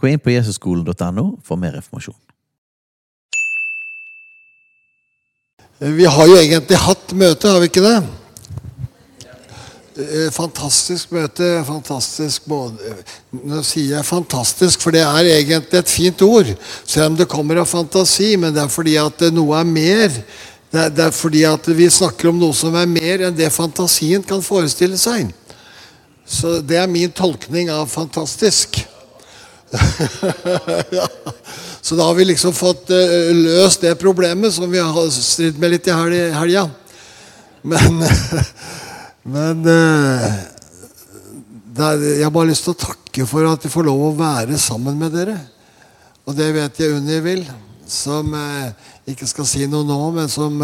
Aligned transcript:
Gå 0.00 0.08
inn 0.08 0.22
på 0.22 0.32
jesusskolen.no 0.32 1.26
for 1.44 1.60
mer 1.60 1.76
informasjon. 1.76 2.16
Vi 5.80 6.04
har 6.04 6.28
jo 6.28 6.36
egentlig 6.36 6.76
hatt 6.76 7.12
møte, 7.16 7.48
har 7.48 7.60
vi 7.60 7.68
ikke 7.70 7.84
det? 7.84 7.98
Eh, 10.00 10.28
Fantastisk 10.32 11.12
møte. 11.12 11.48
Fantastisk 11.66 12.48
både 12.48 12.94
Nå 13.32 13.60
sier 13.66 13.96
jeg 13.96 14.08
fantastisk, 14.08 14.80
for 14.80 14.96
det 14.96 15.02
er 15.04 15.30
egentlig 15.34 15.80
et 15.80 15.92
fint 15.92 16.22
ord. 16.24 16.48
Selv 16.84 17.12
om 17.12 17.18
det 17.18 17.28
kommer 17.32 17.60
av 17.60 17.68
fantasi, 17.68 18.34
men 18.40 18.54
det 18.56 18.64
er 18.64 18.72
fordi 18.72 18.96
at 19.00 19.26
noe 19.36 19.60
er 19.60 19.68
mer. 19.68 20.20
Det 20.70 21.02
er, 21.02 21.10
fordi 21.10 21.42
at 21.48 21.66
vi 21.74 21.88
snakker 21.90 22.30
om 22.30 22.38
noe 22.38 22.54
som 22.54 22.76
er 22.78 22.86
mer 22.86 23.26
enn 23.26 23.34
det 23.34 23.48
fantasien 23.50 24.22
kan 24.22 24.44
forestille 24.44 25.00
seg. 25.00 25.32
Så 26.24 26.60
det 26.62 26.78
er 26.78 26.86
min 26.90 27.10
tolkning 27.10 27.72
av 27.74 27.88
fantastisk. 27.90 28.78
ja. 30.90 31.06
Så 31.80 31.96
da 31.96 32.04
har 32.04 32.14
vi 32.14 32.24
liksom 32.24 32.52
fått 32.54 32.90
uh, 32.90 33.30
løst 33.34 33.80
det 33.84 33.94
problemet 34.00 34.52
som 34.54 34.70
vi 34.70 34.78
har 34.82 35.10
stridd 35.14 35.58
med 35.60 35.74
litt 35.74 35.88
i 35.88 35.94
hel- 35.94 36.34
helga. 36.34 36.66
Men, 37.62 38.02
men 39.34 39.64
uh, 39.66 40.26
det 41.70 41.86
er, 41.86 42.04
jeg 42.18 42.26
har 42.26 42.34
bare 42.34 42.50
lyst 42.50 42.66
til 42.66 42.74
å 42.74 42.82
takke 42.82 43.26
for 43.30 43.46
at 43.48 43.64
vi 43.66 43.72
får 43.72 43.88
lov 43.88 44.06
å 44.10 44.14
være 44.18 44.58
sammen 44.60 44.98
med 45.00 45.14
dere. 45.16 45.38
Og 46.26 46.36
det 46.36 46.50
vet 46.54 46.82
jeg 46.82 46.98
Unni 46.98 47.20
vil, 47.24 47.44
som 47.90 48.34
uh, 48.34 48.70
ikke 49.10 49.28
skal 49.30 49.48
si 49.48 49.66
noe 49.70 49.86
nå, 49.86 50.00
men 50.14 50.30
som 50.30 50.60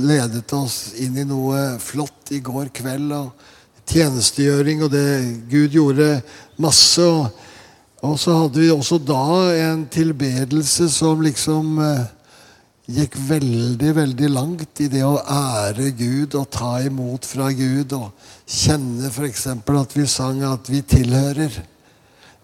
ledet 0.00 0.52
oss 0.56 0.94
inn 1.00 1.16
i 1.18 1.28
noe 1.28 1.78
flott 1.82 2.32
i 2.36 2.44
går 2.44 2.70
kveld. 2.76 3.12
og 3.16 3.88
Tjenestegjøring 3.90 4.84
og 4.86 4.92
det 4.92 5.06
Gud 5.50 5.74
gjorde 5.74 6.20
masse. 6.62 7.02
og 7.02 7.48
og 8.00 8.16
så 8.20 8.36
hadde 8.38 8.62
vi 8.62 8.70
også 8.72 8.96
da 9.04 9.24
en 9.60 9.84
tilbedelse 9.92 10.88
som 10.92 11.20
liksom 11.20 11.80
eh, 11.84 12.06
gikk 12.90 13.16
veldig, 13.28 13.90
veldig 13.98 14.30
langt 14.32 14.80
i 14.80 14.88
det 14.92 15.02
å 15.04 15.20
ære 15.20 15.90
Gud 15.98 16.36
og 16.38 16.48
ta 16.54 16.78
imot 16.84 17.28
fra 17.28 17.50
Gud. 17.52 17.92
Og 17.98 18.08
kjenne 18.48 19.10
f.eks. 19.12 19.46
at 19.52 19.96
vi 19.96 20.06
sang 20.08 20.40
at 20.48 20.70
vi 20.72 20.80
tilhører. 20.80 21.60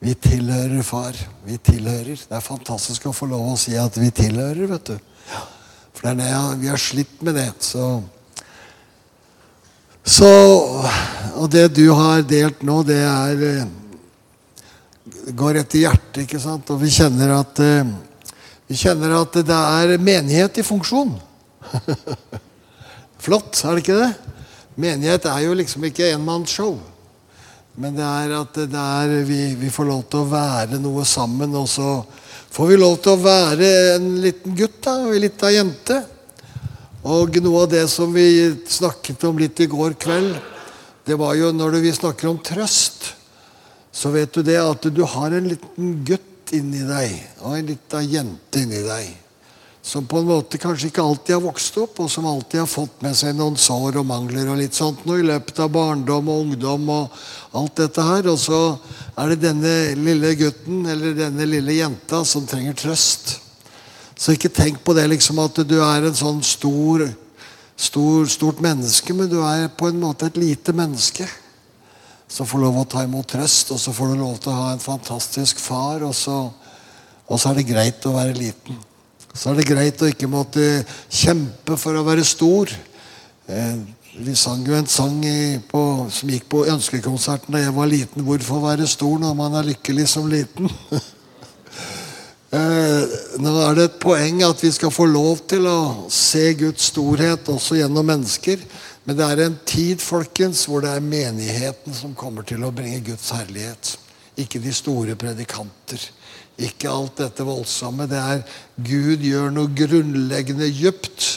Vi 0.04 0.12
tilhører 0.20 0.84
Far. 0.84 1.16
Vi 1.46 1.56
tilhører. 1.56 2.20
Det 2.20 2.36
er 2.36 2.44
fantastisk 2.44 3.08
å 3.08 3.16
få 3.16 3.30
lov 3.30 3.54
å 3.54 3.60
si 3.60 3.78
at 3.80 3.96
vi 3.96 4.12
tilhører, 4.12 4.68
vet 4.74 4.92
du. 4.92 5.40
For 5.96 6.04
det 6.04 6.12
er 6.12 6.20
det 6.20 6.60
vi 6.60 6.68
har 6.68 6.80
slitt 6.80 7.24
med 7.24 7.40
det. 7.40 7.48
Så 7.64 7.88
så, 10.06 10.28
og 11.34 11.48
det 11.50 11.64
du 11.74 11.88
har 11.90 12.20
delt 12.22 12.60
nå, 12.62 12.76
det 12.86 13.00
er 13.02 13.64
går 15.34 15.58
i 15.62 15.82
hjertet, 15.82 16.22
ikke 16.22 16.40
sant? 16.42 16.70
Og 16.70 16.80
vi 16.82 16.90
kjenner 16.94 17.32
at 17.40 17.58
eh, 17.62 17.88
vi 18.66 18.78
kjenner 18.78 19.14
at 19.18 19.38
det 19.46 19.56
er 19.56 19.96
menighet 20.02 20.58
i 20.58 20.66
funksjon. 20.66 21.14
Flott, 23.24 23.58
er 23.62 23.76
det 23.76 23.82
ikke 23.84 23.98
det? 24.00 24.10
Menighet 24.76 25.26
er 25.30 25.44
jo 25.46 25.56
liksom 25.56 25.86
ikke 25.88 26.10
enmannsshow. 26.12 26.76
Men 27.76 27.96
det 27.96 28.06
er 28.06 28.34
at 28.38 28.56
det 28.56 28.82
er, 28.82 29.14
vi, 29.28 29.40
vi 29.60 29.70
får 29.72 29.88
lov 29.88 30.02
til 30.10 30.22
å 30.22 30.30
være 30.30 30.80
noe 30.80 31.04
sammen, 31.06 31.54
og 31.58 31.68
så 31.68 32.00
får 32.54 32.70
vi 32.70 32.78
lov 32.80 32.96
til 33.04 33.14
å 33.14 33.22
være 33.22 33.70
en 33.96 34.10
liten 34.24 34.54
gutt 34.56 34.78
da, 34.84 34.96
og 35.04 35.14
en 35.14 35.24
lita 35.26 35.52
jente. 35.52 36.00
Og 37.06 37.38
noe 37.44 37.66
av 37.66 37.70
det 37.70 37.84
som 37.92 38.10
vi 38.14 38.48
snakket 38.66 39.26
om 39.28 39.38
litt 39.38 39.60
i 39.62 39.68
går 39.70 39.94
kveld, 40.00 40.34
det 41.06 41.14
var 41.20 41.36
jo 41.38 41.52
når 41.54 41.78
vi 41.84 41.94
snakker 41.94 42.32
om 42.32 42.40
trøst 42.42 43.12
så 43.96 44.10
vet 44.12 44.32
du 44.34 44.42
det 44.44 44.58
at 44.60 44.88
du 44.92 45.04
har 45.08 45.32
en 45.32 45.46
liten 45.48 45.92
gutt 46.04 46.52
inni 46.52 46.82
deg 46.84 47.14
og 47.40 47.54
en 47.56 47.70
lita 47.70 48.02
jente 48.04 48.60
inni 48.60 48.82
deg. 48.84 49.06
Som 49.86 50.04
på 50.10 50.18
en 50.20 50.28
måte 50.28 50.58
kanskje 50.60 50.90
ikke 50.90 51.04
alltid 51.04 51.36
har 51.36 51.44
vokst 51.44 51.78
opp, 51.78 52.00
og 52.02 52.10
som 52.10 52.26
alltid 52.26 52.60
har 52.60 52.68
fått 52.68 53.00
med 53.06 53.14
seg 53.16 53.36
noen 53.38 53.56
sår 53.56 54.00
og 54.00 54.08
mangler 54.08 54.50
og 54.50 54.58
litt 54.58 54.76
sånt 54.76 55.04
noe 55.06 55.22
i 55.22 55.24
løpet 55.24 55.62
av 55.62 55.70
barndom 55.72 56.28
og 56.28 56.42
ungdom 56.42 56.90
og 56.92 57.14
alt 57.56 57.78
dette 57.78 58.04
her. 58.04 58.28
Og 58.32 58.36
så 58.42 58.60
er 59.16 59.32
det 59.32 59.38
denne 59.46 59.72
lille 59.96 60.34
gutten 60.42 60.84
eller 60.92 61.16
denne 61.16 61.48
lille 61.48 61.78
jenta 61.78 62.20
som 62.26 62.44
trenger 62.50 62.76
trøst. 62.76 63.36
Så 64.18 64.34
ikke 64.36 64.52
tenk 64.52 64.82
på 64.84 64.92
det 64.98 65.06
liksom 65.14 65.40
at 65.40 65.62
du 65.64 65.78
er 65.78 66.04
en 66.04 66.20
sånn 66.20 66.44
stor, 66.44 67.06
stor, 67.78 68.28
stort 68.28 68.60
menneske, 68.64 69.16
men 69.16 69.30
du 69.32 69.38
er 69.46 69.70
på 69.72 69.88
en 69.88 70.02
måte 70.02 70.28
et 70.28 70.40
lite 70.42 70.76
menneske 70.76 71.30
som 72.28 72.48
får 72.48 72.62
lov 72.64 72.80
å 72.80 72.88
ta 72.90 73.04
imot 73.06 73.28
trøst, 73.30 73.70
og 73.74 73.80
så 73.80 73.94
får 73.94 74.12
du 74.12 74.20
lov 74.20 74.38
til 74.42 74.52
å 74.52 74.60
ha 74.60 74.68
en 74.74 74.82
fantastisk 74.82 75.60
far, 75.62 76.02
og 76.06 76.14
så, 76.16 76.38
og 77.26 77.40
så 77.40 77.50
er 77.50 77.60
det 77.60 77.68
greit 77.70 78.06
å 78.08 78.16
være 78.16 78.36
liten. 78.36 78.80
Så 79.36 79.50
er 79.50 79.60
det 79.60 79.68
greit 79.68 80.02
å 80.02 80.08
ikke 80.10 80.30
måtte 80.30 80.64
kjempe 81.12 81.76
for 81.78 81.98
å 81.98 82.04
være 82.06 82.24
stor. 82.24 82.72
Eh, 83.46 83.76
vi 84.16 84.32
sang 84.38 84.62
jo 84.64 84.72
en 84.72 84.88
sang 84.88 85.18
på, 85.68 85.82
som 86.08 86.30
gikk 86.32 86.48
på 86.48 86.62
ønskekonserten 86.72 87.52
da 87.52 87.60
jeg 87.60 87.74
var 87.76 87.90
liten. 87.90 88.24
'Hvorfor 88.24 88.64
være 88.64 88.86
stor 88.88 89.18
når 89.20 89.34
man 89.36 89.54
er 89.54 89.68
lykkelig 89.74 90.08
som 90.08 90.30
liten?' 90.30 90.70
Eh, 92.56 93.14
nå 93.42 93.52
er 93.58 93.74
det 93.74 93.84
et 93.84 93.96
poeng 94.00 94.38
at 94.46 94.60
vi 94.62 94.70
skal 94.70 94.92
få 94.94 95.04
lov 95.10 95.40
til 95.50 95.66
å 95.66 96.06
se 96.08 96.54
Guds 96.54 96.92
storhet 96.92 97.48
også 97.50 97.74
gjennom 97.80 98.06
mennesker. 98.06 98.62
Men 99.06 99.18
det 99.18 99.26
er 99.26 99.44
en 99.44 99.58
tid 99.68 100.02
folkens, 100.02 100.64
hvor 100.66 100.82
det 100.82 100.90
er 100.90 101.04
menigheten 101.04 101.94
som 101.94 102.16
kommer 102.18 102.46
til 102.46 102.64
å 102.66 102.72
bringe 102.74 103.04
Guds 103.06 103.30
herlighet. 103.36 103.92
Ikke 104.36 104.58
de 104.60 104.72
store 104.74 105.14
predikanter. 105.18 106.02
Ikke 106.58 106.90
alt 106.90 107.20
dette 107.22 107.46
voldsomme. 107.46 108.08
Det 108.10 108.18
er 108.18 108.42
Gud 108.74 109.22
gjør 109.22 109.52
noe 109.54 109.70
grunnleggende 109.78 110.68
dypt. 110.74 111.28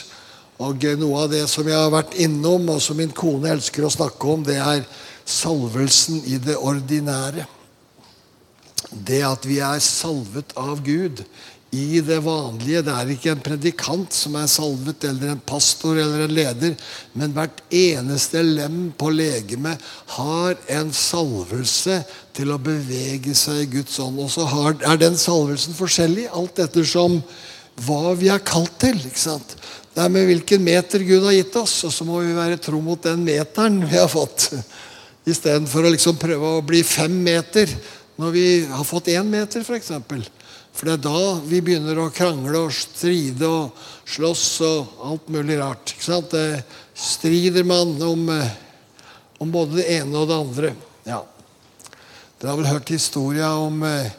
Og 0.60 0.82
noe 1.00 1.22
av 1.22 1.30
det 1.32 1.46
som 1.48 1.68
jeg 1.68 1.78
har 1.78 1.92
vært 1.94 2.18
innom, 2.20 2.66
og 2.74 2.82
som 2.84 2.98
min 2.98 3.14
kone 3.16 3.54
elsker 3.54 3.86
å 3.86 3.92
snakke 3.94 4.28
om, 4.28 4.42
det 4.44 4.58
er 4.60 4.82
salvelsen 5.24 6.20
i 6.28 6.40
det 6.42 6.58
ordinære. 6.58 7.46
Det 8.90 9.22
at 9.24 9.46
vi 9.46 9.60
er 9.62 9.78
salvet 9.84 10.52
av 10.58 10.82
Gud 10.84 11.22
i 11.70 12.00
det 12.02 12.18
vanlige. 12.24 12.82
Det 12.82 12.94
er 12.94 13.12
ikke 13.12 13.32
en 13.34 13.42
predikant 13.44 14.14
som 14.14 14.34
er 14.38 14.48
salvet, 14.50 15.04
eller 15.06 15.32
en 15.32 15.42
pastor 15.46 15.98
eller 15.98 16.24
en 16.24 16.34
leder. 16.34 16.74
Men 17.14 17.34
hvert 17.36 17.62
eneste 17.70 18.42
lem 18.42 18.88
på 18.98 19.12
legemet 19.14 19.78
har 20.16 20.58
en 20.80 20.90
salvelse 20.94 22.00
til 22.36 22.50
å 22.50 22.58
bevege 22.62 23.36
seg 23.38 23.62
i 23.62 23.70
Guds 23.78 24.00
ånd. 24.02 24.18
Og 24.18 24.32
så 24.34 24.48
er 24.48 24.98
den 25.00 25.18
salvelsen 25.18 25.78
forskjellig, 25.78 26.26
alt 26.34 26.58
ettersom 26.66 27.20
hva 27.86 28.16
vi 28.18 28.28
er 28.32 28.42
kalt 28.44 28.74
til. 28.82 28.98
ikke 28.98 29.22
sant? 29.22 29.54
Det 29.94 30.02
er 30.02 30.12
med 30.12 30.26
hvilken 30.28 30.62
meter 30.62 31.02
Gud 31.06 31.24
har 31.26 31.38
gitt 31.38 31.56
oss, 31.58 31.80
og 31.86 31.94
så 31.94 32.06
må 32.06 32.20
vi 32.24 32.34
være 32.36 32.60
tro 32.62 32.82
mot 32.82 33.00
den 33.02 33.22
meteren 33.26 33.80
vi 33.86 33.98
har 33.98 34.10
fått. 34.10 34.50
Istedenfor 35.28 35.86
å 35.86 35.94
liksom 35.94 36.18
prøve 36.18 36.56
å 36.56 36.66
bli 36.66 36.82
fem 36.86 37.14
meter 37.22 37.70
når 38.20 38.34
vi 38.34 38.46
har 38.68 38.84
fått 38.84 39.08
én 39.08 39.28
meter, 39.32 39.64
f.eks. 39.64 39.92
For 40.76 40.86
det 40.86 40.98
er 40.98 41.02
da 41.04 41.20
vi 41.48 41.62
begynner 41.64 41.98
å 41.98 42.10
krangle 42.14 42.66
og 42.66 42.74
stride 42.74 43.48
og 43.48 43.78
slåss 44.08 44.46
og 44.66 45.02
alt 45.08 45.30
mulig 45.32 45.58
rart. 45.60 45.94
ikke 45.94 46.06
sant? 46.06 46.30
Det 46.30 46.62
strider 46.94 47.64
man 47.64 47.96
om, 48.02 48.28
eh, 48.28 48.52
om 49.40 49.50
både 49.50 49.80
det 49.80 49.88
ene 49.98 50.18
og 50.18 50.28
det 50.28 50.36
andre. 50.36 50.74
Ja. 51.08 51.22
Dere 52.38 52.50
har 52.50 52.60
vel 52.60 52.70
hørt 52.70 52.92
historia 52.92 53.50
om 53.56 53.82
eh, 53.82 54.12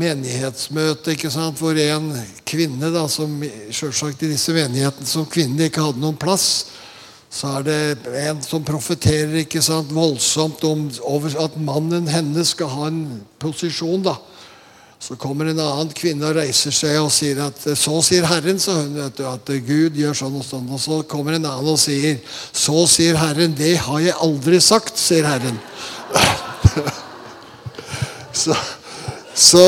menighetsmøte, 0.00 1.14
hvor 1.58 1.78
en 1.78 2.10
kvinne, 2.46 2.90
da, 2.94 3.06
som 3.08 3.42
selvsagt 3.70 4.22
i 4.24 4.32
disse 4.32 4.54
menighetene 4.54 5.06
som 5.06 5.26
kvinne 5.26 5.68
ikke 5.68 5.84
hadde 5.84 6.02
noen 6.02 6.18
plass, 6.18 6.70
så 7.30 7.52
er 7.60 7.66
det 7.66 8.14
en 8.24 8.40
som 8.42 8.64
profeterer 8.66 9.44
ikke 9.44 9.62
sant, 9.62 9.92
voldsomt 9.94 10.64
om 10.66 10.88
at 11.38 11.58
mannen 11.62 12.08
hennes 12.10 12.50
skal 12.56 12.72
ha 12.72 12.88
en 12.90 13.04
posisjon. 13.38 14.02
da. 14.02 14.16
Så 15.00 15.14
kommer 15.16 15.48
en 15.48 15.60
annen 15.62 15.92
kvinne 15.96 16.26
og 16.26 16.34
reiser 16.36 16.74
seg 16.74 16.98
og 17.00 17.12
sier 17.14 17.38
at 17.46 17.62
så 17.78 18.00
sier 18.04 18.26
Herren, 18.28 18.58
sa 18.60 18.74
hun, 18.82 18.98
du, 19.14 19.22
at 19.24 19.52
Gud 19.64 19.96
gjør 19.96 20.18
sånn 20.18 20.40
og 20.40 20.44
sånn. 20.44 20.66
Og 20.74 20.82
så 20.82 20.98
kommer 21.08 21.38
en 21.38 21.46
annen 21.46 21.70
og 21.70 21.78
sier 21.80 22.18
så 22.50 22.82
sier 22.90 23.16
Herren, 23.22 23.54
det 23.56 23.76
har 23.86 24.02
jeg 24.02 24.18
aldri 24.26 24.60
sagt, 24.60 24.98
sier 25.00 25.30
Herren. 25.30 25.62
Så, 28.40 28.54
Så, 29.34 29.62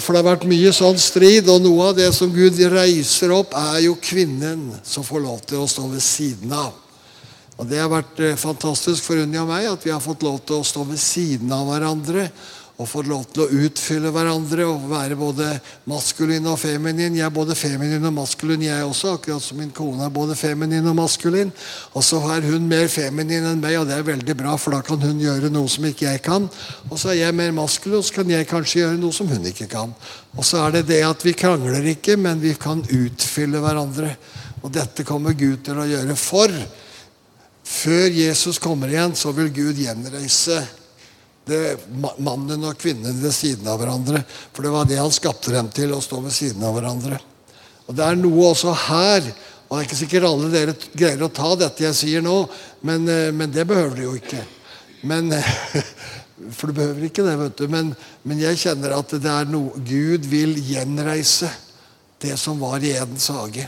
for 0.00 0.14
det 0.14 0.20
har 0.22 0.26
vært 0.26 0.46
mye 0.48 0.70
sånn 0.74 0.98
strid, 1.00 1.48
og 1.50 1.60
noe 1.64 1.90
av 1.90 1.98
det 1.98 2.08
som 2.16 2.30
Gud 2.32 2.56
reiser 2.72 3.32
opp, 3.34 3.52
er 3.58 3.82
jo 3.84 3.96
kvinnen 4.00 4.70
som 4.86 5.04
får 5.04 5.20
lov 5.24 5.42
til 5.48 5.62
å 5.62 5.68
stå 5.68 5.84
ved 5.90 6.04
siden 6.04 6.54
av. 6.56 6.81
Og 7.62 7.68
Det 7.70 7.78
har 7.78 7.92
vært 7.92 8.18
eh, 8.18 8.34
fantastisk 8.34 9.06
for 9.06 9.22
Unni 9.22 9.38
og 9.38 9.46
meg 9.46 9.68
at 9.70 9.84
vi 9.86 9.92
har 9.94 10.02
fått 10.02 10.24
lov 10.26 10.40
til 10.42 10.58
å 10.58 10.66
stå 10.66 10.82
ved 10.88 10.98
siden 10.98 11.52
av 11.54 11.68
hverandre. 11.70 12.26
Og 12.80 12.88
fått 12.90 13.06
lov 13.06 13.26
til 13.30 13.44
å 13.44 13.60
utfylle 13.68 14.10
hverandre 14.10 14.64
og 14.66 14.88
være 14.90 15.14
både 15.14 15.46
maskulin 15.86 16.48
og 16.50 16.56
feminin. 16.58 17.14
Jeg 17.14 17.28
er 17.28 17.30
både 17.36 17.54
feminin 17.54 18.08
og 18.08 18.16
maskulin, 18.16 18.64
jeg 18.66 18.82
også, 18.82 19.12
akkurat 19.14 19.44
som 19.44 19.60
min 19.60 19.70
kone 19.76 20.02
er 20.02 20.10
både 20.10 20.34
feminin 20.34 20.88
og 20.90 20.96
maskulin. 20.98 21.52
Og 21.94 22.02
så 22.02 22.18
er 22.34 22.48
hun 22.48 22.66
mer 22.66 22.90
feminin 22.90 23.46
enn 23.52 23.62
meg, 23.62 23.78
og 23.78 23.86
det 23.86 24.00
er 24.00 24.08
veldig 24.10 24.38
bra, 24.40 24.56
for 24.58 24.74
da 24.74 24.82
kan 24.82 25.04
hun 25.04 25.22
gjøre 25.22 25.52
noe 25.52 25.70
som 25.70 25.86
ikke 25.86 26.08
jeg 26.08 26.26
kan. 26.26 26.48
Og 26.88 26.98
så 26.98 27.12
er 27.12 27.20
jeg 27.20 27.38
mer 27.38 27.54
maskulin, 27.54 28.00
og 28.00 28.08
så 28.08 28.18
kan 28.18 28.34
jeg 28.34 28.50
kanskje 28.50 28.82
gjøre 28.82 28.98
noe 29.04 29.14
som 29.14 29.30
hun 29.30 29.50
ikke 29.52 29.70
kan. 29.70 29.94
Og 30.34 30.48
så 30.48 30.64
er 30.64 30.80
det 30.80 30.88
det 30.90 31.04
at 31.06 31.22
vi 31.22 31.38
krangler 31.38 31.92
ikke, 31.94 32.18
men 32.18 32.42
vi 32.42 32.56
kan 32.58 32.82
utfylle 32.82 33.62
hverandre. 33.62 34.16
Og 34.64 34.72
dette 34.74 35.06
kommer 35.06 35.38
Gud 35.38 35.62
til 35.68 35.78
å 35.78 35.86
gjøre 35.92 36.18
for. 36.18 36.62
Før 37.64 38.08
Jesus 38.10 38.58
kommer 38.62 38.90
igjen, 38.90 39.14
så 39.16 39.32
vil 39.36 39.50
Gud 39.54 39.78
gjenreise 39.78 40.60
det, 41.46 41.76
mannen 42.22 42.66
og 42.66 42.78
kvinnen 42.78 43.18
ved 43.22 43.34
siden 43.34 43.68
av 43.70 43.80
hverandre. 43.80 44.22
For 44.54 44.66
det 44.66 44.74
var 44.74 44.88
det 44.88 45.00
han 45.00 45.14
skapte 45.14 45.54
dem 45.54 45.70
til, 45.74 45.94
å 45.94 46.02
stå 46.02 46.20
ved 46.24 46.34
siden 46.34 46.62
av 46.66 46.76
hverandre. 46.76 47.18
Og 47.86 47.96
Det 47.98 48.04
er 48.06 48.18
noe 48.18 48.52
også 48.52 48.74
her 48.88 49.32
og 49.72 49.78
Det 49.78 49.84
er 49.86 49.86
ikke 49.88 49.96
sikkert 50.02 50.24
alle 50.28 50.48
dere 50.52 50.72
greier 50.92 51.22
å 51.24 51.30
ta 51.32 51.54
dette 51.56 51.80
jeg 51.80 51.96
sier 51.96 52.20
nå, 52.20 52.34
men, 52.84 53.06
eh, 53.08 53.30
men 53.32 53.48
det 53.48 53.64
behøver 53.64 53.94
de 53.96 54.02
jo 54.04 54.10
ikke. 54.18 54.42
Men, 55.08 55.32
for 56.58 56.68
du 56.68 56.76
behøver 56.76 57.06
ikke 57.06 57.24
det, 57.24 57.38
vet 57.40 57.56
du. 57.56 57.64
Men, 57.72 57.94
men 58.28 58.42
jeg 58.42 58.60
kjenner 58.60 58.92
at 58.98 59.14
det 59.16 59.32
er 59.32 59.48
noe 59.48 59.80
Gud 59.80 60.28
vil 60.28 60.52
gjenreise 60.60 61.48
det 62.20 62.36
som 62.36 62.60
var 62.60 62.84
i 62.84 62.92
Edens 62.92 63.30
hage. 63.32 63.64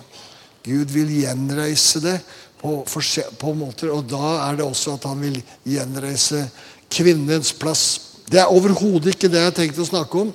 Gud 0.61 0.93
vil 0.93 1.08
gjenreise 1.23 2.05
det 2.05 2.19
på, 2.64 2.78
på 3.38 3.52
måter, 3.52 3.90
og 3.93 4.06
da 4.08 4.37
er 4.46 4.56
det 4.56 4.64
også 4.64 4.96
at 4.96 5.05
han 5.11 5.20
vil 5.20 5.37
gjenreise 5.69 6.46
kvinnens 6.88 7.52
plass. 7.61 7.84
Det 8.25 8.40
er 8.40 8.52
overhodet 8.52 9.12
ikke 9.12 9.28
det 9.28 9.43
jeg 9.43 9.50
har 9.50 9.58
tenkt 9.58 9.81
å 9.82 9.88
snakke 9.88 10.22
om. 10.22 10.31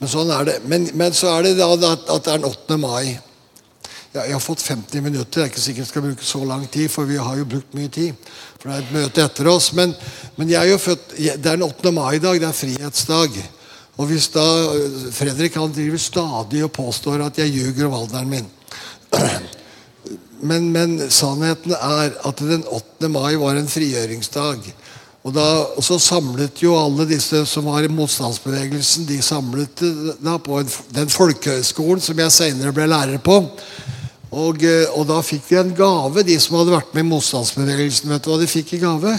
Men 0.00 0.08
sånn 0.08 0.32
er 0.32 0.46
det. 0.48 0.54
Men, 0.64 0.86
men 0.96 1.12
så 1.12 1.34
er 1.34 1.44
det 1.44 1.58
da 1.58 1.68
at, 1.68 1.84
at 1.84 2.24
det 2.24 2.32
er 2.32 2.40
den 2.40 2.48
8. 2.48 2.80
mai. 2.80 3.18
Ja, 4.14 4.24
jeg 4.24 4.32
har 4.32 4.42
fått 4.42 4.64
50 4.64 5.04
minutter. 5.04 5.28
Det 5.28 5.44
er 5.44 5.52
ikke 5.52 5.66
sikkert 5.66 5.84
jeg 5.84 5.90
skal 5.92 6.06
bruke 6.08 6.26
så 6.26 6.40
lang 6.48 6.64
tid, 6.72 6.88
for 6.90 7.10
vi 7.10 7.20
har 7.20 7.36
jo 7.36 7.50
brukt 7.52 7.76
mye 7.76 7.92
tid. 7.92 8.32
For 8.56 8.70
det 8.70 8.78
er 8.78 8.86
et 8.86 8.96
møte 8.96 9.26
etter 9.28 9.52
oss. 9.52 9.70
Men, 9.76 9.92
men 10.40 10.50
jeg 10.50 10.62
er 10.64 10.72
jo 10.72 10.80
født, 10.80 11.14
det 11.20 11.36
er 11.36 11.60
den 11.60 11.68
8. 11.68 11.92
mai 12.00 12.14
i 12.16 12.24
dag. 12.24 12.40
Det 12.40 12.48
er 12.48 12.60
frihetsdag. 12.64 13.38
Og 14.00 14.08
hvis 14.08 14.32
da 14.32 14.48
Fredrik 15.12 15.60
han 15.60 15.76
driver 15.76 16.00
stadig 16.00 16.64
og 16.64 16.72
påstår 16.80 17.28
at 17.28 17.44
jeg 17.44 17.52
ljuger 17.52 17.90
om 17.90 18.00
alderen 18.00 18.32
min 18.38 18.52
men, 20.40 20.70
men 20.72 20.96
sannheten 21.12 21.74
er 21.76 22.14
at 22.26 22.40
den 22.44 22.64
8. 22.64 23.08
mai 23.12 23.34
var 23.40 23.58
en 23.58 23.68
frigjøringsdag. 23.68 24.70
Og, 25.20 25.34
da, 25.36 25.46
og 25.76 25.84
så 25.84 25.98
samlet 26.00 26.62
jo 26.62 26.72
alle 26.80 27.04
disse 27.08 27.42
som 27.48 27.66
var 27.68 27.84
i 27.84 27.92
motstandsbevegelsen, 27.92 29.04
de 29.08 29.18
samlet 29.24 29.82
eh, 29.84 30.14
da 30.24 30.38
på 30.40 30.62
en, 30.62 30.70
den 30.96 31.12
folkehøgskolen 31.12 32.00
som 32.00 32.22
jeg 32.22 32.32
senere 32.32 32.72
ble 32.72 32.86
lærer 32.88 33.20
på. 33.20 33.36
Og, 34.30 34.64
eh, 34.64 34.86
og 34.96 35.04
da 35.10 35.18
fikk 35.26 35.50
de 35.50 35.60
en 35.60 35.74
gave, 35.76 36.24
de 36.24 36.38
som 36.40 36.56
hadde 36.56 36.72
vært 36.72 36.96
med 36.96 37.04
i 37.04 37.10
motstandsbevegelsen. 37.10 38.08
Vet 38.14 38.24
du 38.24 38.32
hva 38.32 38.40
de 38.40 38.48
fikk 38.48 38.74
i 38.78 38.82
gave? 38.86 39.12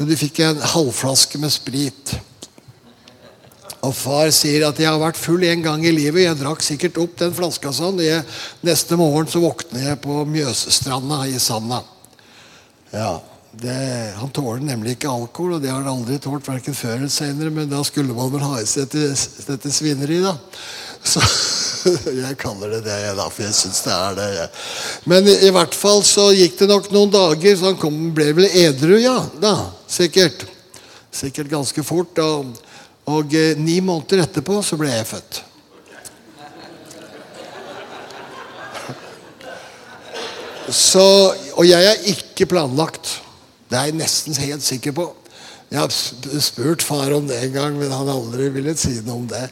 Jo, 0.00 0.08
de 0.08 0.18
fikk 0.18 0.42
en 0.42 0.66
halvflaske 0.74 1.38
med 1.38 1.54
sprit. 1.54 2.16
Og 3.82 3.94
far 3.98 4.28
sier 4.30 4.62
at 4.68 4.78
jeg 4.78 4.86
har 4.86 5.00
vært 5.02 5.18
full 5.18 5.42
en 5.42 5.64
gang 5.64 5.82
i 5.82 5.90
livet. 5.94 6.22
Jeg 6.22 6.38
drakk 6.38 6.62
sikkert 6.62 7.00
opp 7.02 7.16
den 7.18 7.34
flaska 7.34 7.72
sånn. 7.74 7.98
jeg, 7.98 8.22
neste 8.62 8.98
morgen 9.00 9.26
så 9.30 9.42
våkner 9.42 9.88
jeg 9.88 9.98
på 10.04 10.22
Mjøsstranda 10.30 11.24
i 11.26 11.40
Sanda. 11.42 11.80
Ja, 12.92 13.16
det, 13.50 13.74
Han 14.20 14.30
tåler 14.30 14.62
nemlig 14.62 14.94
ikke 14.94 15.10
alkohol, 15.10 15.56
og 15.56 15.64
det 15.64 15.72
har 15.72 15.82
han 15.82 15.96
aldri 15.96 16.20
tålt 16.22 16.46
verken 16.46 16.78
før 16.78 16.94
eller 17.00 17.10
senere. 17.10 17.50
Men 17.50 17.72
da 17.72 17.82
skulle 17.82 18.14
man 18.14 18.30
vel 18.30 18.46
ha 18.46 18.60
i 18.62 18.70
seg 18.70 18.86
dette, 18.86 19.18
dette 19.50 19.74
svineriet, 19.74 20.30
da. 20.30 20.36
Så 21.02 21.18
jeg 22.22 22.38
kaller 22.38 22.76
det 22.76 22.84
det, 22.86 22.98
da, 23.18 23.26
for 23.26 23.42
jeg 23.48 23.58
syns 23.58 23.82
det 23.82 23.96
er 23.98 24.18
det. 24.20 24.32
Jeg. 24.38 24.50
Men 25.10 25.26
i, 25.26 25.38
i 25.48 25.54
hvert 25.58 25.74
fall 25.74 26.06
så 26.06 26.30
gikk 26.30 26.60
det 26.62 26.70
nok 26.70 26.92
noen 26.94 27.10
dager, 27.10 27.58
så 27.58 27.72
han 27.72 27.82
kom, 27.82 27.98
ble 28.14 28.30
vel 28.38 28.46
edru, 28.46 28.94
ja. 29.02 29.18
da, 29.42 29.56
Sikkert. 29.90 30.46
Sikkert 31.12 31.50
ganske 31.50 31.82
fort. 31.84 32.22
Og, 32.22 32.54
og 33.10 33.34
eh, 33.34 33.56
ni 33.58 33.80
måneder 33.82 34.22
etterpå 34.26 34.60
så 34.62 34.78
ble 34.78 34.92
jeg 34.92 35.08
født. 35.08 35.40
Så, 40.72 41.02
og 41.58 41.66
jeg 41.66 41.84
er 41.84 42.06
ikke 42.12 42.46
planlagt. 42.48 43.18
Det 43.68 43.76
er 43.76 43.90
jeg 43.90 43.98
nesten 43.98 44.38
helt 44.38 44.64
sikker 44.64 44.94
på. 44.96 45.10
Jeg 45.72 45.80
har 45.80 46.40
spurt 46.44 46.82
far 46.84 47.14
om 47.16 47.24
det 47.28 47.38
en 47.46 47.54
gang, 47.54 47.76
men 47.80 47.92
han 47.92 48.08
aldri 48.12 48.50
ville 48.52 48.74
si 48.76 48.92
noe 49.06 49.22
om 49.22 49.28
det. 49.28 49.46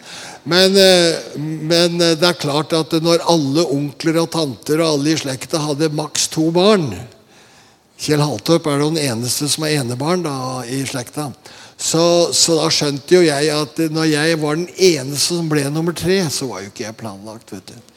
Men, 0.44 0.76
eh, 0.76 1.38
men 1.40 1.96
eh, 1.96 2.16
det 2.20 2.28
er 2.28 2.40
klart 2.40 2.76
at 2.76 2.92
når 3.02 3.24
alle 3.28 3.64
onkler 3.72 4.20
og 4.22 4.30
tanter 4.36 4.82
og 4.82 4.94
alle 4.94 5.14
i 5.14 5.20
slekta 5.20 5.62
hadde 5.64 5.90
maks 5.96 6.28
to 6.32 6.50
barn 6.54 6.92
Kjell 8.00 8.22
Haltorp 8.24 8.64
er 8.70 8.80
den 8.80 8.96
eneste 8.96 9.44
som 9.52 9.66
er 9.66 9.82
enebarn 9.82 10.22
da, 10.24 10.34
i 10.64 10.78
slekta. 10.88 11.26
Så, 11.80 12.02
så 12.36 12.58
da 12.58 12.66
skjønte 12.68 13.14
jo 13.14 13.22
jeg 13.24 13.48
at 13.54 13.78
når 13.88 14.10
jeg 14.10 14.40
var 14.42 14.58
den 14.58 14.66
eneste 14.68 15.38
som 15.38 15.48
ble 15.48 15.62
nummer 15.72 15.96
tre, 15.96 16.18
så 16.28 16.50
var 16.50 16.60
jo 16.60 16.68
ikke 16.68 16.84
jeg 16.84 16.98
planlagt. 17.00 17.54
vet 17.54 17.72
du. 17.72 17.90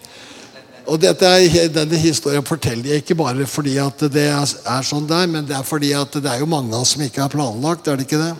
Og 0.88 1.00
dette 1.00 1.28
Denne 1.72 2.00
historien 2.00 2.46
forteller 2.48 2.94
jeg 2.94 3.04
ikke 3.04 3.18
bare 3.20 3.46
fordi 3.48 3.76
at 3.84 4.06
det 4.12 4.26
er, 4.32 4.88
sånn 4.88 5.08
der, 5.08 5.28
men 5.28 5.48
det 5.48 5.56
er 5.58 5.68
fordi 5.68 5.92
at 6.00 6.16
det 6.16 6.32
er 6.32 6.40
jo 6.44 6.50
mange 6.50 6.72
av 6.76 6.84
oss 6.84 6.96
som 6.96 7.04
ikke 7.04 7.24
er 7.26 7.32
planlagt, 7.34 7.88
er 7.88 8.00
det 8.00 8.08
ikke 8.08 8.24
det? 8.24 8.36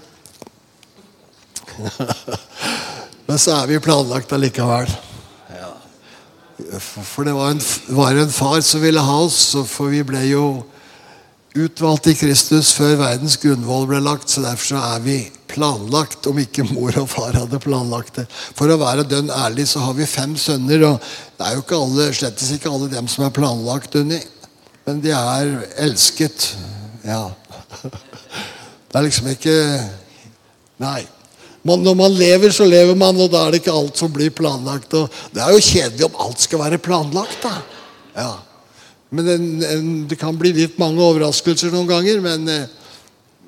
men 3.28 3.40
så 3.40 3.58
er 3.58 3.72
vi 3.72 3.84
planlagt 3.84 4.32
allikevel. 4.36 4.92
For 6.80 7.28
det 7.28 7.34
var 7.36 7.52
en, 7.52 7.64
var 7.98 8.16
en 8.16 8.32
far 8.32 8.62
som 8.64 8.84
ville 8.84 9.02
ha 9.04 9.18
oss, 9.26 9.42
for 9.68 9.92
vi 9.92 10.04
ble 10.08 10.24
jo 10.30 10.46
utvalgt 11.54 12.10
i 12.10 12.16
Kristus 12.18 12.72
før 12.74 12.98
verdens 13.04 13.38
grunnvoll 13.42 13.86
ble 13.90 14.02
lagt, 14.04 14.32
så 14.32 14.44
derfor 14.44 14.74
så 14.74 14.84
er 14.96 15.04
vi 15.06 15.18
planlagt, 15.54 16.26
om 16.30 16.40
ikke 16.42 16.66
mor 16.72 16.96
og 16.98 17.10
far 17.12 17.36
hadde 17.38 17.62
planlagt 17.62 18.18
det. 18.18 18.26
For 18.58 18.72
å 18.74 18.80
være 18.82 19.06
dønn 19.06 19.30
ærlig 19.34 19.68
så 19.70 19.84
har 19.86 19.98
vi 19.98 20.10
fem 20.10 20.34
sønner, 20.40 20.86
og 20.90 21.10
det 21.38 21.48
er 21.48 21.58
jo 21.58 21.66
ikke 21.66 21.82
alle, 21.86 22.08
slettes 22.18 22.54
ikke 22.56 22.72
alle 22.74 22.90
dem 22.92 23.10
som 23.12 23.28
er 23.28 23.36
planlagt, 23.36 23.98
Unni. 24.02 24.22
Men 24.88 25.02
de 25.04 25.14
er 25.16 25.52
elsket. 25.86 26.50
Ja. 27.06 27.28
Det 27.84 29.00
er 29.00 29.06
liksom 29.06 29.30
ikke 29.32 29.58
Nei. 30.82 31.04
Man, 31.64 31.80
når 31.86 31.94
man 31.96 32.16
lever, 32.18 32.52
så 32.52 32.66
lever 32.68 32.98
man, 33.00 33.16
og 33.24 33.30
da 33.32 33.46
er 33.46 33.54
det 33.54 33.62
ikke 33.62 33.76
alt 33.78 34.00
som 34.00 34.12
blir 34.12 34.34
planlagt. 34.36 34.92
Det 35.32 35.40
er 35.40 35.54
jo 35.54 35.62
kjedelig 35.64 36.08
om 36.10 36.18
alt 36.26 36.44
skal 36.44 36.60
være 36.60 36.82
planlagt, 36.84 37.38
da. 37.46 37.54
Ja. 38.18 38.32
Men 39.14 39.30
en, 39.30 39.48
en, 39.68 39.90
det 40.10 40.18
kan 40.18 40.38
bli 40.40 40.54
litt 40.58 40.80
mange 40.82 41.04
overraskelser 41.06 41.74
noen 41.74 41.90
ganger, 41.90 42.22
men, 42.24 42.48
eh, 42.50 42.70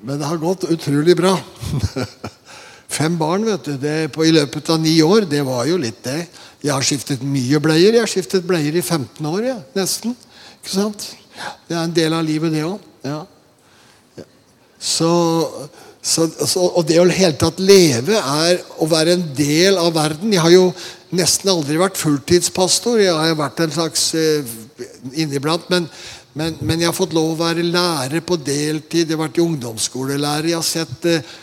men 0.06 0.20
det 0.20 0.28
har 0.30 0.38
gått 0.38 0.68
utrolig 0.70 1.16
bra. 1.18 1.34
Fem 2.96 3.16
barn 3.18 3.44
vet 3.48 3.66
du, 3.66 3.72
det 3.82 3.96
på, 4.14 4.24
i 4.28 4.34
løpet 4.34 4.70
av 4.70 4.78
ni 4.80 4.94
år. 5.02 5.26
Det 5.26 5.42
var 5.46 5.66
jo 5.66 5.78
litt 5.82 6.04
det. 6.06 6.20
Jeg 6.62 6.72
har 6.72 6.86
skiftet 6.86 7.24
mye 7.26 7.58
bleier. 7.62 7.96
Jeg 7.96 8.04
har 8.04 8.10
skiftet 8.10 8.46
bleier 8.46 8.78
i 8.78 8.82
15 8.84 9.26
år, 9.26 9.40
ja, 9.48 9.56
nesten. 9.74 10.14
Ikke 10.60 10.76
sant? 10.76 11.08
Det 11.66 11.74
er 11.74 11.82
en 11.82 11.96
del 11.96 12.14
av 12.14 12.22
livet, 12.24 12.54
det 12.54 12.62
òg. 12.66 12.86
Ja. 13.06 13.24
Så, 14.78 15.10
og 16.62 16.82
det 16.86 17.00
å 17.02 17.08
hele 17.10 17.34
tatt 17.40 17.58
leve 17.58 18.20
er 18.20 18.62
å 18.78 18.86
være 18.90 19.16
en 19.16 19.26
del 19.34 19.80
av 19.82 19.90
verden. 19.96 20.30
Jeg 20.30 20.44
har 20.44 20.54
jo 20.54 20.70
nesten 21.16 21.50
aldri 21.50 21.80
vært 21.80 21.98
fulltidspastor. 21.98 23.02
Jeg 23.02 23.18
har 23.18 23.34
vært 23.38 23.64
en 23.64 23.74
slags 23.74 24.08
eh, 24.14 24.56
inniblant. 25.12 25.68
Men, 25.72 25.88
men, 26.32 26.56
men 26.60 26.80
jeg 26.82 26.90
har 26.90 26.96
fått 26.96 27.16
lov 27.16 27.34
å 27.34 27.40
være 27.40 27.66
lærer 27.66 28.24
på 28.26 28.38
deltid. 28.40 29.08
Jeg 29.08 29.16
har 29.16 29.24
vært 29.26 29.42
ungdomsskolelærer. 29.42 30.52
Jeg 30.52 30.60
har 30.60 30.66
sett 30.66 31.10
eh, 31.10 31.36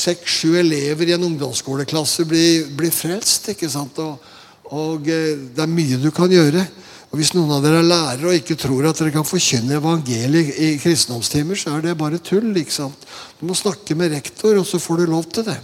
seks-sju 0.00 0.56
elever 0.60 1.10
i 1.10 1.16
en 1.16 1.26
ungdomsskoleklasse 1.30 2.26
bli, 2.28 2.44
bli 2.76 2.92
frelst. 2.94 3.52
ikke 3.54 3.70
sant? 3.70 3.98
Og, 4.02 4.30
og 4.70 5.10
eh, 5.10 5.34
det 5.54 5.64
er 5.64 5.74
mye 5.74 6.00
du 6.02 6.10
kan 6.14 6.32
gjøre. 6.32 6.66
Og 7.10 7.18
Hvis 7.18 7.32
noen 7.34 7.50
av 7.56 7.64
dere 7.64 7.80
er 7.82 7.88
lærere 7.90 8.28
og 8.30 8.38
ikke 8.38 8.54
tror 8.58 8.86
at 8.86 9.00
dere 9.00 9.10
kan 9.10 9.26
forkynne 9.26 9.80
evangeliet 9.80 10.54
i 10.62 10.76
kristendomstimer, 10.78 11.58
så 11.58 11.74
er 11.74 11.88
det 11.88 11.98
bare 11.98 12.20
tull. 12.22 12.52
ikke 12.54 12.76
sant? 12.76 13.08
Du 13.40 13.48
må 13.48 13.56
snakke 13.58 13.96
med 13.98 14.14
rektor, 14.14 14.54
og 14.60 14.66
så 14.66 14.78
får 14.78 15.02
du 15.02 15.10
lov 15.10 15.26
til 15.26 15.48
det. 15.48 15.58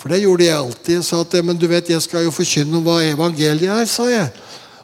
For 0.00 0.08
det 0.08 0.22
gjorde 0.22 0.46
jeg 0.46 0.56
alltid. 0.56 0.94
Jeg 0.94 1.04
sa 1.04 1.20
at 1.20 1.36
men 1.44 1.58
du 1.60 1.66
vet, 1.68 1.92
jeg 1.92 2.00
skal 2.00 2.24
jo 2.24 2.32
forkynne 2.32 2.78
om 2.78 2.86
hva 2.86 3.02
evangeliet 3.04 3.74
er, 3.74 3.84
sa 3.84 4.08
jeg. 4.08 4.30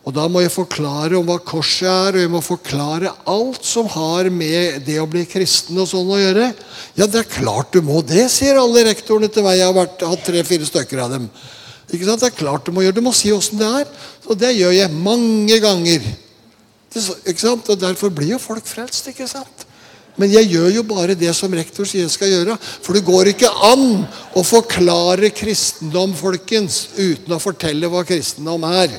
Og 0.06 0.14
da 0.14 0.28
må 0.30 0.38
jeg 0.44 0.54
forklare 0.54 1.18
om 1.18 1.26
hva 1.26 1.40
korset 1.42 1.88
er, 1.90 2.14
og 2.14 2.22
jeg 2.22 2.30
må 2.30 2.40
forklare 2.44 3.10
alt 3.26 3.64
som 3.66 3.88
har 3.90 4.28
med 4.30 4.84
det 4.86 5.00
å 5.02 5.08
bli 5.10 5.24
kristen 5.26 5.80
og 5.82 5.88
sånn 5.90 6.12
å 6.14 6.20
gjøre. 6.20 6.52
Ja, 6.94 7.08
det 7.10 7.24
er 7.24 7.32
klart 7.32 7.74
du 7.74 7.80
må 7.82 8.04
det, 8.06 8.28
sier 8.30 8.60
alle 8.60 8.84
rektorene 8.86 9.26
til 9.32 9.42
meg. 9.42 9.58
Jeg 9.58 9.66
har 9.66 9.74
vært, 9.74 10.04
hatt 10.06 10.22
tre-fire 10.28 10.68
stykker 10.68 11.02
av 11.02 11.16
dem. 11.16 11.26
Ikke 11.90 12.06
sant? 12.06 12.22
Det 12.22 12.30
er 12.30 12.38
klart 12.38 12.66
Du 12.66 12.72
må 12.74 12.82
gjøre 12.82 12.96
Du 12.98 13.04
må 13.06 13.12
si 13.14 13.30
åssen 13.30 13.60
det 13.60 13.66
er. 13.82 13.90
Og 14.26 14.38
det 14.38 14.56
gjør 14.56 14.72
jeg 14.74 14.94
mange 14.94 15.58
ganger. 15.62 16.06
Ikke 16.96 17.38
sant? 17.42 17.68
Og 17.70 17.78
Derfor 17.78 18.10
blir 18.14 18.34
jo 18.34 18.42
folk 18.42 18.66
frelst. 18.66 19.06
ikke 19.10 19.28
sant? 19.30 19.55
Men 20.16 20.32
jeg 20.32 20.48
gjør 20.48 20.70
jo 20.78 20.82
bare 20.88 21.16
det 21.18 21.32
som 21.36 21.52
rektor 21.52 21.88
sier 21.88 22.06
jeg 22.06 22.14
skal 22.14 22.32
gjøre. 22.32 22.56
For 22.60 22.96
det 22.96 23.04
går 23.06 23.32
ikke 23.34 23.52
an 23.68 23.86
å 24.36 24.44
forklare 24.46 25.32
kristendom, 25.36 26.14
folkens, 26.16 26.86
uten 26.96 27.36
å 27.36 27.42
fortelle 27.42 27.90
hva 27.92 28.04
kristendom 28.08 28.64
er. 28.68 28.94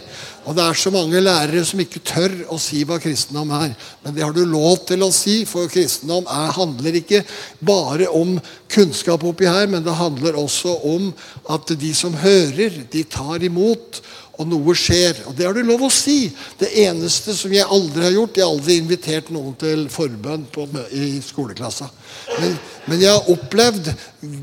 Og 0.47 0.55
det 0.55 0.63
er 0.63 0.77
så 0.79 0.91
mange 0.93 1.19
lærere 1.19 1.63
som 1.67 1.81
ikke 1.83 1.99
tør 2.07 2.35
å 2.53 2.59
si 2.61 2.85
hva 2.87 2.99
kristendom 3.03 3.49
er. 3.57 3.73
Men 4.03 4.15
det 4.15 4.23
har 4.23 4.35
du 4.35 4.45
lov 4.47 4.85
til 4.87 5.03
å 5.03 5.09
si, 5.11 5.41
for 5.49 5.67
kristendom 5.71 6.29
er, 6.31 6.53
handler 6.55 7.01
ikke 7.01 7.23
bare 7.59 8.07
om 8.15 8.37
kunnskap 8.71 9.25
oppi 9.27 9.49
her, 9.49 9.67
men 9.67 9.83
det 9.83 9.97
handler 9.97 10.39
også 10.39 10.77
om 10.87 11.09
at 11.51 11.73
de 11.81 11.91
som 11.97 12.15
hører, 12.15 12.85
de 12.93 13.03
tar 13.11 13.43
imot 13.43 13.99
og 14.37 14.47
noe 14.49 14.75
skjer. 14.77 15.23
Og 15.27 15.35
det 15.37 15.47
har 15.47 15.57
du 15.57 15.63
lov 15.65 15.87
å 15.87 15.91
si. 15.93 16.29
Det 16.59 16.69
eneste 16.83 17.33
som 17.37 17.53
jeg 17.53 17.65
aldri 17.65 18.05
har 18.05 18.15
gjort 18.15 18.37
Jeg 18.37 18.45
har 18.45 18.53
aldri 18.53 18.77
invitert 18.77 19.31
noen 19.33 19.55
til 19.59 19.87
forbønn 19.91 20.45
på, 20.53 20.67
i 20.93 21.19
skoleklassa. 21.25 21.89
Men, 22.37 22.57
men, 22.85 23.01
jeg 23.01 23.13
har 23.13 23.31
opplevd 23.33 23.91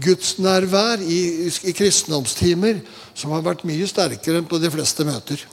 gudsnærvær 0.05 1.03
i, 1.03 1.21
i 1.51 1.75
kristendomstimer 1.77 2.83
som 3.15 3.35
har 3.37 3.45
vært 3.47 3.67
mye 3.69 3.87
sterkere 3.89 4.43
enn 4.43 4.51
på 4.51 4.59
de 4.63 4.73
fleste 4.75 5.07
møter. 5.07 5.45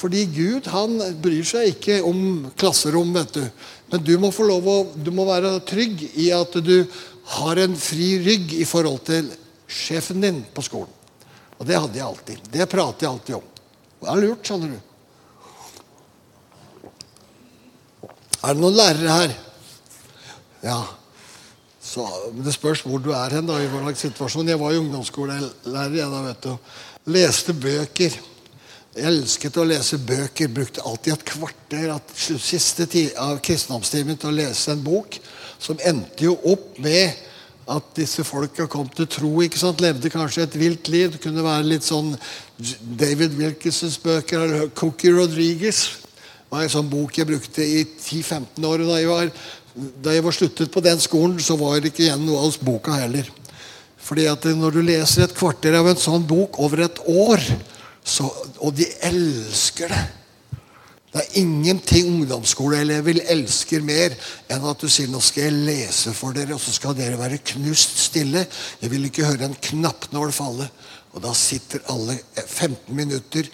Fordi 0.00 0.24
Gud 0.32 0.70
han 0.72 0.96
bryr 1.20 1.44
seg 1.44 1.74
ikke 1.74 2.00
om 2.08 2.48
klasserom, 2.58 3.12
vet 3.14 3.36
du. 3.36 3.44
Men 3.92 4.04
du 4.06 4.14
må 4.22 4.30
få 4.32 4.46
lov 4.48 4.66
å, 4.70 4.78
du 4.96 5.12
må 5.14 5.26
være 5.28 5.58
trygg 5.68 6.06
i 6.14 6.30
at 6.34 6.56
du 6.64 6.78
har 7.36 7.60
en 7.60 7.76
fri 7.78 8.14
rygg 8.24 8.54
i 8.58 8.66
forhold 8.66 9.04
til 9.06 9.28
sjefen 9.70 10.24
din 10.24 10.40
på 10.54 10.64
skolen. 10.66 10.90
Og 11.60 11.68
det 11.68 11.76
hadde 11.76 11.98
jeg 11.98 12.06
alltid. 12.06 12.46
Det 12.50 12.66
prater 12.72 13.04
jeg 13.04 13.12
alltid 13.12 13.36
om. 13.36 13.49
Det 14.00 14.08
er 14.08 14.22
lurt, 14.22 14.46
skjønner 14.46 14.72
du. 14.72 14.78
Er 18.40 18.56
det 18.56 18.62
noen 18.62 18.76
lærere 18.78 19.18
her? 19.18 19.34
Ja. 20.64 20.78
Så, 21.90 22.06
Det 22.44 22.54
spørs 22.54 22.80
hvor 22.86 22.98
du 22.98 23.10
er 23.12 23.36
hen. 23.36 23.46
da, 23.46 23.58
i 23.60 23.68
hva 23.68 23.82
slags 23.84 24.00
situasjon. 24.06 24.48
Jeg 24.48 24.60
var 24.60 24.72
jo 24.72 24.80
ungdomsskolelærer. 24.84 25.96
Jeg 25.96 26.10
da, 26.10 26.22
vet 26.24 26.44
du. 26.44 26.56
Leste 27.12 27.52
bøker. 27.52 28.16
Jeg 28.96 29.06
elsket 29.06 29.56
å 29.60 29.64
lese 29.68 29.98
bøker. 29.98 30.48
Brukte 30.48 30.84
alltid 30.86 31.12
et 31.12 31.24
kvarter 31.24 31.92
av 31.92 32.00
siste 32.16 32.86
tid 32.86 33.12
av 33.20 33.42
kristendomstimen 33.44 34.16
til 34.16 34.32
å 34.32 34.38
lese 34.38 34.72
en 34.72 34.84
bok. 34.84 35.18
Som 35.60 35.82
endte 35.84 36.24
jo 36.24 36.38
opp 36.48 36.78
med 36.80 37.12
at 37.70 37.90
disse 37.94 38.24
folka 38.26 38.66
kom 38.70 38.88
til 38.94 39.06
tro. 39.10 39.30
ikke 39.44 39.60
sant? 39.60 39.80
Levde 39.82 40.10
kanskje 40.10 40.44
et 40.46 40.58
vilt 40.58 40.90
liv. 40.90 41.12
Det 41.14 41.22
kunne 41.22 41.44
være 41.46 41.68
litt 41.68 41.86
sånn 41.86 42.16
David 42.58 43.36
Wilkinsons 43.38 43.98
bøker. 44.02 44.44
eller 44.44 44.70
Cookie 44.74 45.14
Rodriguez 45.14 45.86
det 46.50 46.56
var 46.56 46.64
en 46.66 46.72
sånn 46.72 46.88
bok 46.90 47.14
jeg 47.14 47.28
brukte 47.28 47.62
i 47.62 47.84
10-15 47.86 48.64
år. 48.66 48.82
Da 48.82 48.94
jeg, 48.98 49.06
var, 49.06 49.28
da 50.02 50.14
jeg 50.16 50.24
var 50.26 50.34
sluttet 50.34 50.72
på 50.74 50.82
den 50.82 50.98
skolen, 50.98 51.36
så 51.38 51.54
var 51.54 51.78
det 51.78 51.92
ikke 51.92 52.08
igjen 52.08 52.24
noe 52.26 52.42
av 52.42 52.56
boka 52.66 52.96
heller. 52.98 53.28
Fordi 54.02 54.24
at 54.26 54.48
Når 54.58 54.74
du 54.74 54.80
leser 54.82 55.28
et 55.28 55.36
kvarter 55.36 55.76
av 55.78 55.86
en 55.86 56.00
sånn 56.00 56.26
bok 56.26 56.58
over 56.58 56.82
et 56.88 56.98
år, 57.06 57.44
så, 58.02 58.26
og 58.58 58.74
de 58.74 58.88
elsker 59.06 59.94
det 59.94 60.19
det 61.10 61.24
er 61.24 61.38
ingenting 61.40 62.06
ungdomsskoleelever 62.20 63.18
elsker 63.32 63.82
mer 63.82 64.14
enn 64.50 64.66
at 64.70 64.78
du 64.78 64.86
sier 64.86 65.10
nå 65.10 65.18
skal 65.24 65.48
jeg 65.48 65.64
lese 65.66 66.14
for 66.14 66.36
dere, 66.36 66.54
og 66.54 66.62
så 66.62 66.74
skal 66.76 66.94
dere 66.94 67.18
være 67.18 67.40
knust 67.50 67.98
stille. 67.98 68.44
Jeg 68.78 68.92
vil 68.92 69.08
ikke 69.08 69.26
høre 69.26 69.48
en 69.48 69.58
knappnål 69.70 70.30
falle. 70.34 70.70
Og 71.10 71.24
da 71.24 71.34
sitter 71.34 71.82
alle 71.90 72.14
15 72.46 72.94
minutter 72.94 73.50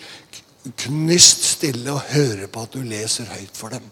knust 0.84 1.46
stille 1.54 1.94
og 1.94 2.04
hører 2.10 2.50
på 2.52 2.66
at 2.66 2.76
du 2.76 2.82
leser 2.84 3.32
høyt 3.32 3.56
for 3.56 3.72
dem. 3.72 3.88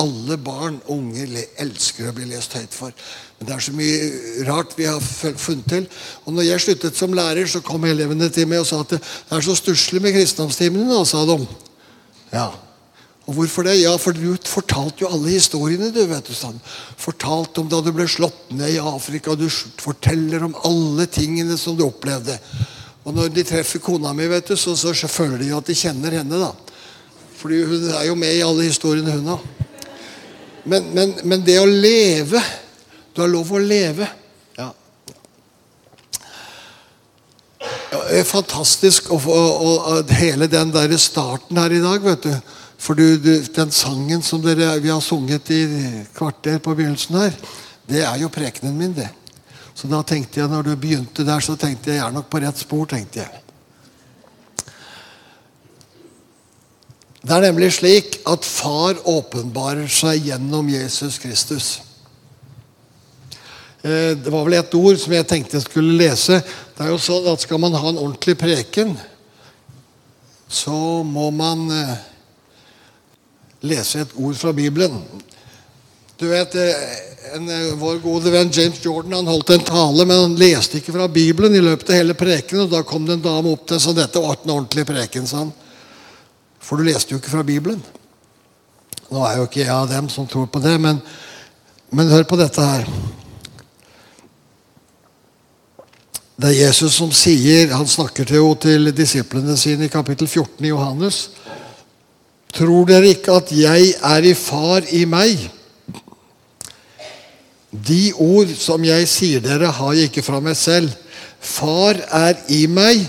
Alle 0.00 0.36
barn 0.40 0.78
og 0.86 0.96
unge 0.96 1.44
elsker 1.60 2.08
å 2.08 2.16
bli 2.16 2.30
lest 2.32 2.56
høyt 2.56 2.72
for. 2.72 2.96
Men 3.36 3.48
det 3.48 3.56
er 3.56 3.64
så 3.66 3.76
mye 3.76 4.44
rart 4.48 4.72
vi 4.76 4.88
har 4.88 5.04
funnet 5.04 5.68
til. 5.68 5.88
Og 6.24 6.36
når 6.36 6.48
jeg 6.48 6.64
sluttet 6.64 6.96
som 6.96 7.16
lærer, 7.16 7.44
så 7.44 7.60
kom 7.64 7.84
elevene 7.84 8.32
til 8.32 8.48
meg 8.48 8.64
og 8.64 8.70
sa 8.70 8.80
at 8.84 8.96
det 8.96 9.02
er 9.04 9.44
så 9.44 9.56
stusslig 9.56 10.00
med 10.04 10.16
kristendomstimene 10.16 10.88
nå, 10.88 11.02
sa 11.08 11.24
de. 11.28 11.42
Ja, 12.32 12.52
og 13.26 13.34
hvorfor 13.34 13.66
det? 13.66 13.80
Ja, 13.80 13.96
for 13.98 14.14
du 14.14 14.36
fortalte 14.46 15.02
jo 15.02 15.10
alle 15.10 15.32
historiene. 15.34 15.90
du 15.90 16.04
vet 16.06 16.28
du 16.28 16.34
sånn. 16.34 16.60
Fortalte 16.96 17.60
om 17.60 17.68
da 17.68 17.80
du 17.82 17.90
ble 17.94 18.06
slått 18.06 18.52
ned 18.54 18.76
i 18.76 18.78
Afrika. 18.78 19.34
Du 19.34 19.48
forteller 19.82 20.44
om 20.46 20.54
alle 20.64 21.08
tingene 21.10 21.56
som 21.58 21.74
du 21.76 21.82
opplevde. 21.88 22.38
Og 23.02 23.14
når 23.14 23.32
de 23.34 23.42
treffer 23.46 23.82
kona 23.82 24.12
mi, 24.14 24.28
vet 24.30 24.46
du, 24.46 24.54
så, 24.56 24.76
så 24.78 25.10
føler 25.10 25.42
de 25.42 25.50
jo 25.50 25.58
at 25.58 25.66
de 25.66 25.74
kjenner 25.74 26.14
henne. 26.20 26.38
da. 26.38 26.52
Fordi 27.36 27.64
hun 27.66 27.88
er 27.90 28.04
jo 28.06 28.14
med 28.14 28.34
i 28.36 28.44
alle 28.46 28.68
historiene, 28.68 29.18
hun 29.18 29.34
òg. 29.34 29.48
Men, 30.66 30.86
men, 30.94 31.14
men, 31.22 31.42
det 31.46 31.60
å 31.62 31.66
leve 31.66 32.40
Du 33.14 33.20
har 33.22 33.30
lov 33.30 33.52
å 33.54 33.58
leve. 33.62 34.06
Ja. 34.58 34.66
Det 37.90 38.20
er 38.20 38.26
fantastisk 38.26 39.10
og, 39.14 39.26
og, 39.30 39.90
og 39.90 40.14
hele 40.18 40.46
den 40.50 40.70
der 40.74 40.94
starten 40.98 41.58
her 41.58 41.74
i 41.74 41.82
dag, 41.82 42.06
vet 42.06 42.30
du 42.30 42.54
for 42.78 42.98
du, 42.98 43.16
du, 43.18 43.32
den 43.56 43.72
sangen 43.72 44.22
som 44.22 44.42
dere, 44.44 44.76
vi 44.82 44.92
har 44.92 45.00
sunget 45.00 45.50
i 45.50 45.62
kvarter 46.16 46.58
på 46.62 46.74
begynnelsen 46.76 47.18
her, 47.18 47.38
det 47.86 48.02
er 48.04 48.20
jo 48.20 48.32
prekenen 48.32 48.76
min, 48.76 48.94
det. 48.96 49.08
Så 49.76 49.88
da 49.88 50.00
tenkte 50.06 50.40
jeg, 50.40 50.48
når 50.48 50.70
du 50.70 50.76
begynte 50.80 51.24
der, 51.26 51.42
så 51.44 51.56
tenkte 51.60 51.90
jeg 51.90 52.00
jeg 52.00 52.06
er 52.06 52.14
nok 52.14 52.30
på 52.32 52.40
rett 52.40 52.58
spor. 52.58 52.86
tenkte 52.88 53.20
jeg. 53.20 53.42
Det 57.26 57.34
er 57.34 57.42
nemlig 57.48 57.72
slik 57.74 58.20
at 58.28 58.46
Far 58.46 59.00
åpenbarer 59.10 59.88
seg 59.90 60.28
gjennom 60.28 60.68
Jesus 60.70 61.18
Kristus. 61.18 61.68
Eh, 63.82 64.14
det 64.14 64.30
var 64.32 64.46
vel 64.46 64.56
et 64.60 64.76
ord 64.78 64.98
som 65.02 65.12
jeg 65.12 65.26
tenkte 65.26 65.58
jeg 65.58 65.66
skulle 65.66 65.98
lese. 65.98 66.38
Det 66.76 66.84
er 66.84 66.92
jo 66.92 67.00
sånn 67.02 67.26
at 67.32 67.42
Skal 67.42 67.60
man 67.60 67.74
ha 67.74 67.88
en 67.90 67.98
ordentlig 67.98 68.36
preken, 68.38 68.94
så 70.48 71.02
må 71.02 71.28
man 71.34 71.66
eh, 71.74 71.96
lese 73.68 74.04
et 74.04 74.14
ord 74.16 74.36
fra 74.38 74.52
Bibelen. 74.56 75.00
Du 76.16 76.28
vet, 76.30 76.54
eh, 76.54 77.34
en, 77.34 77.48
eh, 77.48 77.74
Vår 77.76 77.98
gode 77.98 78.30
venn 78.32 78.50
James 78.52 78.78
Jordan 78.84 79.12
han 79.12 79.26
holdt 79.26 79.50
en 79.50 79.66
tale, 79.66 80.06
men 80.06 80.20
han 80.20 80.36
leste 80.36 80.78
ikke 80.78 80.94
fra 80.94 81.08
Bibelen 81.08 81.54
i 81.54 81.60
løpet 81.60 81.90
av 81.90 82.00
hele 82.00 82.14
preken. 82.14 82.60
og 82.60 82.70
Da 82.70 82.82
kom 82.82 83.06
det 83.06 83.18
en 83.18 83.26
dame 83.26 83.52
opp 83.52 83.66
til 83.66 83.80
så 83.80 83.94
dette 83.94 84.22
var 84.22 84.38
en 84.44 84.50
ordentlig 84.50 84.86
preken. 84.86 85.26
sa 85.26 85.38
han. 85.38 85.52
For 86.60 86.76
du 86.76 86.84
leste 86.84 87.10
jo 87.10 87.18
ikke 87.18 87.34
fra 87.34 87.42
Bibelen. 87.42 87.82
Nå 89.10 89.22
er 89.26 89.36
jo 89.36 89.46
ikke 89.46 89.60
jeg 89.60 89.68
av 89.68 89.88
dem 89.88 90.08
som 90.08 90.26
tror 90.26 90.46
på 90.46 90.62
det, 90.62 90.80
men, 90.80 91.00
men 91.92 92.08
hør 92.10 92.24
på 92.24 92.36
dette 92.36 92.60
her. 92.60 92.88
Det 96.36 96.50
er 96.50 96.66
Jesus 96.66 96.92
som 96.98 97.12
sier 97.16 97.70
Han 97.72 97.86
snakker 97.88 98.26
til, 98.28 98.50
til 98.60 98.90
disiplene 98.92 99.56
sine 99.56 99.86
i 99.86 99.92
kapittel 99.92 100.28
14 100.28 100.64
i 100.64 100.68
Johannes. 100.68 101.30
Tror 102.54 102.86
dere 102.88 103.12
ikke 103.14 103.36
at 103.40 103.52
jeg 103.52 103.92
er 104.02 104.26
i 104.26 104.34
far 104.38 104.86
i 104.94 105.04
meg? 105.08 105.42
De 107.70 108.12
ord 108.22 108.52
som 108.56 108.84
jeg 108.86 109.08
sier 109.10 109.42
dere, 109.44 109.72
har 109.72 109.96
jeg 109.96 110.10
ikke 110.10 110.24
fra 110.24 110.40
meg 110.40 110.56
selv. 110.56 110.92
Far 111.40 111.98
er 111.98 112.38
i 112.52 112.64
meg 112.70 113.02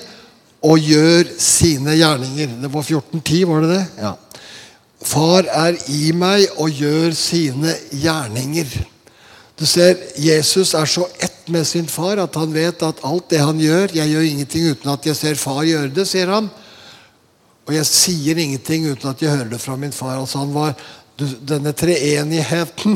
og 0.65 0.82
gjør 0.82 1.29
sine 1.39 1.96
gjerninger. 1.96 2.58
Det 2.63 2.72
var 2.74 2.84
14.10, 2.84 3.46
var 3.48 3.63
det 3.63 3.72
det? 3.75 3.84
Ja. 4.01 4.13
Far 5.08 5.46
er 5.46 5.77
i 5.94 6.12
meg 6.17 6.48
og 6.58 6.74
gjør 6.74 7.13
sine 7.15 7.75
gjerninger. 7.94 8.72
Du 9.58 9.65
ser, 9.65 9.98
Jesus 10.22 10.74
er 10.77 10.86
så 10.89 11.08
ett 11.22 11.48
med 11.50 11.65
sin 11.65 11.88
far 11.89 12.20
at 12.22 12.36
han 12.38 12.51
vet 12.53 12.84
at 12.84 13.00
alt 13.08 13.29
det 13.32 13.39
han 13.39 13.58
gjør 13.58 13.94
Jeg 13.96 14.12
gjør 14.12 14.25
ingenting 14.27 14.65
uten 14.70 14.91
at 14.91 15.06
jeg 15.08 15.15
ser 15.15 15.39
far 15.39 15.63
gjøre 15.65 15.94
det, 15.94 16.06
sier 16.10 16.29
han. 16.29 16.50
Og 17.67 17.74
jeg 17.75 17.88
sier 17.89 18.39
ingenting 18.39 18.88
uten 18.88 19.12
at 19.12 19.21
jeg 19.21 19.33
hører 19.33 19.51
det 19.51 19.59
fra 19.59 19.75
min 19.79 19.95
far. 19.95 20.15
Altså 20.21 20.45
han 20.45 20.55
var 20.55 20.77
Denne 21.17 21.71
treenigheten 21.74 22.93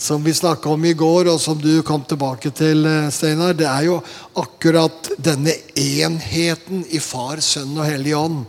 som 0.00 0.22
vi 0.24 0.32
snakka 0.32 0.70
om 0.72 0.84
i 0.88 0.94
går, 0.96 1.28
og 1.28 1.40
som 1.40 1.58
du 1.60 1.82
kom 1.84 2.00
tilbake 2.08 2.48
til, 2.56 2.86
eh, 2.88 3.10
Steinar, 3.12 3.52
det 3.52 3.66
er 3.68 3.84
jo 3.84 3.98
akkurat 4.34 5.10
denne 5.20 5.52
enheten 5.76 6.86
i 6.88 6.98
Far, 6.98 7.36
Sønn 7.36 7.76
og 7.76 7.84
Hellig 7.84 8.16
Ånd. 8.16 8.46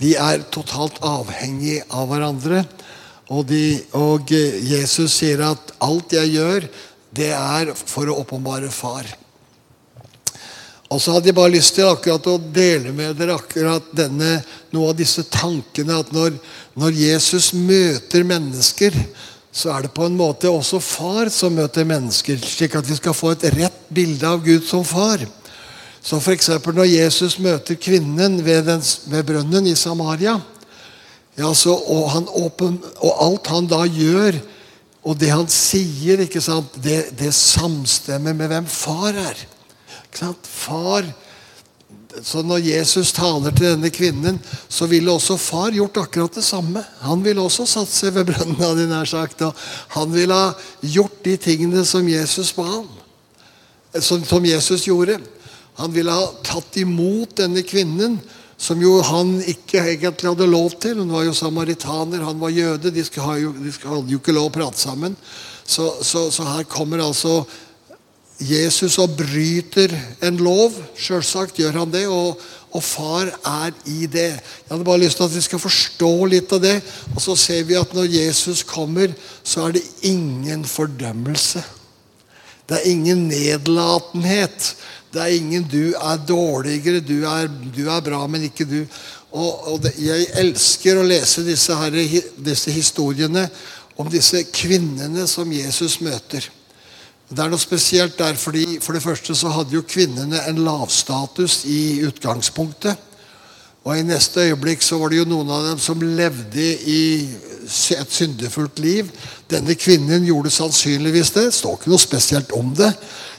De 0.00 0.14
er 0.16 0.46
totalt 0.48 0.96
avhengige 1.04 1.84
av 1.92 2.08
hverandre. 2.08 2.64
Og, 3.28 3.44
de, 3.46 3.82
og 3.92 4.32
eh, 4.32 4.56
Jesus 4.72 5.20
sier 5.20 5.44
at 5.50 5.74
alt 5.84 6.16
jeg 6.16 6.32
gjør, 6.38 6.70
det 7.12 7.28
er 7.36 7.74
for 7.76 8.08
å 8.08 8.16
åpenbare 8.24 8.72
Far. 8.72 9.04
Og 10.90 10.98
så 10.98 11.14
hadde 11.14 11.30
jeg 11.30 11.38
bare 11.38 11.54
lyst 11.54 11.76
til 11.76 11.86
akkurat 11.86 12.24
å 12.26 12.38
dele 12.50 12.90
med 12.94 13.14
dere 13.18 13.36
akkurat 13.38 13.92
denne, 13.94 14.40
noe 14.74 14.90
av 14.90 14.96
disse 14.98 15.22
tankene. 15.30 16.00
At 16.02 16.10
når, 16.14 16.34
når 16.74 16.96
Jesus 16.98 17.52
møter 17.54 18.26
mennesker, 18.26 18.96
så 19.54 19.70
er 19.74 19.86
det 19.86 19.92
på 19.94 20.08
en 20.08 20.18
måte 20.18 20.50
også 20.50 20.80
far 20.82 21.30
som 21.30 21.54
møter 21.54 21.86
mennesker. 21.86 22.42
Slik 22.42 22.74
at 22.78 22.90
vi 22.90 22.98
skal 22.98 23.14
få 23.14 23.36
et 23.36 23.46
rett 23.54 23.84
bilde 23.90 24.26
av 24.26 24.42
Gud 24.42 24.66
som 24.66 24.82
far. 24.86 25.22
Så 26.02 26.18
f.eks. 26.18 26.50
når 26.66 26.88
Jesus 26.90 27.38
møter 27.38 27.78
kvinnen 27.78 28.40
ved, 28.42 28.64
den, 28.66 28.82
ved 29.12 29.26
brønnen 29.28 29.68
i 29.70 29.76
Samaria 29.78 30.38
ja, 31.38 31.52
så, 31.54 31.72
og, 31.72 32.32
åpen, 32.36 32.80
og, 32.98 33.12
alt 33.22 33.48
han 33.52 33.68
da 33.70 33.84
gjør, 33.86 34.40
og 35.06 35.16
det 35.20 35.30
han 35.30 35.46
sier, 35.48 36.20
det, 36.82 36.98
det 37.16 37.30
samstemmer 37.36 38.34
med 38.36 38.50
hvem 38.50 38.66
far 38.68 39.14
er. 39.16 39.38
Far 40.16 41.06
så 42.22 42.42
når 42.42 42.64
Jesus 42.66 43.12
taler 43.14 43.54
til 43.54 43.68
denne 43.68 43.90
kvinnen, 43.94 44.38
så 44.68 44.88
ville 44.90 45.12
også 45.12 45.36
far 45.38 45.74
gjort 45.74 46.00
akkurat 46.02 46.34
det 46.34 46.42
samme. 46.44 46.82
Han 47.04 47.22
ville 47.22 47.42
også 47.42 47.66
satt 47.70 47.92
seg 47.92 48.16
ved 48.16 48.26
brønnen, 48.32 48.58
hadde 48.58 48.88
nær 48.90 49.08
sagt. 49.08 49.44
Og 49.46 49.54
han 49.94 50.10
ville 50.12 50.34
ha 50.34 50.50
gjort 50.82 51.20
de 51.26 51.36
tingene 51.40 51.84
som 51.86 52.08
Jesus 52.10 52.50
ba 52.56 52.66
ham. 52.66 52.88
Som, 53.94 54.24
som 54.26 54.44
Jesus 54.46 54.88
gjorde. 54.88 55.20
Han 55.78 55.94
ville 55.94 56.14
ha 56.14 56.26
tatt 56.46 56.76
imot 56.82 57.38
denne 57.40 57.62
kvinnen 57.66 58.18
som 58.60 58.82
jo 58.82 58.98
han 59.06 59.38
ikke 59.48 59.80
egentlig 59.94 60.28
hadde 60.34 60.50
lov 60.50 60.74
til. 60.82 60.98
Hun 61.00 61.14
var 61.14 61.24
jo 61.24 61.36
samaritaner, 61.36 62.26
han 62.26 62.42
var 62.42 62.52
jøde. 62.52 62.92
De, 62.92 63.06
jo, 63.40 63.54
de 63.56 63.72
hadde 63.72 64.12
jo 64.12 64.20
ikke 64.20 64.36
lov 64.36 64.50
å 64.50 64.54
prate 64.58 64.82
sammen. 64.82 65.16
Så, 65.64 65.86
så, 66.04 66.26
så, 66.34 66.44
her 66.56 66.66
kommer 66.68 67.00
altså 67.04 67.44
Jesus 68.40 68.96
og 69.02 69.16
bryter 69.18 69.92
en 70.24 70.38
lov. 70.40 70.74
Sjølsagt 70.98 71.60
gjør 71.60 71.82
han 71.82 71.92
det. 71.92 72.06
Og, 72.08 72.40
og, 72.70 72.82
far 72.84 73.28
er 73.28 73.74
i 73.90 74.06
det. 74.06 74.30
Jeg 74.38 74.70
hadde 74.70 74.86
bare 74.86 75.02
lyst 75.02 75.20
til 75.20 75.28
at 75.28 75.34
vi 75.34 75.42
skal 75.44 75.62
forstå 75.62 76.12
litt 76.32 76.54
av 76.56 76.62
det. 76.64 76.78
Og 77.14 77.20
så 77.24 77.36
ser 77.38 77.66
vi 77.68 77.78
at 77.78 77.92
når 77.96 78.08
Jesus 78.14 78.62
kommer, 78.66 79.12
så 79.42 79.66
er 79.66 79.76
det 79.76 79.84
ingen 80.08 80.64
fordømmelse. 80.64 81.62
Det 82.70 82.78
er 82.78 82.90
ingen 82.92 83.26
nedlatenhet. 83.28 84.74
Det 85.10 85.18
er 85.18 85.34
ingen 85.34 85.64
'du 85.66 85.90
er 85.98 86.16
dårligere', 86.22 87.00
du 87.02 87.24
er, 87.26 87.48
du 87.76 87.88
er 87.90 88.00
bra, 88.00 88.26
men 88.26 88.42
ikke 88.42 88.64
du'. 88.64 88.86
Og, 89.32 89.72
og 89.72 89.82
det, 89.82 89.92
Jeg 89.98 90.26
elsker 90.38 90.98
å 90.98 91.02
lese 91.02 91.42
disse, 91.42 91.74
her, 91.74 92.22
disse 92.38 92.70
historiene 92.70 93.48
om 93.98 94.08
disse 94.10 94.44
kvinnene 94.54 95.26
som 95.26 95.52
Jesus 95.52 96.00
møter. 96.00 96.46
Det 97.30 97.38
er 97.38 97.50
noe 97.52 97.62
spesielt 97.62 98.18
der, 98.18 98.34
fordi 98.34 98.80
For 98.82 98.96
det 98.96 99.04
første 99.04 99.36
så 99.38 99.52
hadde 99.54 99.76
jo 99.76 99.86
kvinnene 99.86 100.42
en 100.50 100.64
lavstatus 100.66 101.62
i 101.70 102.02
utgangspunktet. 102.08 103.06
Og 103.84 103.96
i 103.96 104.04
neste 104.04 104.42
øyeblikk 104.44 104.82
så 104.84 104.98
var 105.00 105.08
det 105.08 105.22
jo 105.22 105.28
noen 105.30 105.50
av 105.54 105.64
dem 105.70 105.78
som 105.80 106.02
levde 106.02 106.66
i 106.90 107.02
et 107.96 108.12
syndefullt 108.12 108.82
liv. 108.82 109.08
Denne 109.48 109.76
kvinnen 109.78 110.26
gjorde 110.26 110.52
sannsynligvis 110.52 111.32
det. 111.36 111.46
Det 111.48 111.56
står 111.56 111.78
ikke 111.78 111.92
noe 111.94 112.02
spesielt 112.02 112.52
om 112.52 112.74
det. 112.76 112.90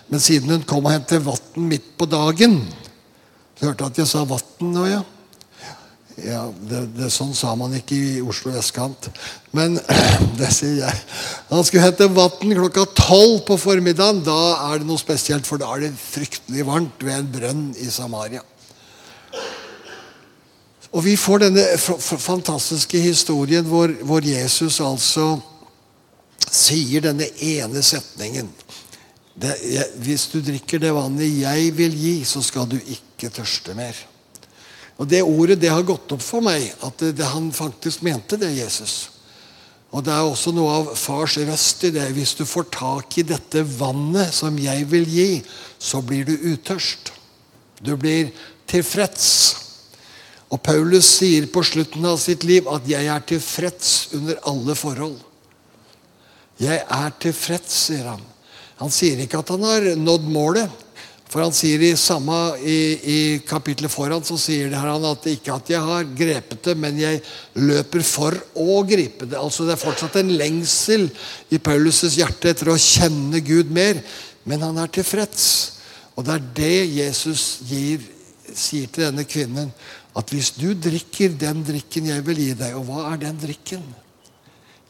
Men 0.10 0.24
siden 0.24 0.50
hun 0.50 0.66
kom 0.68 0.88
og 0.88 0.96
hentet 0.96 1.24
vann 1.24 1.68
midt 1.70 1.94
på 1.98 2.08
dagen 2.10 2.58
Du 3.60 3.68
hørte 3.68 3.86
at 3.86 4.00
jeg 4.02 4.10
sa 4.10 4.26
vann 4.28 4.74
nå, 4.74 4.88
ja? 4.90 5.04
Ja, 6.22 6.42
det, 6.70 6.84
det, 6.98 7.10
Sånn 7.14 7.34
sa 7.38 7.54
man 7.58 7.74
ikke 7.78 7.96
i 7.96 8.22
Oslo 8.22 8.54
vestkant. 8.54 9.10
Men 9.58 9.80
det 10.40 10.52
sier 10.54 10.84
jeg. 10.84 11.02
Han 11.50 11.66
skulle 11.66 11.88
hente 11.88 12.10
vann 12.14 12.56
klokka 12.58 12.86
tolv 12.98 13.42
på 13.48 13.58
formiddagen. 13.62 14.22
Da 14.26 14.40
er 14.70 14.82
det 14.82 14.90
noe 14.90 15.02
spesielt, 15.02 15.48
for 15.50 15.62
da 15.62 15.72
er 15.76 15.88
det 15.88 15.94
fryktelig 15.98 16.68
varmt 16.68 17.06
ved 17.06 17.18
en 17.18 17.32
brønn 17.36 17.66
i 17.82 17.90
Samaria. 17.94 18.44
Og 20.92 21.06
vi 21.06 21.16
får 21.16 21.46
denne 21.46 21.64
fantastiske 21.80 23.00
historien 23.00 23.66
hvor, 23.66 23.94
hvor 24.04 24.26
Jesus 24.28 24.82
altså 24.84 25.38
sier 26.52 27.06
denne 27.06 27.30
ene 27.40 27.84
setningen. 27.86 28.50
Det, 29.32 29.56
jeg, 29.64 29.88
hvis 30.04 30.28
du 30.34 30.42
drikker 30.44 30.82
det 30.84 30.92
vannet 30.94 31.32
jeg 31.32 31.72
vil 31.78 31.96
gi, 31.96 32.16
så 32.28 32.44
skal 32.44 32.68
du 32.70 32.76
ikke 32.82 33.32
tørste 33.32 33.74
mer. 33.78 33.96
Og 35.02 35.08
Det 35.10 35.24
ordet 35.26 35.58
det 35.58 35.72
har 35.74 35.82
gått 35.82 36.12
opp 36.14 36.22
for 36.22 36.46
meg, 36.46 36.68
at 36.86 37.02
det, 37.02 37.26
han 37.26 37.50
faktisk 37.50 38.04
mente 38.06 38.38
det, 38.38 38.52
Jesus. 38.54 39.10
Og 39.90 40.06
Det 40.06 40.14
er 40.14 40.28
også 40.28 40.54
noe 40.54 40.76
av 40.78 40.92
fars 40.96 41.40
røst 41.42 41.82
i 41.90 41.92
det. 41.96 42.06
Hvis 42.14 42.36
du 42.38 42.46
får 42.46 42.70
tak 42.76 43.18
i 43.18 43.26
dette 43.26 43.64
vannet 43.66 44.30
som 44.36 44.60
jeg 44.62 44.86
vil 44.92 45.10
gi, 45.10 45.42
så 45.82 46.04
blir 46.06 46.30
du 46.30 46.36
utørst. 46.54 47.12
Du 47.82 47.96
blir 47.98 48.30
tilfreds. 48.70 49.26
Og 50.54 50.62
Paulus 50.62 51.10
sier 51.18 51.50
på 51.50 51.64
slutten 51.66 52.06
av 52.06 52.20
sitt 52.22 52.44
liv 52.44 52.68
at 52.70 52.86
'jeg 52.88 53.06
er 53.08 53.20
tilfreds 53.26 54.14
under 54.14 54.38
alle 54.46 54.76
forhold'. 54.76 55.20
Jeg 56.60 56.86
er 56.88 57.12
tilfreds, 57.20 57.74
sier 57.88 58.06
han. 58.06 58.22
Han 58.78 58.92
sier 58.92 59.18
ikke 59.18 59.40
at 59.40 59.50
han 59.50 59.64
har 59.64 59.96
nådd 59.96 60.30
målet. 60.30 60.70
For 61.32 61.40
han 61.46 61.54
sier 61.56 61.80
i 61.88 61.94
samme 61.96 62.36
i, 62.60 62.80
i 63.08 63.20
kapitlet 63.48 63.92
foran 63.92 64.24
så 64.28 64.36
sier 64.36 64.74
han 64.76 65.06
at 65.08 65.28
ikke 65.32 65.54
at 65.56 65.70
jeg 65.72 65.80
har 65.80 66.10
grepet 66.18 66.60
det, 66.66 66.74
men 66.76 66.98
jeg 67.00 67.22
løper 67.56 68.04
for 68.04 68.36
å 68.60 68.82
gripe 68.84 69.30
det. 69.30 69.38
Altså 69.40 69.64
Det 69.64 69.78
er 69.78 69.80
fortsatt 69.80 70.18
en 70.20 70.34
lengsel 70.36 71.06
i 71.48 71.60
Paulus' 71.64 72.18
hjerte 72.18 72.52
etter 72.52 72.74
å 72.74 72.76
kjenne 72.76 73.40
Gud 73.48 73.72
mer. 73.72 74.02
Men 74.44 74.66
han 74.66 74.80
er 74.82 74.92
tilfreds. 74.92 75.46
Og 76.18 76.28
det 76.28 76.36
er 76.36 76.50
det 76.58 76.80
Jesus 76.98 77.46
gir, 77.70 78.04
sier 78.52 78.92
til 78.92 79.08
denne 79.08 79.24
kvinnen. 79.24 79.70
At 80.20 80.34
hvis 80.36 80.52
du 80.58 80.74
drikker 80.76 81.38
den 81.40 81.62
drikken 81.64 82.10
jeg 82.10 82.26
vil 82.28 82.40
gi 82.42 82.54
deg 82.60 82.74
Og 82.76 82.90
hva 82.90 83.06
er 83.14 83.22
den 83.22 83.38
drikken? 83.40 83.86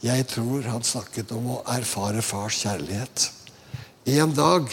Jeg 0.01 0.25
tror 0.31 0.65
han 0.65 0.81
snakket 0.81 1.29
om 1.37 1.51
å 1.53 1.59
erfare 1.69 2.23
fars 2.25 2.63
kjærlighet. 2.63 3.27
En 4.09 4.33
dag, 4.33 4.65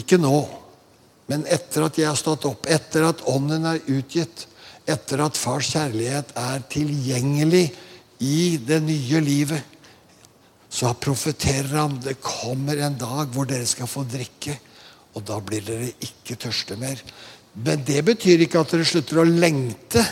ikke 0.00 0.16
nå, 0.16 0.38
men 1.28 1.44
etter 1.52 1.84
at 1.84 1.98
jeg 2.00 2.08
har 2.08 2.18
stått 2.18 2.46
opp, 2.48 2.68
etter 2.70 3.04
at 3.08 3.24
Ånden 3.28 3.66
er 3.68 3.82
utgitt, 3.92 4.46
etter 4.88 5.20
at 5.20 5.36
Fars 5.36 5.74
kjærlighet 5.74 6.32
er 6.40 6.62
tilgjengelig 6.72 7.66
i 8.24 8.56
det 8.64 8.80
nye 8.84 9.20
livet, 9.20 9.76
så 10.68 10.92
profeterer 11.00 11.74
han 11.76 11.98
det 12.04 12.18
kommer 12.20 12.80
en 12.84 12.96
dag 13.00 13.28
hvor 13.32 13.48
dere 13.48 13.68
skal 13.68 13.88
få 13.88 14.04
drikke, 14.08 14.56
og 15.16 15.24
da 15.28 15.38
blir 15.44 15.64
dere 15.64 15.90
ikke 16.04 16.36
tørste 16.40 16.76
mer. 16.80 17.00
Men 17.58 17.84
det 17.86 18.02
betyr 18.06 18.44
ikke 18.44 18.62
at 18.62 18.74
dere 18.74 18.88
slutter 18.88 19.22
å 19.22 19.28
lengte 19.28 20.04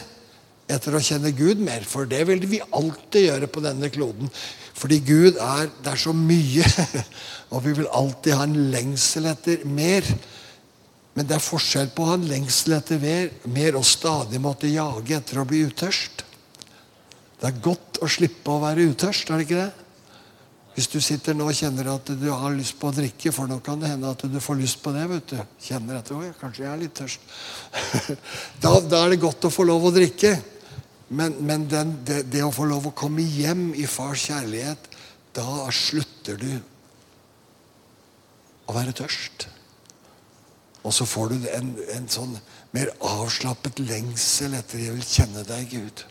etter 0.67 0.97
å 0.97 1.03
kjenne 1.03 1.31
Gud 1.37 1.61
mer, 1.63 1.85
for 1.87 2.09
det 2.11 2.25
vil 2.27 2.43
vi 2.49 2.63
alltid 2.75 3.29
gjøre 3.29 3.51
på 3.53 3.63
denne 3.65 3.91
kloden. 3.93 4.31
Fordi 4.77 4.99
Gud 5.01 5.39
er 5.41 5.71
Det 5.83 5.93
er 5.93 6.01
så 6.01 6.13
mye. 6.13 6.65
Og 7.55 7.63
vi 7.65 7.77
vil 7.79 7.93
alltid 7.95 8.35
ha 8.35 8.45
en 8.45 8.59
lengsel 8.73 9.29
etter 9.31 9.63
mer. 9.65 10.05
Men 11.17 11.25
det 11.25 11.39
er 11.39 11.45
forskjell 11.45 11.89
på 11.97 12.05
å 12.05 12.11
ha 12.11 12.19
en 12.19 12.29
lengsel 12.29 12.77
etter 12.77 13.01
mer, 13.01 13.31
mer 13.49 13.79
og 13.79 13.87
stadig 13.89 14.41
måtte 14.43 14.69
jage 14.69 15.17
etter 15.17 15.41
å 15.41 15.47
bli 15.49 15.63
utørst. 15.65 16.27
Det 17.41 17.49
er 17.49 17.65
godt 17.65 18.01
å 18.05 18.09
slippe 18.11 18.53
å 18.53 18.61
være 18.61 18.85
utørst, 18.93 19.31
er 19.31 19.41
det 19.41 19.47
ikke 19.47 19.63
det? 19.63 19.87
Hvis 20.77 20.91
du 20.93 20.99
sitter 21.01 21.33
nå 21.33 21.47
og 21.49 21.57
kjenner 21.57 21.89
at 21.89 22.11
du 22.21 22.27
har 22.29 22.53
lyst 22.53 22.77
på 22.77 22.91
å 22.91 22.93
drikke, 22.93 23.33
for 23.33 23.49
nå 23.49 23.57
kan 23.65 23.81
det 23.81 23.95
hende 23.95 24.11
at 24.13 24.27
du 24.29 24.37
får 24.45 24.59
lyst 24.61 24.83
på 24.85 24.93
det. 24.93 25.07
vet 25.09 25.33
du. 25.33 25.39
Kjenner 25.65 26.03
at 26.03 26.13
kanskje 26.37 26.67
jeg 26.67 26.69
er 26.69 26.83
litt 26.83 26.95
tørst. 26.99 27.25
da, 28.63 28.75
da, 28.85 29.01
er 29.07 29.15
det 29.15 29.23
godt 29.23 29.49
å 29.49 29.53
få 29.53 29.65
lov 29.65 29.89
å 29.89 29.95
drikke. 29.97 30.35
Men, 31.09 31.39
men 31.49 31.65
den, 31.71 31.97
det, 32.05 32.27
det, 32.29 32.45
å 32.45 32.53
få 32.53 32.69
lov 32.69 32.91
å 32.91 32.97
komme 32.97 33.25
hjem 33.25 33.71
i 33.73 33.87
fars 33.89 34.29
kjærlighet, 34.29 34.91
da 35.37 35.65
slutter 35.73 36.45
du 36.45 36.51
å 38.69 38.77
være 38.77 38.93
tørst. 39.01 39.49
Og 40.87 40.95
så 40.95 41.07
får 41.09 41.33
du 41.33 41.49
en, 41.51 41.73
en 41.97 42.07
sånn 42.11 42.37
mer 42.77 42.93
avslappet 43.03 43.81
lengsel 43.83 44.55
etter 44.55 44.79
'jeg 44.79 44.95
vil 44.95 45.09
kjenne 45.09 45.43
deg, 45.49 45.73
Gud'. 45.73 46.05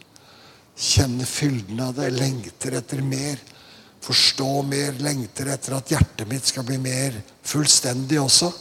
Kjenne 0.75 1.25
fylden 1.25 1.79
av 1.79 1.95
deg, 1.95 2.11
lengter 2.11 2.75
etter 2.75 3.01
mer. 3.01 3.39
Forstå 4.03 4.49
mer, 4.67 4.91
lengter 4.99 5.47
etter 5.53 5.77
at 5.77 5.91
hjertet 5.95 6.27
mitt 6.27 6.45
skal 6.45 6.67
bli 6.67 6.77
mer 6.77 7.15
fullstendig 7.47 8.19
også. 8.19 8.51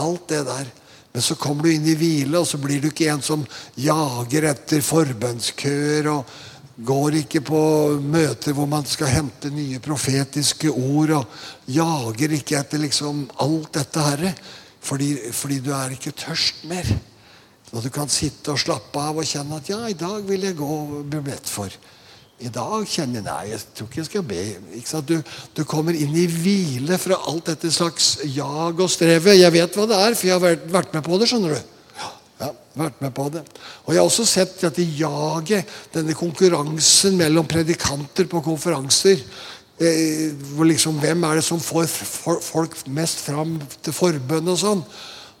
Alt 0.00 0.28
det 0.32 0.44
der. 0.48 0.70
Men 1.12 1.22
så 1.22 1.36
kommer 1.36 1.66
du 1.66 1.72
inn 1.74 1.86
i 1.86 1.96
hvile, 1.98 2.40
og 2.40 2.46
så 2.48 2.58
blir 2.62 2.80
du 2.80 2.88
ikke 2.88 3.10
en 3.12 3.22
som 3.22 3.44
jager 3.76 4.48
etter 4.48 4.80
forbønnskøer 4.84 6.08
og 6.14 6.38
Går 6.78 7.16
ikke 7.24 7.40
på 7.42 7.60
møter 7.98 8.54
hvor 8.54 8.68
man 8.70 8.84
skal 8.86 9.10
hente 9.10 9.50
nye 9.50 9.80
profetiske 9.82 10.70
ord. 10.70 11.10
Og 11.16 11.72
jager 11.74 12.36
ikke 12.36 12.54
etter 12.60 12.78
liksom 12.78 13.24
alt 13.42 13.72
dette 13.74 14.04
herre. 14.04 14.30
Fordi, 14.88 15.12
fordi, 15.36 15.60
du 15.60 15.72
er 15.76 15.92
ikke 15.92 16.16
tørst 16.16 16.64
mer. 16.68 16.88
Og 17.74 17.84
du 17.84 17.90
kan 17.92 18.08
sitte 18.08 18.54
og 18.54 18.60
slappe 18.60 19.00
av 19.02 19.18
og 19.20 19.28
kjenne 19.28 19.58
at 19.60 19.68
ja, 19.68 19.82
i 19.90 19.96
dag 19.98 20.22
vil 20.24 20.46
jeg 20.48 20.56
gå 20.56 20.68
og 20.78 21.02
bli 21.10 21.20
bedt 21.26 21.50
for. 21.52 21.72
I 22.38 22.52
dag 22.54 22.86
kjenner 22.86 23.18
jeg 23.18 23.26
Nei, 23.26 23.50
jeg 23.50 23.58
tror 23.74 23.88
ikke 23.88 24.00
jeg 24.00 24.08
skal 24.08 24.24
be. 24.30 24.42
Du, 25.08 25.16
du 25.58 25.64
kommer 25.68 25.96
inn 25.96 26.14
i 26.16 26.28
hvile 26.30 26.96
fra 27.02 27.18
alt 27.28 27.50
dette 27.50 27.70
slags 27.74 28.14
jag 28.24 28.78
og 28.78 28.92
strevet. 28.94 29.40
Jeg 29.40 29.54
vet 29.56 29.76
hva 29.76 29.88
det 29.90 29.98
er, 29.98 30.14
for 30.14 30.30
jeg 30.30 30.36
har 30.36 30.44
vært, 30.44 30.68
vært 30.72 30.94
med 30.94 31.04
på 31.04 31.18
det. 31.18 31.28
skjønner 31.28 31.56
du. 31.56 31.74
Ja, 32.38 32.52
vært 32.78 33.00
med 33.02 33.14
på 33.16 33.26
det. 33.34 33.42
Og 33.84 33.92
Jeg 33.92 33.98
har 33.98 34.06
også 34.06 34.26
sett 34.28 34.60
dette 34.62 34.86
jaget, 35.00 35.66
denne 35.92 36.14
konkurransen 36.14 37.18
mellom 37.18 37.48
predikanter 37.50 38.30
på 38.30 38.44
konferanser. 38.46 39.24
Eh, 39.78 40.34
liksom, 40.66 40.98
Hvem 40.98 41.24
er 41.24 41.38
det 41.38 41.44
som 41.46 41.60
får 41.62 41.86
folk 42.42 42.74
mest 42.90 43.22
fram 43.22 43.58
til 43.82 43.94
forbønn 43.94 44.50
og 44.50 44.58
sånn? 44.58 44.82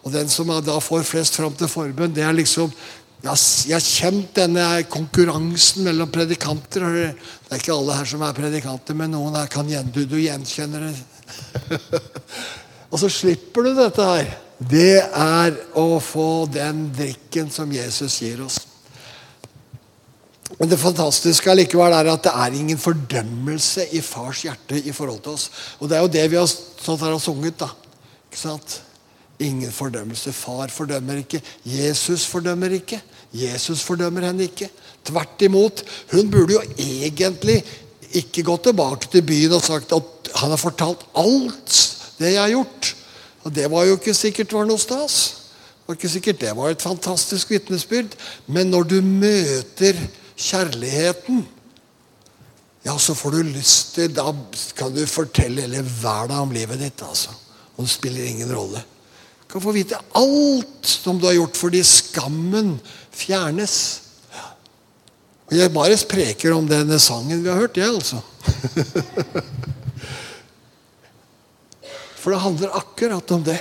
Og 0.06 0.14
den 0.14 0.30
som 0.30 0.50
da 0.62 0.78
får 0.80 1.02
flest 1.04 1.36
fram 1.40 1.56
til 1.58 1.70
forbønn, 1.70 2.14
det 2.14 2.22
er 2.22 2.36
liksom 2.36 2.72
jeg 3.18 3.74
har 3.74 3.82
kjent 3.82 4.36
denne 4.36 4.64
konkurransen 4.86 5.82
mellom 5.88 6.10
predikanter. 6.14 6.84
Det 6.86 7.50
er 7.50 7.58
ikke 7.58 7.74
alle 7.74 7.96
her 7.98 8.06
som 8.06 8.22
er 8.22 8.36
predikanter, 8.36 8.94
men 8.94 9.10
noen 9.10 9.34
her 9.34 9.48
kan 9.50 9.66
du, 9.66 10.04
du 10.06 10.20
gjenkjenner 10.22 10.86
det. 10.86 11.80
og 12.92 13.02
så 13.02 13.10
slipper 13.10 13.66
du 13.66 13.72
dette 13.74 14.06
her. 14.06 14.30
Det 14.58 15.00
er 15.02 15.58
å 15.78 15.98
få 16.02 16.46
den 16.50 16.88
drikken 16.94 17.50
som 17.50 17.74
Jesus 17.74 18.20
gir 18.22 18.44
oss. 18.46 18.60
Men 20.56 20.70
det 20.70 20.80
fantastiske 20.80 21.54
likevel 21.58 21.92
er 21.92 22.08
at 22.08 22.24
det 22.24 22.32
er 22.32 22.56
ingen 22.56 22.80
fordømmelse 22.80 23.84
i 23.92 24.00
fars 24.04 24.46
hjerte 24.46 24.80
i 24.80 24.94
forhold 24.96 25.20
til 25.24 25.36
oss. 25.36 25.50
Og 25.78 25.90
det 25.90 25.98
er 25.98 26.06
jo 26.06 26.12
det 26.14 26.24
vi 26.32 26.38
har 26.40 26.48
stått 26.48 27.04
her 27.04 27.16
og 27.16 27.20
sunget. 27.22 27.58
da. 27.60 27.68
Ikke 28.30 28.40
sant? 28.40 28.78
Ingen 29.44 29.72
fordømmelse. 29.72 30.32
Far 30.32 30.72
fordømmer 30.72 31.20
ikke. 31.20 31.42
Jesus 31.68 32.24
fordømmer 32.26 32.72
ikke. 32.80 33.02
Jesus 33.32 33.84
fordømmer 33.84 34.24
henne 34.26 34.48
ikke. 34.48 34.70
Tvert 35.04 35.44
imot. 35.44 35.84
Hun 36.12 36.30
burde 36.32 36.56
jo 36.56 36.62
egentlig 36.78 37.60
ikke 38.16 38.42
gå 38.42 38.56
tilbake 38.64 39.10
til 39.12 39.22
byen 39.22 39.52
og 39.58 39.66
sagt 39.66 39.92
at 39.92 40.30
han 40.40 40.50
har 40.54 40.60
fortalt 40.60 41.04
alt 41.18 41.74
det 42.18 42.32
jeg 42.32 42.40
har 42.40 42.54
gjort. 42.54 42.94
Og 43.44 43.54
Det 43.54 43.70
var 43.70 43.84
jo 43.84 43.98
ikke 43.98 44.14
sikkert 44.14 44.52
var 44.52 44.66
noe 44.68 44.80
stas. 44.80 45.18
Det 45.68 45.92
var 45.92 45.96
ikke 45.96 46.12
sikkert 46.12 46.40
det 46.40 46.56
var 46.56 46.72
et 46.72 46.82
fantastisk 46.82 47.50
vitnesbyrd. 47.50 48.16
Men 48.46 48.72
når 48.72 48.82
du 48.90 48.98
møter 49.00 50.00
kjærligheten, 50.38 51.46
ja, 52.86 52.94
så 52.98 53.14
får 53.18 53.34
du 53.34 53.50
lyst 53.50 53.94
til 53.96 54.12
Da 54.14 54.30
kan 54.78 54.94
du 54.94 55.02
fortelle 55.10 55.64
hele 55.66 55.82
verden 55.82 56.38
om 56.38 56.52
livet 56.54 56.78
ditt. 56.80 57.02
altså. 57.02 57.34
Og 57.76 57.84
det 57.84 57.90
spiller 57.92 58.24
ingen 58.24 58.52
rolle 58.54 58.80
Du 59.42 59.52
kan 59.52 59.64
få 59.64 59.74
vite 59.74 59.98
alt 60.16 60.86
som 60.86 61.18
du 61.18 61.26
har 61.26 61.34
gjort, 61.34 61.56
fordi 61.56 61.82
skammen 61.84 62.80
fjernes. 63.10 64.00
Og 65.48 65.56
Jeg 65.56 65.72
bare 65.72 65.96
preker 66.08 66.52
om 66.52 66.68
denne 66.68 66.98
sangen 67.00 67.42
vi 67.42 67.48
har 67.48 67.56
hørt, 67.56 67.76
jeg, 67.76 67.88
altså. 67.88 68.20
For 72.20 72.30
det 72.34 72.40
handler 72.44 72.76
akkurat 72.76 73.30
om 73.32 73.44
det. 73.46 73.60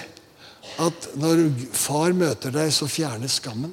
At 0.78 1.08
når 1.16 1.48
far 1.72 2.12
møter 2.12 2.52
deg, 2.52 2.74
så 2.76 2.88
fjernes 2.92 3.40
skammen. 3.40 3.72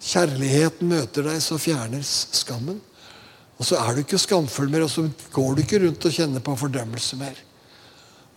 Kjærligheten 0.00 0.88
møter 0.88 1.26
deg, 1.28 1.42
så 1.44 1.58
fjernes 1.60 2.14
skammen. 2.40 2.80
Og 3.60 3.66
så 3.68 3.76
er 3.76 3.92
du 3.92 4.00
ikke 4.00 4.20
skamfull 4.20 4.70
mer, 4.72 4.86
og 4.86 4.92
så 4.92 5.04
går 5.34 5.54
du 5.54 5.62
ikke 5.62 5.82
rundt 5.82 6.06
og 6.08 6.14
kjenner 6.14 6.40
på 6.44 6.56
fordømmelse 6.56 7.18
mer. 7.20 7.36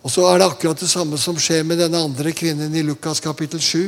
Og 0.04 0.12
så 0.12 0.26
er 0.28 0.42
det 0.42 0.50
akkurat 0.50 0.82
det 0.84 0.90
samme 0.92 1.18
som 1.18 1.38
skjer 1.40 1.64
med 1.64 1.80
denne 1.80 2.02
andre 2.04 2.34
kvinnen 2.36 2.76
i 2.76 2.84
Lukas 2.84 3.24
kapittel 3.24 3.62
7. 3.64 3.88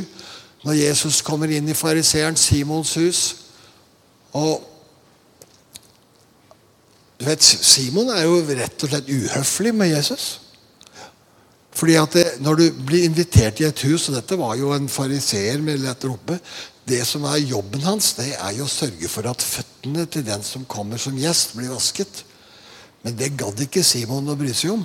Når 0.64 0.78
Jesus 0.78 1.20
kommer 1.22 1.52
inn 1.52 1.68
i 1.68 1.76
fariseeren 1.76 2.38
Simons 2.40 2.94
hus. 2.96 3.20
Og 4.32 4.64
du 7.20 7.24
vet, 7.28 7.44
Simon 7.44 8.08
er 8.12 8.24
jo 8.24 8.40
rett 8.48 8.84
og 8.84 8.90
slett 8.90 9.12
uhøflig 9.12 9.74
med 9.76 9.92
Jesus. 9.92 10.26
Fordi 11.76 11.98
at 12.00 12.16
det, 12.16 12.24
Når 12.40 12.54
du 12.54 12.64
blir 12.88 13.04
invitert 13.04 13.60
i 13.60 13.68
et 13.68 13.82
hus, 13.84 14.08
og 14.08 14.16
dette 14.16 14.40
var 14.40 14.56
jo 14.56 14.72
en 14.72 14.88
fariseer 14.88 15.60
med 15.60 15.84
lett 15.84 16.04
oppe 16.08 16.40
Det 16.86 17.02
som 17.06 17.24
er 17.26 17.42
jobben 17.42 17.82
hans, 17.82 18.12
det 18.18 18.32
er 18.36 18.52
jo 18.54 18.66
å 18.66 18.70
sørge 18.70 19.08
for 19.10 19.26
at 19.26 19.42
føttene 19.42 20.06
til 20.06 20.22
den 20.26 20.44
som 20.46 20.66
kommer 20.70 21.00
som 21.02 21.16
gjest, 21.18 21.56
blir 21.58 21.72
vasket. 21.74 22.22
Men 23.02 23.18
det 23.18 23.34
gadd 23.38 23.58
ikke 23.64 23.82
Simon 23.86 24.30
å 24.30 24.38
bry 24.38 24.52
seg 24.54 24.76
om. 24.76 24.84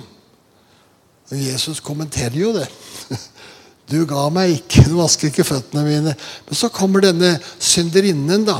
Jesus 1.32 1.80
kommenterer 1.80 2.40
jo 2.40 2.54
det. 2.56 2.68
Du 3.92 4.06
ga 4.08 4.22
meg 4.32 4.54
ikke, 4.54 4.86
du 4.88 4.94
vasker 4.96 5.28
ikke 5.28 5.44
føttene 5.44 5.82
mine. 5.84 6.12
Men 6.46 6.56
så 6.56 6.70
kommer 6.72 7.02
denne 7.04 7.34
synderinnen 7.60 8.46
da, 8.46 8.54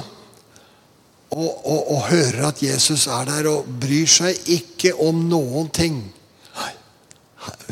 og, 1.32 1.52
og, 1.62 1.78
og, 1.78 2.00
hører 2.10 2.42
at 2.50 2.60
Jesus 2.60 3.06
er 3.08 3.30
der 3.30 3.48
og 3.48 3.70
bryr 3.80 4.10
seg 4.10 4.50
ikke 4.52 4.92
om 5.00 5.22
noen 5.30 5.70
ting. 5.72 6.02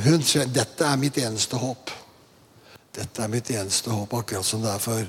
Hun 0.01 0.25
sier 0.25 0.49
'Dette 0.49 0.87
er 0.87 0.97
mitt 0.97 1.19
eneste 1.21 1.59
håp'. 1.61 1.93
Dette 2.96 3.22
er 3.22 3.31
mitt 3.31 3.50
eneste 3.55 3.92
håp, 3.94 4.14
akkurat 4.18 4.46
som 4.46 4.64
det 4.64 4.72
er 4.72 4.83
for 4.83 5.05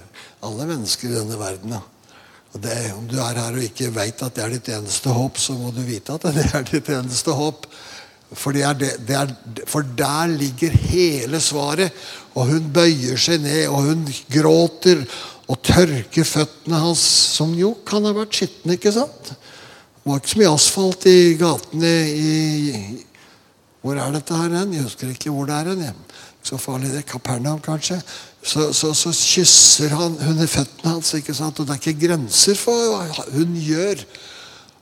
alle 0.45 0.67
mennesker 0.69 1.09
i 1.09 1.15
denne 1.17 1.39
verden. 1.39 1.73
Og 2.51 2.61
det, 2.61 2.75
Om 2.93 3.07
du 3.09 3.17
er 3.17 3.39
her 3.39 3.57
og 3.57 3.63
ikke 3.63 3.89
veit 3.95 4.21
at 4.21 4.35
det 4.35 4.43
er 4.43 4.53
ditt 4.53 4.69
eneste 4.75 5.13
håp, 5.15 5.39
så 5.41 5.55
må 5.57 5.71
du 5.73 5.81
vite 5.87 6.13
at 6.13 6.27
det 6.35 6.45
er 6.51 6.67
ditt 6.67 6.91
eneste 6.93 7.33
håp. 7.33 7.65
For, 8.31 8.55
det 8.55 8.63
det, 8.79 8.91
det 9.07 9.15
er, 9.17 9.31
for, 9.67 9.83
der 9.83 10.31
ligger 10.31 10.71
hele 10.91 11.41
svaret. 11.43 11.91
Og 12.35 12.47
hun 12.51 12.69
bøyer 12.73 13.19
seg 13.19 13.41
ned, 13.43 13.65
og 13.67 13.89
hun 13.89 14.05
gråter 14.31 15.03
og 15.51 15.59
tørker 15.65 16.27
føttene 16.27 16.79
hans, 16.79 17.01
som 17.35 17.51
jo 17.57 17.73
kan 17.87 18.05
ha 18.07 18.13
vært 18.15 18.37
skitne. 18.37 18.77
ikke 18.77 18.93
sant? 18.95 19.33
Det 19.33 20.09
var 20.09 20.21
ikke 20.21 20.31
så 20.31 20.39
mye 20.39 20.53
asfalt 20.53 21.07
i 21.09 21.17
gatene 21.37 21.95
i 22.09 22.35
Hvor 23.81 23.97
er 23.97 24.13
dette 24.13 24.37
her 24.37 24.53
hen? 24.53 24.73
Jeg 24.77 24.85
husker 24.85 25.09
ikke 25.09 25.33
hvor 25.33 25.49
det 25.49 25.57
er 25.57 25.73
hen. 25.73 26.01
Så 26.43 26.57
farlig 26.57 26.91
det. 26.93 27.05
Kapernaum, 27.09 27.61
kanskje. 27.61 27.99
Så, 28.43 28.71
så, 28.73 28.93
så 28.97 29.13
kysser 29.13 29.93
han 29.93 30.17
hun 30.23 30.41
i 30.41 30.49
føttene 30.49 30.95
hans, 30.95 31.13
ikke 31.13 31.35
sant? 31.37 31.59
og 31.61 31.67
det 31.67 31.75
er 31.75 31.81
ikke 31.83 32.07
grenser 32.07 32.57
for 32.57 32.95
hva 32.95 33.25
hun 33.35 33.53
gjør. 33.61 34.01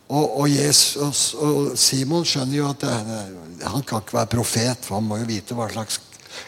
Og, 0.10 0.39
og, 0.39 0.45
Jesus, 0.50 1.34
og, 1.38 1.74
Simon 1.78 2.26
skjønner 2.26 2.58
jo 2.58 2.69
at 2.72 2.82
det, 2.82 2.93
han 3.67 3.84
kan 3.86 4.02
ikke 4.02 4.17
være 4.17 4.32
profet, 4.32 4.86
for 4.88 4.98
han 4.98 5.06
må 5.06 5.19
jo 5.19 5.28
vite 5.30 5.58
hva 5.58 5.67
slags 5.69 6.00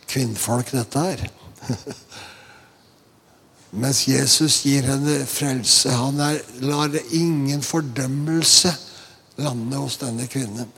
kvinnfolk 0.10 0.72
dette 0.74 1.04
er. 1.14 1.26
Mens 3.82 4.02
Jesus 4.08 4.64
gir 4.66 4.88
henne 4.88 5.22
frelse. 5.30 5.92
Han 5.94 6.18
er, 6.24 6.40
lar 6.64 6.96
ingen 7.12 7.62
fordømmelse 7.64 8.74
lande 9.42 9.78
hos 9.80 10.00
denne 10.02 10.28
kvinnen. 10.32 10.70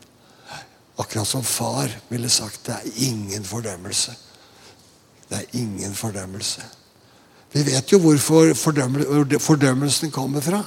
Akkurat 1.02 1.28
som 1.28 1.44
far 1.44 1.90
ville 2.12 2.30
sagt 2.30 2.68
det 2.68 2.76
er 2.76 3.02
ingen 3.08 3.46
fordømmelse. 3.48 4.14
Det 5.30 5.40
er 5.40 5.58
ingen 5.58 5.96
fordømmelse. 5.98 6.66
Vi 7.54 7.64
vet 7.66 7.92
jo 7.92 8.00
hvorfor 8.02 8.54
fordømmelsen 8.58 10.12
kommer 10.14 10.42
fra. 10.42 10.62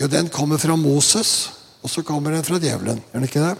Jo, 0.00 0.08
den 0.08 0.28
kommer 0.32 0.60
fra 0.60 0.76
Moses, 0.76 1.52
og 1.82 1.90
så 1.90 2.04
kommer 2.04 2.32
den 2.32 2.44
fra 2.44 2.60
djevelen. 2.60 3.00
Gjør 3.12 3.20
den 3.20 3.28
ikke 3.28 3.44
det? 3.44 3.54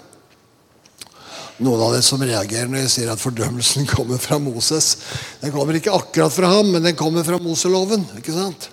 Noen 1.62 1.82
av 1.84 1.92
dere 1.94 2.04
som 2.04 2.22
reagerer 2.24 2.70
når 2.70 2.86
jeg 2.86 2.92
sier 2.94 3.10
at 3.12 3.20
fordømmelsen 3.20 3.86
kommer 3.92 4.20
fra 4.20 4.38
Moses. 4.42 4.94
Den 5.42 5.52
kommer 5.54 5.76
ikke 5.76 5.94
akkurat 5.94 6.32
fra 6.34 6.52
ham, 6.56 6.72
men 6.74 6.84
den 6.84 6.96
kommer 6.98 7.24
fra 7.26 7.40
Moseloven. 7.42 8.06
ikke 8.18 8.34
sant? 8.36 8.70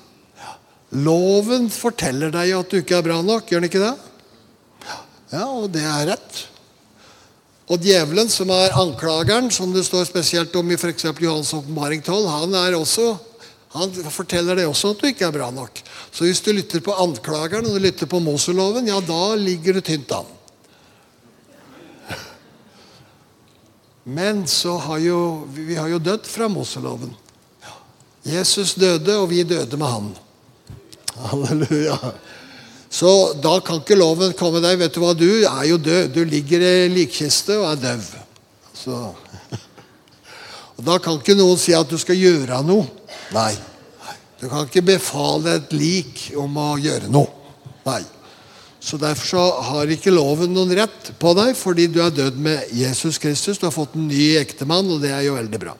Loven 0.96 1.68
forteller 1.70 2.32
deg 2.34 2.56
at 2.58 2.72
du 2.72 2.80
ikke 2.80 2.98
er 2.98 3.06
bra 3.06 3.20
nok. 3.22 3.52
Gjør 3.52 3.62
den 3.62 3.70
ikke 3.70 3.84
det? 3.84 3.96
Ja, 5.36 5.46
og 5.46 5.70
det 5.76 5.84
er 5.86 6.08
rett. 6.16 6.46
Og 7.70 7.84
djevelen, 7.86 8.30
som 8.34 8.50
er 8.50 8.74
anklageren, 8.82 9.52
som 9.54 9.74
det 9.74 9.86
står 9.86 10.08
spesielt 10.10 10.56
om 10.58 10.72
i 10.72 10.78
f.eks. 10.78 11.06
Johans 11.22 11.54
åpenbaring 11.54 12.02
12, 12.02 12.30
han 12.34 12.80
også 12.80 13.12
han 13.70 13.92
forteller 14.10 14.58
det 14.58 14.66
også 14.66 14.96
at 14.96 15.02
du 15.02 15.08
ikke 15.12 15.28
er 15.28 15.36
bra 15.36 15.52
nok. 15.54 15.78
Så 16.10 16.26
hvis 16.26 16.42
du 16.42 16.50
lytter 16.56 16.82
på 16.82 16.96
anklageren 16.98 17.68
og 17.70 17.76
du 17.78 17.84
lytter 17.84 18.10
på 18.10 18.22
Moseloven, 18.24 18.90
ja, 18.90 18.98
da 19.06 19.36
ligger 19.38 19.78
du 19.78 19.82
tynt 19.86 20.10
an. 20.16 20.32
Men 24.10 24.48
så 24.50 24.74
har 24.82 24.98
jo, 25.04 25.20
vi 25.54 25.78
har 25.78 25.92
jo 25.92 26.02
dødd 26.02 26.26
fra 26.26 26.48
Moseloven. 26.50 27.14
Jesus 28.26 28.74
døde, 28.74 29.14
og 29.20 29.30
vi 29.30 29.44
døde 29.46 29.78
med 29.78 29.94
han. 29.94 30.10
Halleluja. 31.30 31.98
Så 32.90 33.34
da 33.38 33.60
kan 33.62 33.84
ikke 33.84 33.98
loven 33.98 34.34
komme 34.38 34.62
deg. 34.64 34.80
Vet 34.82 34.96
du 34.96 35.02
hva, 35.04 35.14
du 35.14 35.46
er 35.46 35.66
jo 35.70 35.78
død. 35.78 36.14
Du 36.16 36.24
ligger 36.26 36.64
i 36.66 36.90
likkiste 36.92 37.60
og 37.62 37.72
er 37.74 37.82
død. 37.84 38.08
Så. 38.74 39.00
Og 40.80 40.86
Da 40.88 40.96
kan 41.04 41.20
ikke 41.20 41.36
noen 41.36 41.60
si 41.60 41.74
at 41.76 41.90
du 41.92 41.98
skal 42.00 42.18
gjøre 42.18 42.62
noe. 42.66 42.88
Nei. 43.36 43.52
Du 44.40 44.48
kan 44.48 44.64
ikke 44.64 44.86
befale 44.96 45.58
et 45.60 45.74
lik 45.76 46.30
om 46.40 46.56
å 46.58 46.70
gjøre 46.80 47.12
noe. 47.12 47.28
Nei. 47.86 48.02
Så 48.80 48.98
Derfor 48.98 49.28
så 49.28 49.44
har 49.68 49.92
ikke 49.92 50.14
loven 50.16 50.54
noen 50.56 50.72
rett 50.80 51.12
på 51.20 51.34
deg, 51.36 51.52
fordi 51.60 51.90
du 51.92 52.00
er 52.02 52.16
død 52.16 52.40
med 52.40 52.72
Jesus 52.72 53.20
Kristus. 53.20 53.60
Du 53.60 53.68
har 53.68 53.76
fått 53.76 53.98
en 54.00 54.08
ny 54.08 54.38
ektemann, 54.40 54.88
og 54.88 55.04
det 55.04 55.12
er 55.12 55.26
jo 55.28 55.36
veldig 55.36 55.60
bra. 55.62 55.76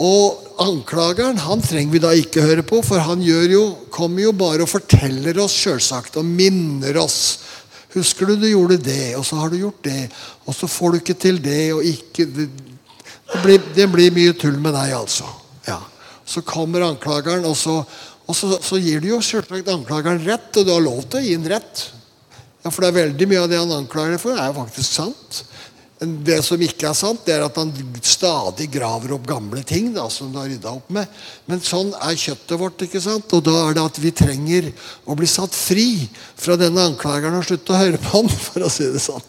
Og 0.00 0.60
anklageren 0.64 1.40
han 1.44 1.60
trenger 1.64 1.92
vi 1.92 2.00
da 2.00 2.12
ikke 2.16 2.44
høre 2.44 2.64
på, 2.64 2.80
for 2.86 3.02
han 3.04 3.20
jo, 3.24 3.64
kommer 3.92 4.24
jo 4.24 4.32
bare 4.36 4.64
og 4.64 4.72
forteller 4.72 5.36
oss 5.44 5.58
selvsagt 5.66 6.16
og 6.20 6.28
minner 6.28 6.96
oss 7.00 7.20
Husker 7.90 8.28
du 8.28 8.36
du 8.38 8.46
gjorde 8.46 8.76
det, 8.86 9.16
og 9.18 9.24
så 9.26 9.40
har 9.40 9.50
du 9.50 9.56
gjort 9.58 9.80
det, 9.82 10.04
og 10.46 10.54
så 10.54 10.68
får 10.70 10.92
du 10.92 10.98
ikke 11.00 11.16
til 11.18 11.40
det, 11.42 11.72
og 11.74 11.82
ikke 11.82 12.26
Det, 12.36 12.46
det, 12.46 13.40
blir, 13.42 13.64
det 13.74 13.86
blir, 13.90 14.12
mye 14.14 14.34
tull 14.38 14.60
med 14.62 14.76
deg, 14.78 14.92
altså. 14.94 15.26
Ja. 15.66 15.80
Så 16.22 16.44
kommer 16.46 16.86
anklageren, 16.86 17.42
og 17.50 17.56
så, 17.58 17.80
og 18.26 18.36
så, 18.36 18.52
så 18.62 18.78
gir 18.78 19.02
du 19.02 19.08
jo 19.10 19.18
selvsagt 19.18 19.72
anklageren 19.74 20.22
rett, 20.22 20.54
og 20.54 20.66
du 20.66 20.70
har 20.70 20.84
lov 20.84 21.02
til 21.10 21.18
å 21.18 21.24
gi 21.24 21.34
en 21.34 21.50
rett. 21.50 21.82
Ja, 22.62 22.70
For 22.70 22.84
det 22.84 22.92
er 22.92 22.98
veldig 23.00 23.28
mye 23.30 23.42
av 23.42 23.50
det 23.50 23.58
han 23.58 23.74
anklager 23.74 24.14
deg 24.14 24.22
for, 24.22 24.38
er 24.38 24.52
jo 24.52 24.60
faktisk 24.60 24.94
sant. 25.00 25.42
Det 26.00 26.38
som 26.40 26.62
ikke 26.64 26.86
er 26.88 26.96
sant, 26.96 27.26
det 27.26 27.34
er 27.34 27.42
at 27.44 27.58
han 27.60 27.74
stadig 28.00 28.70
graver 28.72 29.12
opp 29.18 29.26
gamle 29.28 29.60
ting 29.68 29.90
da, 29.92 30.06
som 30.08 30.30
du 30.32 30.38
har 30.40 30.46
rydda 30.48 30.70
opp 30.72 30.88
med. 30.96 31.10
Men 31.44 31.60
sånn 31.60 31.90
er 31.92 32.16
kjøttet 32.16 32.56
vårt. 32.56 32.84
ikke 32.86 33.02
sant? 33.04 33.34
Og 33.36 33.42
da 33.44 33.56
er 33.66 33.76
det 33.76 33.84
at 33.84 34.00
vi 34.00 34.12
trenger 34.16 34.70
å 35.04 35.16
bli 35.18 35.28
satt 35.28 35.52
fri 35.52 36.08
fra 36.40 36.56
denne 36.56 36.86
anklageren 36.88 37.36
og 37.36 37.44
slutte 37.44 37.76
å 37.76 37.82
høre 37.82 38.00
på 38.00 38.14
ham, 38.14 38.32
for 38.46 38.64
å 38.64 38.72
si 38.72 38.88
det 38.88 39.02
sånn. 39.04 39.28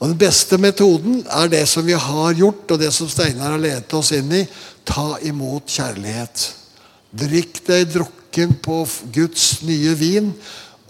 Og 0.00 0.10
Den 0.10 0.18
beste 0.18 0.58
metoden 0.58 1.22
er 1.30 1.54
det 1.54 1.62
som 1.70 1.86
vi 1.86 1.94
har 1.94 2.34
gjort, 2.34 2.66
og 2.74 2.82
det 2.82 2.90
som 2.92 3.06
Steinar 3.08 3.54
har 3.54 3.62
ledet 3.62 3.94
oss 3.94 4.10
inn 4.18 4.34
i. 4.34 4.42
Ta 4.82 5.14
imot 5.22 5.70
kjærlighet. 5.70 6.48
Drikk 7.14 7.62
deg 7.70 7.86
drukken 7.94 8.58
på 8.66 8.82
Guds 9.14 9.62
nye 9.62 9.94
vin, 9.94 10.34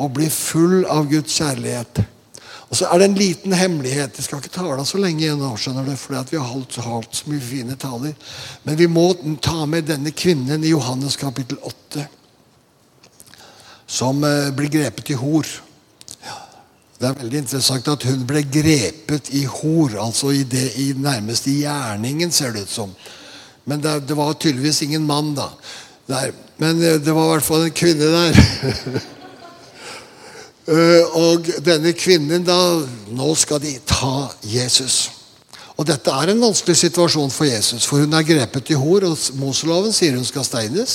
og 0.00 0.16
bli 0.16 0.32
full 0.32 0.80
av 0.88 1.12
Guds 1.12 1.36
kjærlighet. 1.36 2.00
Og 2.70 2.78
så 2.78 2.88
er 2.88 3.00
det 3.00 3.08
en 3.08 3.18
liten 3.18 3.52
hemmelighet. 3.52 4.16
Jeg 4.16 4.26
skal 4.26 4.40
ikke 4.40 4.54
tale 4.54 4.84
så 4.88 4.98
lenge 5.00 5.22
igjen 5.22 5.40
nå, 5.40 5.52
skjønner 5.60 5.86
du, 5.86 5.94
fordi 6.00 6.34
vi 6.34 6.40
har 6.40 6.48
holdt, 6.48 6.78
holdt, 6.82 7.12
så 7.14 7.30
mye 7.30 7.44
fine 7.44 7.76
taler. 7.80 8.14
Men 8.64 8.78
vi 8.80 8.88
må 8.90 9.10
ta 9.44 9.66
med 9.70 9.86
denne 9.90 10.14
kvinnen 10.16 10.64
i 10.64 10.72
Johannes 10.72 11.18
kapittel 11.20 11.60
8. 11.62 12.06
Som 13.86 14.24
eh, 14.24 14.50
blir 14.56 14.72
grepet 14.72 15.12
i 15.12 15.18
hor. 15.20 15.48
Det 16.94 17.10
er 17.10 17.18
veldig 17.20 17.40
interessant 17.42 17.88
at 17.90 18.04
hun 18.08 18.22
ble 18.26 18.40
grepet 18.48 19.28
i 19.36 19.44
hor. 19.44 19.96
Altså 20.00 20.32
i, 20.32 20.44
det, 20.48 20.70
i 20.80 20.92
nærmest 20.96 21.50
i 21.50 21.58
gjerningen, 21.60 22.32
ser 22.32 22.54
det 22.54 22.64
ut 22.64 22.72
som. 22.72 22.94
Men 23.68 23.82
det, 23.84 23.98
det 24.08 24.16
var 24.16 24.32
tydeligvis 24.38 24.82
ingen 24.86 25.04
mann, 25.06 25.34
da. 25.36 25.50
Der. 26.08 26.32
Men 26.56 26.80
eh, 26.82 27.00
det 27.02 27.12
var 27.12 27.28
i 27.28 27.34
hvert 27.34 27.46
fall 27.46 27.66
en 27.68 27.76
kvinne 27.76 28.08
der. 28.14 29.04
Eh, 30.64 31.16
og 31.20 31.44
denne 31.60 31.92
kvinnen 31.92 32.44
da 32.46 32.56
Nå 33.12 33.34
skal 33.36 33.60
de 33.60 33.74
ta 33.84 34.30
Jesus. 34.48 35.10
Og 35.76 35.84
dette 35.88 36.08
er 36.08 36.30
en 36.30 36.40
vanskelig 36.40 36.76
situasjon 36.78 37.32
for 37.34 37.48
Jesus, 37.48 37.84
for 37.84 38.00
hun 38.00 38.14
er 38.14 38.24
grepet 38.24 38.70
i 38.70 38.78
hor, 38.78 39.04
og 39.04 39.18
Moseloven 39.40 39.92
sier 39.92 40.14
hun 40.14 40.24
skal 40.24 40.46
steines. 40.46 40.94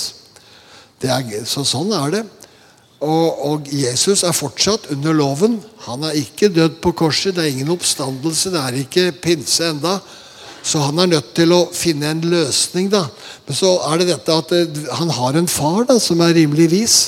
Er, 1.04 1.24
så 1.48 1.62
sånn 1.68 1.92
er 1.96 2.14
det. 2.16 2.22
Og, 3.00 3.28
og, 3.48 3.68
Jesus 3.72 4.24
er 4.28 4.36
fortsatt 4.36 4.90
under 4.92 5.14
loven. 5.16 5.58
Han 5.86 6.04
er 6.04 6.18
ikke 6.20 6.50
dødd 6.52 6.80
på 6.84 6.92
korset. 6.96 7.36
Det 7.36 7.44
er 7.44 7.54
ingen 7.54 7.72
oppstandelse. 7.72 8.52
Det 8.52 8.60
er 8.60 8.80
ikke 8.82 9.06
pinse 9.24 9.70
enda. 9.72 9.94
Så 10.60 10.82
han 10.84 11.00
er 11.00 11.08
nødt 11.14 11.30
til 11.36 11.54
å 11.56 11.62
finne 11.72 12.10
en 12.12 12.20
løsning. 12.28 12.90
da. 12.92 13.06
Men 13.46 13.56
så 13.56 13.78
er 13.88 14.00
det 14.02 14.10
dette 14.10 14.36
at 14.42 14.52
eh, 14.56 14.82
han 14.98 15.12
har 15.16 15.38
en 15.40 15.48
far 15.48 15.86
da, 15.88 15.96
som 16.00 16.20
er 16.24 16.36
rimelig 16.36 16.68
vis. 16.72 16.98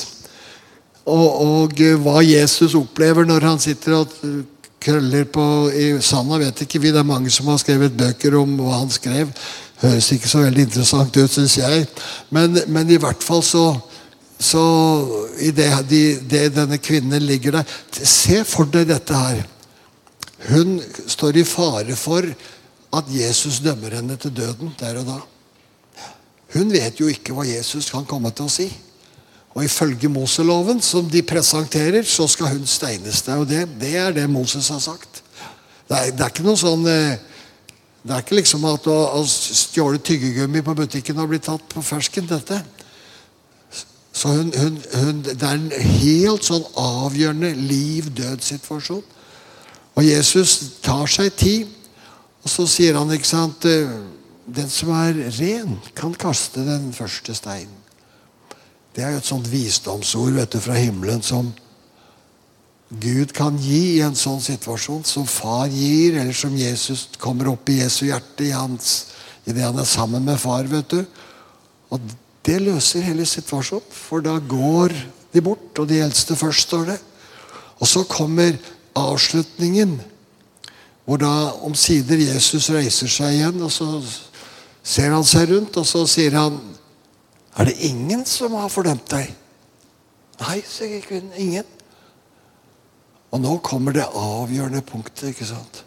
Og, 1.03 1.29
og, 1.43 1.79
eh, 1.83 1.97
hva 1.99 2.21
Jesus 2.23 2.75
opplever 2.79 3.27
når 3.27 3.47
han 3.49 3.59
sitter 3.59 3.97
og 3.99 4.13
krøller 4.83 5.27
på 5.31 5.45
i 5.75 5.87
sanda, 6.03 6.39
vet 6.41 6.63
ikke 6.65 6.81
vi. 6.83 6.91
Det 6.91 7.01
er 7.01 7.07
mange 7.07 7.31
som 7.31 7.49
har 7.51 7.59
skrevet 7.61 7.95
bøker 7.97 8.35
om 8.39 8.55
hva 8.59 8.81
han 8.81 8.91
skrev. 8.91 9.31
Høres 9.83 10.11
ikke 10.15 10.31
så 10.31 10.45
veldig 10.45 10.67
interessant 10.67 11.17
ut, 11.17 11.31
syns 11.31 11.57
jeg. 11.59 11.87
Men, 12.31 12.55
men, 12.71 12.91
i 12.91 12.99
hvert 13.01 13.23
fall 13.23 13.43
så, 13.43 13.65
så 14.39 14.63
i 15.43 15.51
det, 15.55 15.69
de, 15.89 16.03
det, 16.23 16.45
denne 16.55 16.79
kvinnen 16.83 17.23
ligger 17.27 17.59
der 17.59 17.75
Se 17.93 18.43
for 18.47 18.69
deg 18.71 18.87
dette 18.91 19.17
her. 19.17 19.43
Hun 20.49 20.77
står 21.07 21.39
i 21.39 21.45
fare 21.47 21.95
for 21.99 22.27
at 22.93 23.11
Jesus 23.11 23.61
dømmer 23.63 23.95
henne 23.99 24.17
til 24.19 24.33
døden 24.35 24.73
der 24.79 24.99
og 25.01 25.07
da. 25.07 25.19
Hun 26.53 26.71
vet 26.71 26.99
jo 26.99 27.07
ikke 27.09 27.33
hva 27.33 27.45
Jesus 27.47 27.89
kan 27.91 28.05
komme 28.07 28.31
til 28.35 28.47
å 28.47 28.51
si. 28.51 28.67
Og 29.53 29.65
ifølge 29.67 30.09
Moseloven, 30.09 30.81
som 30.81 31.09
de 31.09 31.21
presenterer, 31.21 32.01
så 32.03 32.25
skal 32.27 32.55
hun 32.55 32.65
steines. 32.67 33.21
Det 33.21 33.35
jo 33.37 33.45
det, 33.45 33.67
det, 33.81 33.95
er 33.97 34.15
det 34.15 34.29
Moses 34.29 34.69
har 34.73 34.81
sagt. 34.81 35.21
Det 35.89 35.97
er, 35.97 36.11
det 36.11 36.25
er 36.25 36.31
ikke 36.31 36.45
noe 36.45 36.57
sånn 36.57 36.87
eh, 36.89 37.19
Det 38.03 38.15
er 38.15 38.23
ikke 38.23 38.39
liksom 38.39 38.65
at 38.67 38.87
å, 38.89 38.95
å 39.19 39.21
stjåle 39.29 40.01
tyggegummi 40.03 40.63
på 40.65 40.73
butikken 40.75 41.21
har 41.21 41.29
blitt 41.29 41.45
tatt 41.45 41.63
på 41.71 41.83
fersken, 41.85 42.25
dette. 42.27 42.57
Så 44.13 44.33
hun, 44.33 44.49
hun, 44.57 44.81
hun, 44.93 45.21
Det 45.23 45.37
er 45.37 45.59
en 45.59 45.69
helt 46.01 46.49
sånn 46.49 46.65
avgjørende 46.79 47.53
liv-død-situasjon. 47.69 49.05
Og 49.93 50.03
Jesus 50.07 50.57
tar 50.81 51.05
seg 51.11 51.29
tid, 51.37 51.69
og 52.41 52.49
så 52.49 52.65
sier 52.67 52.97
han, 52.97 53.13
ikke 53.13 53.29
sant 53.29 53.69
eh, 53.69 53.93
Den 54.43 54.67
som 54.67 54.89
er 54.97 55.13
ren, 55.37 55.77
kan 55.95 56.17
kaste 56.17 56.65
den 56.65 56.89
første 56.97 57.37
steinen. 57.37 57.82
Det 58.93 59.01
er 59.03 59.15
jo 59.15 59.21
et 59.23 59.27
sånt 59.27 59.49
visdomsord 59.49 60.35
vet 60.37 60.53
du, 60.53 60.59
fra 60.61 60.77
himmelen 60.77 61.23
som 61.25 61.49
Gud 63.01 63.31
kan 63.33 63.55
gi 63.57 63.95
i 63.95 64.03
en 64.05 64.13
sånn 64.17 64.41
situasjon. 64.43 65.01
Som 65.07 65.25
far 65.25 65.71
gir, 65.71 66.19
eller 66.21 66.35
som 66.37 66.53
Jesus 66.57 67.07
kommer 67.21 67.49
opp 67.49 67.69
i 67.73 67.79
Jesu 67.79 68.05
hjerte 68.05 68.45
i 68.45 68.53
hans, 68.53 69.13
idet 69.49 69.65
han 69.65 69.79
er 69.81 69.89
sammen 69.89 70.25
med 70.27 70.37
far. 70.39 70.67
vet 70.69 70.93
du. 70.93 71.01
Og 71.89 72.13
det 72.45 72.59
løser 72.61 73.01
hele 73.01 73.25
situasjonen, 73.25 73.89
for 73.89 74.21
da 74.21 74.37
går 74.37 74.93
de 75.33 75.41
bort, 75.41 75.79
og 75.79 75.87
de 75.89 76.01
eldste 76.03 76.37
først, 76.37 76.67
står 76.67 76.85
det. 76.91 76.99
Og 77.79 77.89
så 77.89 78.03
kommer 78.05 78.59
avslutningen, 78.95 79.97
hvor 81.05 81.17
da 81.17 81.33
omsider 81.65 82.21
Jesus 82.21 82.69
reiser 82.69 83.09
seg 83.09 83.39
igjen, 83.39 83.57
og 83.63 83.71
så 83.73 83.87
ser 84.83 85.15
han 85.15 85.25
seg 85.25 85.49
rundt, 85.49 85.77
og 85.81 85.87
så 85.87 86.05
sier 86.07 86.37
han 86.37 86.61
er 87.57 87.69
det 87.69 87.77
ingen 87.85 88.25
som 88.25 88.55
har 88.57 88.71
fordømt 88.73 89.09
deg? 89.13 89.29
Nei, 90.41 90.59
sier 90.65 91.01
kvinnen. 91.05 91.33
Ingen. 91.37 91.67
Og 93.33 93.41
nå 93.41 93.57
kommer 93.65 93.95
det 93.95 94.05
avgjørende 94.05 94.81
punktet, 94.85 95.31
ikke 95.31 95.49
sant? 95.49 95.83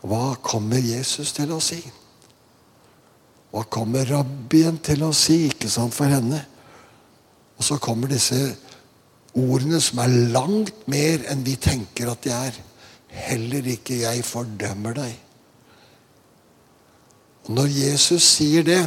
Hva 0.00 0.34
kommer 0.44 0.80
Jesus 0.80 1.34
til 1.36 1.52
å 1.52 1.60
si? 1.64 1.80
Hva 3.50 3.64
kommer 3.68 4.08
rabbien 4.08 4.78
til 4.84 5.04
å 5.04 5.12
si 5.16 5.42
ikke 5.50 5.68
sant, 5.72 5.94
for 5.96 6.08
henne? 6.08 6.40
Og 7.58 7.66
så 7.66 7.76
kommer 7.82 8.08
disse 8.08 8.38
ordene 9.36 9.80
som 9.82 10.00
er 10.00 10.14
langt 10.32 10.86
mer 10.90 11.26
enn 11.30 11.44
vi 11.44 11.58
tenker 11.60 12.12
at 12.12 12.24
de 12.24 12.32
er. 12.32 12.56
Heller 13.10 13.66
ikke 13.74 13.98
jeg 14.04 14.24
fordømmer 14.24 14.96
deg. 14.96 15.16
Og 17.44 17.54
Når 17.58 17.72
Jesus 17.74 18.28
sier 18.36 18.64
det, 18.64 18.82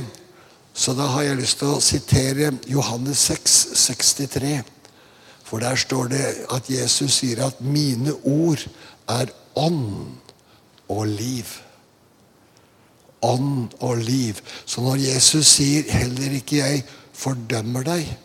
så 0.73 0.93
da 0.97 1.05
har 1.13 1.27
jeg 1.27 1.37
lyst 1.37 1.59
til 1.61 1.69
å 1.75 1.81
sitere 1.83 2.49
Johannes 2.69 3.27
6, 3.29 3.57
63. 3.77 4.55
For 5.45 5.61
der 5.61 5.77
står 5.77 6.09
det 6.09 6.23
at 6.55 6.69
Jesus 6.71 7.19
sier 7.19 7.43
at 7.45 7.61
'mine 7.61 8.15
ord 8.25 8.63
er 9.07 9.29
ånd 9.55 10.17
og 10.89 11.05
liv'. 11.07 11.59
Ånd 13.21 13.69
og 13.79 13.97
liv. 13.97 14.41
Så 14.65 14.81
når 14.81 14.95
Jesus 14.95 15.47
sier 15.47 15.83
'heller 15.91 16.41
ikke 16.41 16.57
jeg 16.57 16.83
fordømmer 17.13 17.83
deg', 17.83 18.17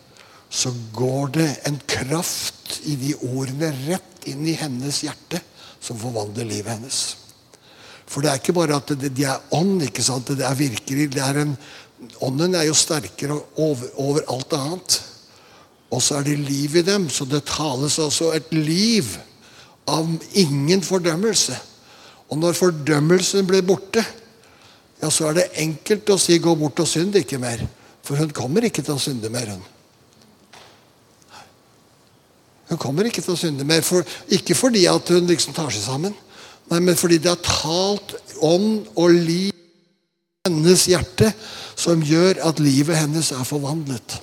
så 0.49 0.73
går 0.93 1.27
det 1.27 1.49
en 1.67 1.81
kraft 1.87 2.81
i 2.89 2.95
de 2.95 3.13
ordene 3.15 3.69
rett 3.87 4.25
inn 4.25 4.47
i 4.47 4.57
hennes 4.57 5.03
hjerte, 5.05 5.41
som 5.79 5.99
forvandler 5.99 6.45
livet 6.49 6.73
hennes. 6.73 7.15
For 8.09 8.25
det 8.25 8.31
er 8.31 8.41
ikke 8.41 8.57
bare 8.57 8.79
at 8.81 8.89
de 8.97 9.23
er 9.23 9.53
ånd, 9.53 9.83
ikke 9.85 10.03
sant? 10.03 10.27
det 10.33 10.45
er 10.45 10.57
virkelig, 10.57 11.11
det 11.13 11.21
er 11.21 11.43
en 11.43 11.57
Ånden 12.23 12.55
er 12.55 12.67
jo 12.69 12.75
sterkere 12.77 13.35
over, 13.59 13.87
over 13.99 14.27
alt 14.31 14.53
annet. 14.55 14.99
Og 15.89 16.03
så 16.03 16.19
er 16.19 16.27
det 16.27 16.37
liv 16.39 16.77
i 16.79 16.85
dem. 16.85 17.09
Så 17.09 17.25
det 17.27 17.45
tales 17.49 17.99
altså 17.99 18.31
et 18.35 18.51
liv 18.53 19.09
av 19.89 20.07
ingen 20.37 20.83
fordømmelse. 20.85 21.57
Og 22.29 22.37
når 22.37 22.57
fordømmelsen 22.57 23.47
blir 23.49 23.65
borte, 23.65 24.03
ja, 25.01 25.09
så 25.09 25.29
er 25.29 25.39
det 25.39 25.51
enkelt 25.63 26.09
å 26.11 26.19
si 26.19 26.37
'gå 26.37 26.55
bort 26.55 26.79
og 26.79 26.87
synd 26.87 27.15
ikke 27.15 27.39
mer'. 27.39 27.67
For 28.03 28.15
hun 28.15 28.29
kommer 28.29 28.63
ikke 28.63 28.81
til 28.81 28.93
å 28.93 28.99
synde 28.99 29.29
mer. 29.29 29.49
Hun 29.49 29.63
Hun 32.69 32.77
kommer 32.77 33.07
ikke 33.09 33.21
til 33.21 33.33
å 33.33 33.39
synde 33.39 33.65
mer. 33.65 33.81
For, 33.81 34.05
ikke 34.29 34.55
fordi 34.57 34.85
at 34.85 35.09
hun 35.09 35.29
liksom 35.29 35.55
tar 35.57 35.71
seg 35.73 35.81
sammen, 35.81 36.13
nei, 36.69 36.79
men 36.79 36.97
fordi 36.97 37.17
det 37.17 37.31
er 37.31 37.41
talt 37.41 38.13
ånd 38.45 38.85
og 38.93 39.09
liv 39.09 39.49
i 39.49 40.49
hennes 40.49 40.85
hjerte 40.91 41.31
som 41.79 42.01
gjør 42.03 42.41
at 42.43 42.59
livet 42.59 42.97
hennes 42.99 43.31
er 43.31 43.45
forvandlet. 43.47 44.17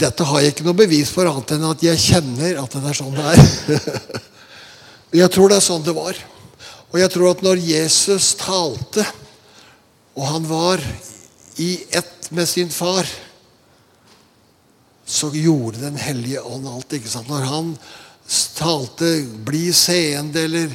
Dette 0.00 0.24
har 0.24 0.42
jeg 0.42 0.54
ikke 0.54 0.66
noe 0.68 0.78
bevis 0.78 1.10
for, 1.12 1.28
annet 1.28 1.56
enn 1.56 1.64
at 1.70 1.84
jeg 1.84 2.00
kjenner 2.00 2.60
at 2.60 2.76
det 2.76 2.90
er 2.92 2.98
sånn 2.98 3.16
det 3.16 3.32
er. 3.32 3.40
Jeg 5.10 5.26
tror 5.34 5.50
det 5.50 5.56
er 5.58 5.64
sånn 5.64 5.82
det 5.82 5.90
var. 5.90 6.14
Og 6.92 7.00
jeg 7.00 7.10
tror 7.10 7.32
at 7.32 7.40
når 7.42 7.58
Jesus 7.66 8.28
talte, 8.38 9.02
og 10.14 10.22
han 10.22 10.44
var 10.46 10.82
i 11.58 11.72
ett 11.90 12.28
med 12.30 12.46
sin 12.46 12.70
far, 12.70 13.08
så 15.02 15.32
gjorde 15.34 15.82
Den 15.82 15.98
hellige 15.98 16.44
ånd 16.46 16.68
alt. 16.70 16.92
ikke 16.94 17.10
sant? 17.10 17.26
Når 17.26 17.42
han 17.42 17.72
talte 18.54 19.26
'bli 19.26 19.72
seende' 19.74 20.44
eller 20.46 20.70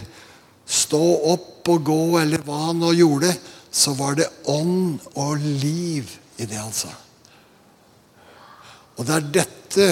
'stå 0.67 1.05
opp 1.31 1.69
og 1.69 1.83
gå', 1.87 2.21
eller 2.21 2.43
hva 2.43 2.65
han 2.67 2.79
nå 2.79 2.91
gjorde, 2.91 3.31
så 3.75 3.91
var 3.93 4.15
det 4.15 4.29
ånd 4.47 5.01
og 5.19 5.41
liv 5.43 6.07
i 6.39 6.47
det 6.47 6.55
han 6.55 6.73
sa. 6.73 6.91
Og 8.95 9.03
det 9.07 9.15
er 9.17 9.31
dette 9.41 9.87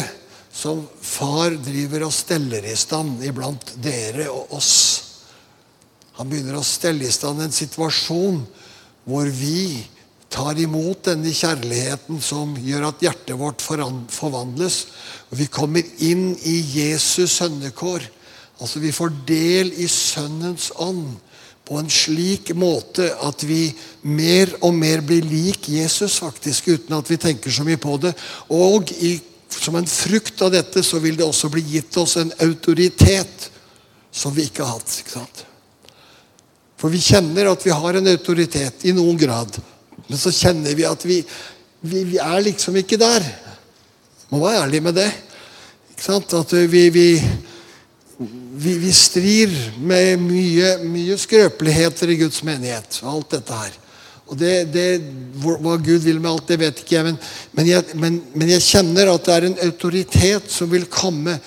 som 0.54 0.86
far 1.04 1.58
driver 1.66 2.06
og 2.08 2.14
steller 2.16 2.64
i 2.64 2.76
stand 2.80 3.24
iblant 3.28 3.74
dere 3.84 4.30
og 4.32 4.54
oss. 4.56 4.76
Han 6.16 6.30
begynner 6.30 6.60
å 6.60 6.64
stelle 6.64 7.10
i 7.10 7.12
stand 7.12 7.44
en 7.44 7.56
situasjon 7.56 8.40
hvor 9.04 9.28
vi 9.28 9.82
tar 10.32 10.58
imot 10.62 11.04
denne 11.10 11.34
kjærligheten 11.36 12.22
som 12.24 12.56
gjør 12.56 12.88
at 12.88 13.04
hjertet 13.04 13.36
vårt 13.38 13.62
forvandles. 13.66 14.78
Og 15.30 15.42
vi 15.42 15.50
kommer 15.52 15.84
inn 16.06 16.32
i 16.48 16.56
Jesus 16.78 17.36
sønnekår. 17.42 18.08
Altså 18.62 18.80
Vi 18.80 18.94
får 18.96 19.12
del 19.28 19.74
i 19.76 19.90
Sønnens 19.92 20.72
ånd 20.80 21.18
på 21.64 21.78
en 21.80 21.90
slik 21.90 22.52
måte 22.60 23.08
at 23.24 23.44
vi 23.48 23.70
mer 24.04 24.52
og 24.62 24.74
mer 24.76 25.04
blir 25.06 25.24
lik 25.24 25.70
Jesus, 25.72 26.18
faktisk, 26.20 26.68
uten 26.68 26.98
at 26.98 27.12
vi 27.12 27.20
tenker 27.22 27.54
så 27.54 27.64
mye 27.64 27.80
på 27.80 27.96
det. 28.04 28.12
Og 28.52 28.92
i, 29.00 29.16
som 29.48 29.78
en 29.80 29.88
frukt 29.88 30.44
av 30.44 30.52
dette 30.54 30.84
så 30.84 31.00
vil 31.04 31.16
det 31.20 31.26
også 31.28 31.52
bli 31.54 31.64
gitt 31.78 31.98
oss 32.02 32.18
en 32.20 32.34
autoritet 32.44 33.50
som 34.12 34.36
vi 34.36 34.50
ikke 34.50 34.66
har 34.66 34.76
hatt. 34.76 35.00
ikke 35.00 35.16
sant? 35.16 35.46
For 36.78 36.92
vi 36.92 37.00
kjenner 37.00 37.48
at 37.48 37.64
vi 37.64 37.72
har 37.72 37.96
en 37.96 38.12
autoritet 38.12 38.84
i 38.90 38.92
noen 38.92 39.16
grad. 39.18 39.56
Men 40.10 40.20
så 40.20 40.34
kjenner 40.36 40.76
vi 40.76 40.84
at 40.84 41.06
vi, 41.08 41.22
vi, 41.80 42.04
vi 42.12 42.20
er 42.20 42.44
liksom 42.44 42.76
ikke 42.82 43.00
der. 43.00 43.24
Må 44.34 44.44
være 44.44 44.66
ærlig 44.66 44.84
med 44.84 45.00
det. 45.00 45.08
Ikke 45.94 46.04
sant? 46.04 46.36
At 46.36 46.52
vi, 46.68 46.90
vi 46.92 47.08
vi, 48.18 48.78
vi, 48.78 48.92
strir 48.94 49.54
med 49.82 50.22
mye, 50.22 50.76
mye 50.86 51.18
skrøpeligheter 51.18 52.12
i 52.14 52.20
Guds 52.22 52.44
menighet. 52.46 53.00
og 53.04 53.10
alt 53.14 53.36
dette 53.38 53.60
her. 53.62 53.78
Og 54.30 54.40
det, 54.40 54.54
det, 54.74 54.88
Hva 55.44 55.76
Gud 55.78 56.06
vil 56.06 56.22
med 56.22 56.32
alt, 56.32 56.48
det 56.48 56.60
vet 56.62 56.82
ikke 56.84 56.96
jeg 56.96 57.08
men, 57.10 57.18
men 57.52 57.70
jeg. 57.70 57.96
men, 58.00 58.22
men, 58.34 58.50
jeg 58.56 58.66
kjenner 58.66 59.12
at 59.12 59.26
det 59.26 59.36
er 59.36 59.48
en 59.50 59.62
autoritet 59.68 60.52
som 60.52 60.72
vil 60.72 60.88
komme 60.92 61.38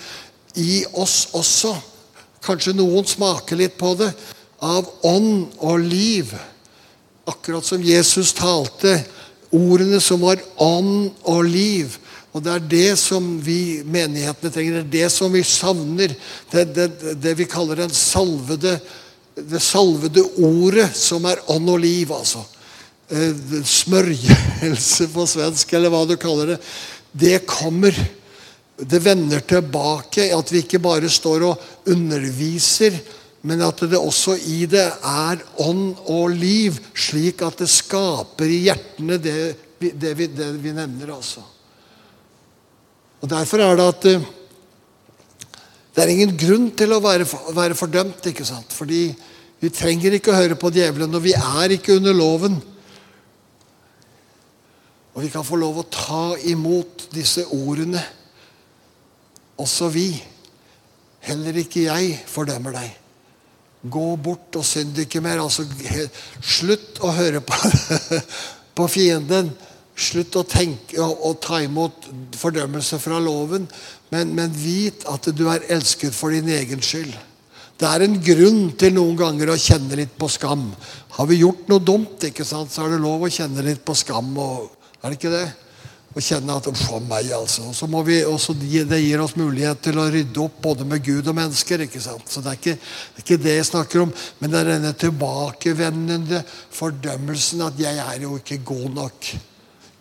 i 0.57 0.83
oss 0.93 1.27
også. 1.37 1.73
Kanskje 2.43 2.75
noen 2.77 3.07
smaker 3.07 3.59
litt 3.59 3.77
på 3.79 3.93
det. 3.99 4.11
Av 4.63 4.87
ånd 5.05 5.47
og 5.57 5.81
liv. 5.83 6.33
Akkurat 7.27 7.65
som 7.65 7.83
Jesus 7.83 8.33
talte. 8.37 8.99
Ordene 9.55 9.99
som 10.03 10.21
var 10.23 10.41
ånd 10.61 11.09
og 11.27 11.43
liv. 11.47 11.97
Og 12.37 12.43
det 12.45 12.53
er 12.53 12.65
det 12.69 12.89
som 13.01 13.25
vi 13.41 13.81
menighetene 13.81 14.51
trenger. 14.53 14.77
Det 14.77 14.83
er 14.85 14.91
det 15.07 15.13
som 15.15 15.33
vi 15.33 15.41
savner. 15.41 16.13
Det, 16.51 16.65
det, 16.75 17.15
det 17.17 17.33
vi 17.39 17.47
kaller 17.49 17.81
den 17.81 17.93
salvede, 17.93 18.75
det 19.37 19.61
salvede 19.63 20.21
ordet, 20.45 20.91
som 20.97 21.25
er 21.25 21.41
ånd 21.49 21.73
og 21.73 21.81
liv, 21.81 22.13
altså. 22.13 22.43
Eh, 23.09 23.33
smørjelse 23.65 25.09
på 25.13 25.25
svensk, 25.31 25.73
eller 25.73 25.93
hva 25.93 26.03
du 26.05 26.13
kaller 26.21 26.53
det. 26.53 26.59
Det 27.17 27.41
kommer. 27.49 27.97
Det 28.77 29.01
vender 29.01 29.41
tilbake. 29.41 30.29
At 30.37 30.53
vi 30.53 30.61
ikke 30.61 30.83
bare 30.83 31.09
står 31.09 31.49
og 31.49 31.67
underviser, 31.89 33.01
men 33.47 33.65
at 33.65 33.81
det 33.89 33.97
også 33.97 34.37
i 34.45 34.65
det 34.69 34.85
er 34.93 35.41
ånd 35.65 35.95
og 36.05 36.37
liv, 36.37 36.77
slik 36.93 37.41
at 37.47 37.63
det 37.63 37.71
skaper 37.73 38.45
i 38.45 38.65
hjertene 38.67 39.17
det, 39.21 39.37
det, 39.81 40.17
vi, 40.19 40.29
det 40.29 40.53
vi 40.61 40.77
nevner. 40.77 41.15
altså. 41.17 41.41
Og 43.21 43.29
Derfor 43.29 43.63
er 43.63 43.77
det 43.77 43.87
at 43.91 44.09
eh, 44.11 44.25
det 45.95 46.03
er 46.03 46.13
ingen 46.13 46.35
grunn 46.37 46.67
til 46.77 46.93
å 46.93 47.01
være, 47.01 47.25
være 47.57 47.75
fordømt. 47.77 48.25
ikke 48.29 48.45
sant? 48.45 48.73
Fordi 48.73 49.09
vi 49.57 49.71
trenger 49.73 50.13
ikke 50.13 50.29
å 50.29 50.37
høre 50.37 50.57
på 50.59 50.69
djevelen, 50.69 51.15
og 51.17 51.23
vi 51.23 51.33
er 51.33 51.73
ikke 51.73 51.95
under 51.97 52.13
loven. 52.13 52.59
Og 55.15 55.23
vi 55.25 55.31
kan 55.33 55.45
få 55.45 55.57
lov 55.57 55.79
å 55.81 55.87
ta 55.89 56.35
imot 56.45 57.07
disse 57.09 57.47
ordene, 57.49 58.03
også 59.57 59.89
vi. 59.89 60.11
Heller 61.25 61.57
ikke 61.57 61.87
jeg 61.87 62.19
fordømmer 62.29 62.77
deg. 62.77 62.91
Gå 63.89 64.05
bort 64.21 64.53
og 64.59 64.65
synd 64.69 64.99
ikke 65.01 65.23
mer. 65.25 65.41
Altså, 65.41 65.65
slutt 66.45 67.01
å 67.01 67.09
høre 67.17 67.41
på, 67.41 67.57
på 68.77 68.87
fienden. 68.93 69.49
Slutt 69.97 70.35
å 70.37 70.43
tenke 70.45 70.99
og, 71.01 71.23
og 71.25 71.39
ta 71.41 71.57
imot 71.65 72.05
fordømmelse 72.37 72.99
fra 73.01 73.17
loven, 73.23 73.65
men, 74.13 74.33
men, 74.37 74.53
vit 74.53 75.07
at 75.09 75.25
du 75.33 75.47
er 75.49 75.65
elsket 75.73 76.13
for 76.13 76.35
din 76.35 76.51
egen 76.53 76.83
skyld. 76.85 77.15
Det 77.77 77.85
er 77.85 78.05
en 78.05 78.17
grunn 78.21 78.61
til 78.77 78.93
noen 78.93 79.17
ganger 79.17 79.51
å 79.53 79.59
kjenne 79.61 79.97
litt 79.97 80.13
på 80.17 80.29
skam. 80.29 80.67
Har 81.17 81.29
vi 81.29 81.41
gjort 81.41 81.67
noe 81.69 81.81
dumt, 81.81 82.23
ikke 82.29 82.45
sant, 82.45 82.71
så 82.73 82.85
er 82.85 82.93
det 82.93 83.01
lov 83.01 83.25
å 83.25 83.31
kjenne 83.33 83.65
litt 83.65 83.83
på 83.85 83.93
skam. 83.97 84.31
Og, 84.37 84.69
er 85.01 85.09
det 85.09 85.17
ikke 85.19 85.33
det? 85.33 85.47
Å 86.17 86.23
kjenne 86.23 86.55
at 86.57 86.69
for 86.79 87.03
meg, 87.05 87.29
altså. 87.33 87.67
Så 87.77 87.89
må 87.89 88.01
vi 88.05 88.23
også, 88.25 88.55
Det 88.57 89.01
gir 89.01 89.21
oss 89.21 89.35
mulighet 89.37 89.81
til 89.85 89.99
å 90.01 90.07
rydde 90.13 90.41
opp 90.41 90.61
både 90.63 90.85
med 90.85 91.03
Gud 91.05 91.27
og 91.27 91.35
mennesker. 91.37 91.85
ikke 91.85 92.01
sant? 92.01 92.25
Så 92.29 92.41
Det 92.41 92.53
er 92.53 92.61
ikke 92.61 92.77
det, 92.77 92.79
er 93.17 93.25
ikke 93.25 93.43
det 93.43 93.57
jeg 93.57 93.69
snakker 93.73 94.01
om, 94.05 94.13
men 94.39 94.51
det 94.51 94.59
er 94.59 94.71
denne 94.73 94.93
tilbakevendende 94.93 96.43
fordømmelsen 96.71 97.61
at 97.61 97.77
'jeg 97.77 97.97
er 97.97 98.21
jo 98.21 98.37
ikke 98.37 98.63
god 98.65 98.89
nok'. 98.93 99.56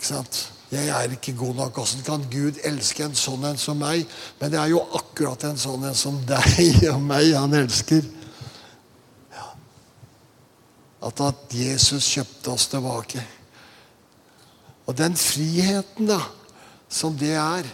Ikke 0.06 0.20
sant? 0.22 0.36
Jeg 0.70 0.86
er 0.86 1.14
ikke 1.16 1.32
god 1.34 1.54
nok. 1.58 1.78
Hvordan 1.80 2.02
kan 2.06 2.26
Gud 2.30 2.60
elske 2.62 3.02
en 3.02 3.14
sånn 3.18 3.42
en 3.48 3.58
som 3.58 3.78
meg? 3.80 4.04
Men 4.38 4.52
det 4.52 4.60
er 4.60 4.68
jo 4.70 4.84
akkurat 4.94 5.42
en 5.48 5.58
sånn 5.58 5.82
en 5.88 5.96
som 5.98 6.20
deg 6.28 6.84
og 6.92 7.00
meg 7.02 7.32
han 7.34 7.56
elsker. 7.58 8.06
Ja. 9.34 9.48
At, 11.08 11.24
at 11.26 11.56
Jesus 11.58 12.06
kjøpte 12.12 12.54
oss 12.54 12.68
tilbake. 12.70 13.24
Og 14.86 14.94
den 14.94 15.18
friheten 15.18 16.12
da, 16.12 16.20
som 16.86 17.18
det 17.18 17.34
er, 17.34 17.66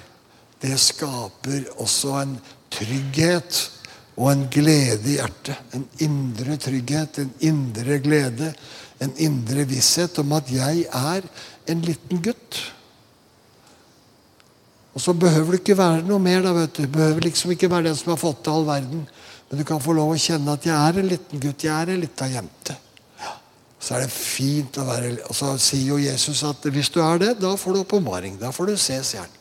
det 0.64 0.80
skaper 0.80 1.68
også 1.84 2.16
en 2.22 2.36
trygghet 2.72 3.60
og 4.16 4.30
en 4.32 4.48
glede 4.52 5.04
i 5.04 5.18
hjertet. 5.18 5.76
En 5.76 5.84
indre 6.00 6.56
trygghet, 6.56 7.20
en 7.20 7.36
indre 7.44 8.00
glede, 8.00 8.54
en 9.02 9.12
indre 9.20 9.68
visshet 9.68 10.16
om 10.22 10.32
at 10.38 10.48
jeg 10.52 10.86
er 10.88 11.26
en 11.70 11.82
liten 11.86 12.22
gutt. 12.22 12.60
Og 14.92 15.00
så 15.00 15.14
behøver 15.16 15.54
det 15.54 15.62
ikke 15.62 15.78
være 15.78 16.04
noe 16.04 16.20
mer. 16.20 16.42
da, 16.44 16.52
vet 16.56 16.74
du. 16.76 16.82
Det 16.82 16.92
behøver 16.92 17.28
liksom 17.28 17.52
ikke 17.54 17.70
være 17.70 17.88
den 17.88 17.96
som 17.96 18.12
har 18.12 18.20
fått 18.20 18.42
til 18.44 18.52
all 18.52 18.66
verden. 18.68 19.04
Men 19.48 19.58
du 19.60 19.64
kan 19.68 19.80
få 19.80 19.94
lov 19.96 20.12
å 20.12 20.20
kjenne 20.20 20.52
at 20.52 20.66
jeg 20.66 20.76
er 20.76 20.98
en 21.00 21.08
liten 21.08 21.40
gutt. 21.40 21.64
Jeg 21.64 21.72
er 21.72 21.94
en 21.94 22.02
lita 22.02 22.28
jente. 22.28 22.76
Ja. 23.20 23.36
Så 23.80 23.96
er 23.96 24.04
det 24.04 24.12
fint 24.12 24.78
å 24.80 24.88
være 24.88 25.14
Og 25.28 25.36
så 25.36 25.54
sier 25.60 25.94
jo 25.94 26.00
Jesus 26.00 26.42
at 26.48 26.68
hvis 26.68 26.92
du 26.92 27.00
er 27.04 27.22
det, 27.24 27.32
da 27.40 27.54
får 27.56 27.72
du 27.76 27.80
oppbevaring. 27.82 28.36
Da 28.40 28.52
får 28.52 28.72
du 28.72 28.76
se 28.76 29.00
stjernen. 29.00 29.38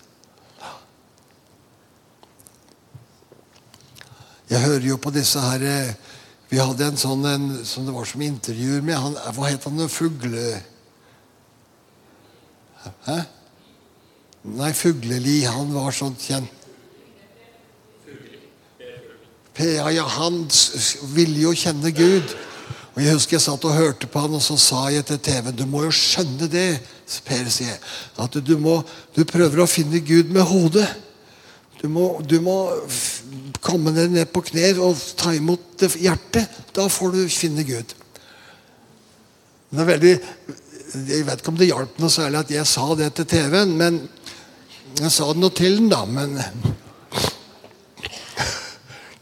Jeg 4.51 4.59
hører 4.59 4.83
jo 4.83 4.97
på 4.99 5.13
disse 5.15 5.39
her 5.39 5.61
eh, 5.63 5.93
Vi 6.51 6.59
hadde 6.59 6.89
en 6.91 6.97
sånn 6.99 7.21
en, 7.23 7.45
som 7.63 7.85
det 7.87 7.93
var 7.95 8.07
som 8.09 8.23
intervjuer 8.25 8.83
med 8.83 8.99
han, 8.99 9.15
Hva 9.35 9.51
het 9.51 9.67
han? 9.67 9.87
Fugle... 9.87 10.70
Hæ? 13.05 13.19
Nei, 14.57 14.71
Fugleli. 14.73 15.41
Han 15.45 15.73
var 15.75 15.93
sånn 15.95 16.17
kjent 16.19 16.57
ja, 19.61 19.91
ja, 19.91 20.05
Han 20.07 20.47
ville 21.13 21.43
jo 21.43 21.51
kjenne 21.53 21.91
Gud. 21.93 22.33
Og 22.95 23.03
Jeg 23.03 23.13
husker 23.13 23.37
jeg 23.37 23.43
satt 23.45 23.65
og 23.67 23.75
hørte 23.75 24.07
på 24.09 24.23
han, 24.23 24.33
og 24.35 24.41
så 24.43 24.57
sa 24.59 24.81
jeg 24.91 25.05
til 25.07 25.19
TV 25.23 25.51
Du 25.55 25.63
må 25.69 25.85
jo 25.85 25.93
skjønne 25.95 26.49
det, 26.51 26.81
Per, 27.27 27.47
sier 27.51 27.73
jeg. 27.73 27.79
At 28.23 28.35
du, 28.39 28.55
må, 28.59 28.81
du 29.15 29.23
prøver 29.27 29.63
å 29.63 29.69
finne 29.69 29.99
Gud 30.03 30.31
med 30.31 30.47
hodet. 30.47 30.87
Du 31.81 31.87
må, 31.91 32.21
du 32.23 32.37
må 32.43 32.55
komme 33.63 33.93
deg 33.95 34.13
ned 34.13 34.29
på 34.31 34.43
kne 34.47 34.73
og 34.79 34.99
ta 35.19 35.33
imot 35.35 35.83
hjertet. 35.99 36.61
Da 36.75 36.87
får 36.91 37.15
du 37.15 37.21
finne 37.31 37.65
Gud. 37.67 37.95
Det 39.71 39.79
er 39.79 39.89
veldig 39.91 40.13
jeg 40.91 41.23
vet 41.27 41.39
ikke 41.39 41.53
om 41.53 41.59
det 41.59 41.69
hjalp 41.69 41.99
noe 42.01 42.11
særlig 42.11 42.41
at 42.41 42.51
jeg 42.51 42.67
sa 42.67 42.85
det 42.99 43.13
til 43.15 43.27
TV-en, 43.31 43.77
men 43.79 44.01
jeg 44.99 45.11
sa 45.13 45.29
det 45.31 45.39
nå 45.39 45.49
til 45.55 45.77
den, 45.79 45.87
da. 45.91 46.01
Men 46.03 46.35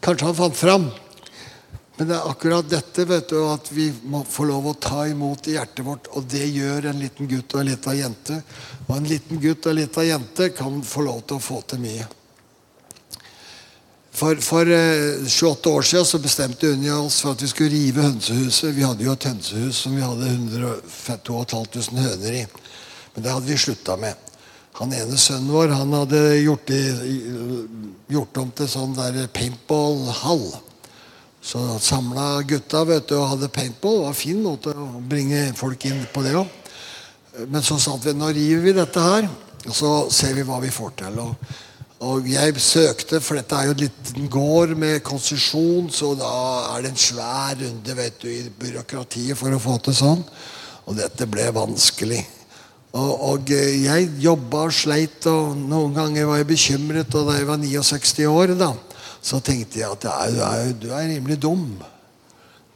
kanskje 0.04 0.26
han 0.26 0.38
fant 0.38 0.58
fram. 0.58 0.88
Men 2.00 2.08
det 2.08 2.16
er 2.16 2.30
akkurat 2.30 2.64
dette 2.64 3.04
vet 3.04 3.28
du, 3.28 3.36
at 3.52 3.66
vi 3.76 3.90
må 4.08 4.22
få 4.24 4.46
lov 4.48 4.70
å 4.70 4.78
ta 4.80 5.02
imot 5.10 5.50
i 5.50 5.58
hjertet 5.58 5.84
vårt. 5.84 6.08
Og 6.16 6.24
det 6.32 6.46
gjør 6.48 6.88
en 6.90 7.02
liten 7.02 7.28
gutt 7.28 7.54
og 7.54 7.60
en 7.60 7.68
lita 7.68 7.92
jente. 7.92 8.38
Og 8.86 8.94
en 8.96 9.08
liten 9.10 9.42
gutt 9.42 9.66
og 9.66 9.74
en 9.74 9.80
lita 9.82 10.06
jente 10.08 10.48
kan 10.56 10.80
få 10.80 11.04
lov 11.06 11.20
til 11.28 11.36
å 11.36 11.44
få 11.44 11.60
til 11.68 11.84
mye. 11.84 12.08
For, 14.10 14.36
for 14.42 14.66
eh, 14.66 15.26
28 15.26 15.70
år 15.70 15.82
siden 15.86 16.06
så 16.06 16.18
bestemte 16.18 16.72
Unni 16.72 16.90
oss 16.90 17.20
for 17.22 17.36
at 17.36 17.42
vi 17.42 17.48
skulle 17.48 17.70
rive 17.70 18.02
hønsehuset. 18.02 18.74
Vi 18.74 18.82
hadde 18.84 19.06
jo 19.06 19.14
et 19.14 19.28
hønsehus 19.30 19.84
som 19.84 19.94
vi 19.96 20.02
hadde 20.02 20.26
100, 20.26 20.72
2500 21.24 22.08
høner 22.08 22.40
i. 22.40 22.42
Men 23.14 23.24
det 23.24 23.32
hadde 23.32 23.50
vi 23.50 23.58
slutta 23.58 23.96
med. 24.00 24.26
Han 24.80 24.92
ene 24.96 25.18
sønnen 25.18 25.52
vår 25.52 25.74
han 25.76 25.94
hadde 25.94 26.20
gjort, 26.40 26.66
det, 26.70 26.82
gjort 28.10 28.42
om 28.42 28.50
til 28.56 28.68
sånn 28.70 28.98
der 28.98 29.26
paintball-hall. 29.34 30.44
Så 31.40 31.62
samla 31.80 32.42
gutta 32.48 32.84
vet 32.88 33.08
du, 33.08 33.16
og 33.16 33.30
hadde 33.34 33.48
paintball. 33.52 34.00
Det 34.00 34.06
var 34.06 34.14
en 34.14 34.20
fin 34.20 34.42
måte 34.44 34.74
å 34.74 34.88
bringe 35.00 35.50
folk 35.58 35.86
inn 35.88 36.02
på 36.12 36.24
det 36.26 36.36
òg. 36.38 36.56
Men 37.46 37.62
så 37.64 37.78
sa 37.80 37.94
vi 38.02 38.12
nå 38.16 38.28
river 38.34 38.64
vi 38.66 38.76
dette 38.76 39.02
her, 39.04 39.28
og 39.64 39.74
så 39.76 39.90
ser 40.12 40.34
vi 40.36 40.44
hva 40.44 40.58
vi 40.60 40.72
får 40.74 40.96
til. 41.04 41.20
Og, 41.22 41.52
og 42.00 42.24
jeg 42.32 42.56
søkte, 42.64 43.18
for 43.20 43.36
dette 43.36 43.56
er 43.56 43.68
jo 43.68 43.74
en 43.74 43.82
liten 43.82 44.28
gård 44.32 44.72
med 44.80 45.02
konsesjon, 45.04 45.90
så 45.92 46.14
da 46.16 46.32
er 46.72 46.86
det 46.86 46.94
en 46.94 47.02
svær 47.02 47.58
runde 47.60 47.96
vet 47.98 48.16
du, 48.22 48.28
i 48.32 48.48
byråkratiet 48.48 49.36
for 49.36 49.52
å 49.52 49.60
få 49.60 49.76
til 49.84 49.98
sånn. 49.98 50.22
Og 50.88 50.96
dette 50.96 51.28
ble 51.28 51.50
vanskelig. 51.52 52.22
Og, 52.96 53.12
og 53.28 53.52
jeg 53.52 54.08
jobba 54.24 54.64
og 54.70 54.74
sleit, 54.74 55.28
og 55.28 55.52
noen 55.60 55.92
ganger 55.94 56.26
var 56.30 56.40
jeg 56.40 56.48
bekymret. 56.48 57.20
Og 57.20 57.28
da 57.28 57.36
jeg 57.36 57.50
var 57.52 57.60
69 57.60 58.26
år, 58.32 58.56
da, 58.58 58.72
så 59.20 59.44
tenkte 59.44 59.82
jeg 59.82 59.92
at 59.92 60.08
du 60.32 60.40
er, 60.40 60.74
du 60.80 60.88
er 60.96 61.08
rimelig 61.12 61.36
dum. 61.44 61.68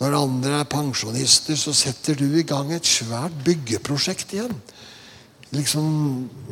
Når 0.03 0.21
andre 0.21 0.61
er 0.61 0.69
pensjonister, 0.69 1.57
så 1.57 1.73
setter 1.73 2.21
du 2.21 2.29
i 2.29 2.45
gang 2.45 2.77
et 2.77 2.85
svært 2.85 3.41
byggeprosjekt 3.47 4.37
igjen. 4.37 4.53
Liksom, 5.55 5.87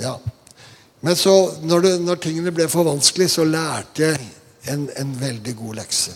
ja. 0.01 0.16
Men 1.03 1.18
så, 1.18 1.34
når, 1.66 1.82
det, 1.82 1.92
når 2.07 2.20
tingene 2.22 2.55
ble 2.55 2.68
for 2.70 2.86
vanskelig, 2.86 3.30
så 3.32 3.46
lærte 3.46 4.05
jeg 4.07 4.20
en, 4.70 4.86
en 4.98 5.14
veldig 5.18 5.55
god 5.59 5.80
lekse. 5.80 6.14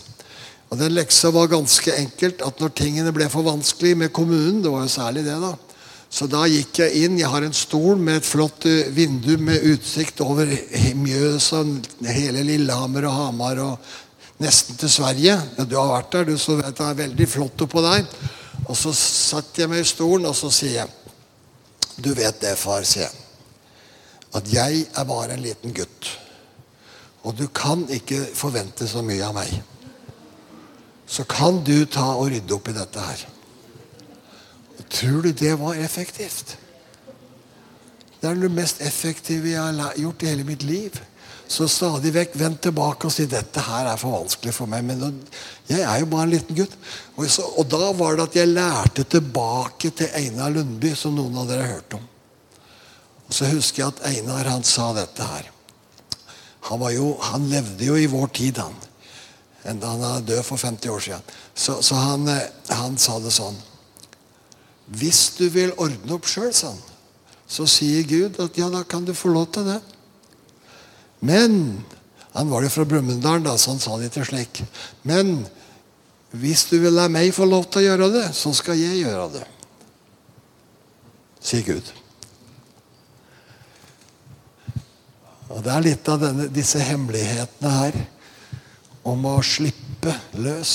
Og 0.71 0.79
den 0.79 0.95
leksa 0.95 1.31
var 1.35 1.51
ganske 1.51 1.93
enkelt 1.95 2.43
at 2.43 2.59
når 2.63 2.75
tingene 2.75 3.13
ble 3.15 3.27
for 3.31 3.47
vanskelig 3.47 3.95
med 3.99 4.13
kommunen, 4.15 4.61
det 4.63 4.71
var 4.71 4.85
jo 4.85 4.91
særlig 4.91 5.25
det 5.27 5.35
da, 5.43 5.53
så 6.09 6.27
da 6.31 6.45
gikk 6.47 6.79
jeg 6.79 7.03
inn. 7.03 7.19
Jeg 7.19 7.27
har 7.31 7.43
en 7.43 7.55
stol 7.55 7.99
med 7.99 8.21
et 8.21 8.27
flott 8.27 8.65
eh, 8.69 8.87
vindu 8.95 9.33
med 9.43 9.65
utsikt 9.73 10.21
over 10.23 10.47
Mjøsa, 10.95 11.65
hele 12.07 12.45
Lillehammer 12.47 13.09
og 13.09 13.17
Hamar 13.17 13.59
og 13.63 13.89
nesten 14.39 14.79
til 14.79 14.91
Sverige. 14.91 15.35
Ja, 15.35 15.67
du 15.67 15.75
har 15.75 15.91
vært 15.97 16.13
der, 16.15 16.29
du, 16.31 16.37
så 16.39 16.55
vet 16.61 16.79
det 16.79 16.87
er 16.87 17.01
veldig 17.03 17.27
flott 17.27 17.67
oppå 17.67 17.83
der. 17.83 18.07
Og 18.67 18.75
så 18.79 18.95
satte 18.95 19.63
jeg 19.65 19.71
meg 19.71 19.83
i 19.83 19.91
stolen, 19.91 20.29
og 20.31 20.35
så 20.35 20.51
sier 20.51 20.81
jeg 20.81 20.93
Du 21.97 22.11
vet 22.13 22.39
det, 22.41 22.55
far, 22.59 22.83
sier 22.87 23.07
jeg. 23.07 23.26
At 24.37 24.51
jeg 24.53 24.85
er 24.93 25.07
bare 25.09 25.33
en 25.33 25.43
liten 25.43 25.73
gutt. 25.75 26.11
Og 27.25 27.35
du 27.37 27.47
kan 27.51 27.83
ikke 27.91 28.21
forvente 28.37 28.87
så 28.87 29.01
mye 29.03 29.25
av 29.25 29.35
meg. 29.35 29.51
Så 31.07 31.23
kan 31.27 31.61
du 31.63 31.85
ta 31.89 32.13
og 32.15 32.29
rydde 32.31 32.55
opp 32.55 32.69
i 32.69 32.75
dette 32.75 33.03
her. 33.03 33.25
Tror 34.87 35.21
du 35.25 35.31
det 35.35 35.55
var 35.59 35.75
effektivt? 35.81 36.57
Det 38.17 38.29
er 38.29 38.39
det 38.39 38.49
mest 38.51 38.81
effektive 38.81 39.51
jeg 39.51 39.61
har 39.79 39.99
gjort 39.99 40.23
i 40.23 40.31
hele 40.31 40.47
mitt 40.47 40.63
liv. 40.67 40.95
Så 41.47 41.67
stadig 41.71 42.11
vekk 42.11 42.33
vend 42.35 42.57
tilbake 42.63 43.07
og 43.07 43.13
si 43.13 43.23
dette 43.29 43.61
her 43.63 43.87
er 43.87 43.99
for 43.99 44.17
vanskelig 44.17 44.53
for 44.55 44.67
meg. 44.69 44.83
Men 44.83 45.21
jeg 45.69 45.79
er 45.79 46.01
jo 46.01 46.09
bare 46.11 46.27
en 46.27 46.33
liten 46.33 46.57
gutt. 46.57 46.75
Og, 47.15 47.23
så, 47.31 47.45
og 47.55 47.69
da 47.71 47.91
var 47.95 48.17
det 48.17 48.27
at 48.27 48.37
jeg 48.41 48.51
lærte 48.51 49.07
tilbake 49.07 49.93
til 49.95 50.11
Einar 50.19 50.51
Lundby, 50.55 50.91
som 50.95 51.15
noen 51.15 51.39
av 51.39 51.47
dere 51.47 51.63
har 51.63 51.77
hørt 51.77 51.97
om. 51.99 52.07
Og 53.27 53.33
Så 53.33 53.49
husker 53.51 53.83
jeg 53.83 53.93
at 53.93 54.03
Einar 54.07 54.47
han 54.47 54.63
sa 54.63 54.93
dette 54.95 55.23
her. 55.23 55.49
Han, 56.67 56.83
jo, 56.91 57.13
han 57.21 57.47
levde 57.51 57.85
jo 57.85 57.95
i 57.95 58.09
vår 58.11 58.27
tid, 58.35 58.59
han. 58.59 58.75
Enda 59.67 59.93
han 59.93 60.03
er 60.03 60.27
død 60.27 60.43
for 60.47 60.59
50 60.59 60.89
år 60.89 61.03
siden. 61.03 61.33
Så, 61.55 61.81
så 61.83 61.95
han, 61.95 62.27
eh, 62.31 62.47
han 62.71 62.97
sa 63.01 63.19
det 63.19 63.33
sånn 63.35 63.57
hvis 64.87 65.33
du 65.35 65.49
vil 65.51 65.73
ordne 65.75 66.15
opp 66.15 66.29
sjøl, 66.31 66.53
sånn, 66.55 66.77
så 67.47 67.65
sier 67.67 68.05
Gud 68.07 68.37
at 68.43 68.55
ja, 68.59 68.69
da 68.71 68.85
kan 68.87 69.03
du 69.03 69.13
få 69.15 69.33
lov 69.33 69.49
til 69.55 69.67
det. 69.67 69.81
Men 71.19 71.83
Han 72.37 72.51
var 72.51 72.61
jo 72.61 72.69
fra 72.69 72.83
Brumunddal, 72.85 73.39
da, 73.41 73.55
så 73.57 73.71
han 73.71 73.79
sa 73.81 73.95
det 73.97 74.11
ikke 74.11 74.25
slik. 74.27 74.59
Men 75.01 75.39
hvis 76.37 76.67
du 76.69 76.75
vil 76.77 76.93
la 76.93 77.07
meg 77.09 77.31
få 77.33 77.47
lov 77.49 77.63
til 77.71 77.81
å 77.81 77.85
gjøre 77.87 78.09
det, 78.13 78.25
så 78.37 78.51
skal 78.53 78.77
jeg 78.77 78.99
gjøre 78.99 79.23
det. 79.33 79.41
Sier 81.41 81.65
Gud. 81.65 81.89
Og 85.47 85.63
Det 85.63 85.71
er 85.73 85.85
litt 85.85 86.09
av 86.11 86.21
denne, 86.21 86.47
disse 86.51 86.81
hemmelighetene 86.83 87.71
her 87.71 87.97
om 89.07 89.25
å 89.29 89.37
slippe 89.45 90.13
løs. 90.41 90.73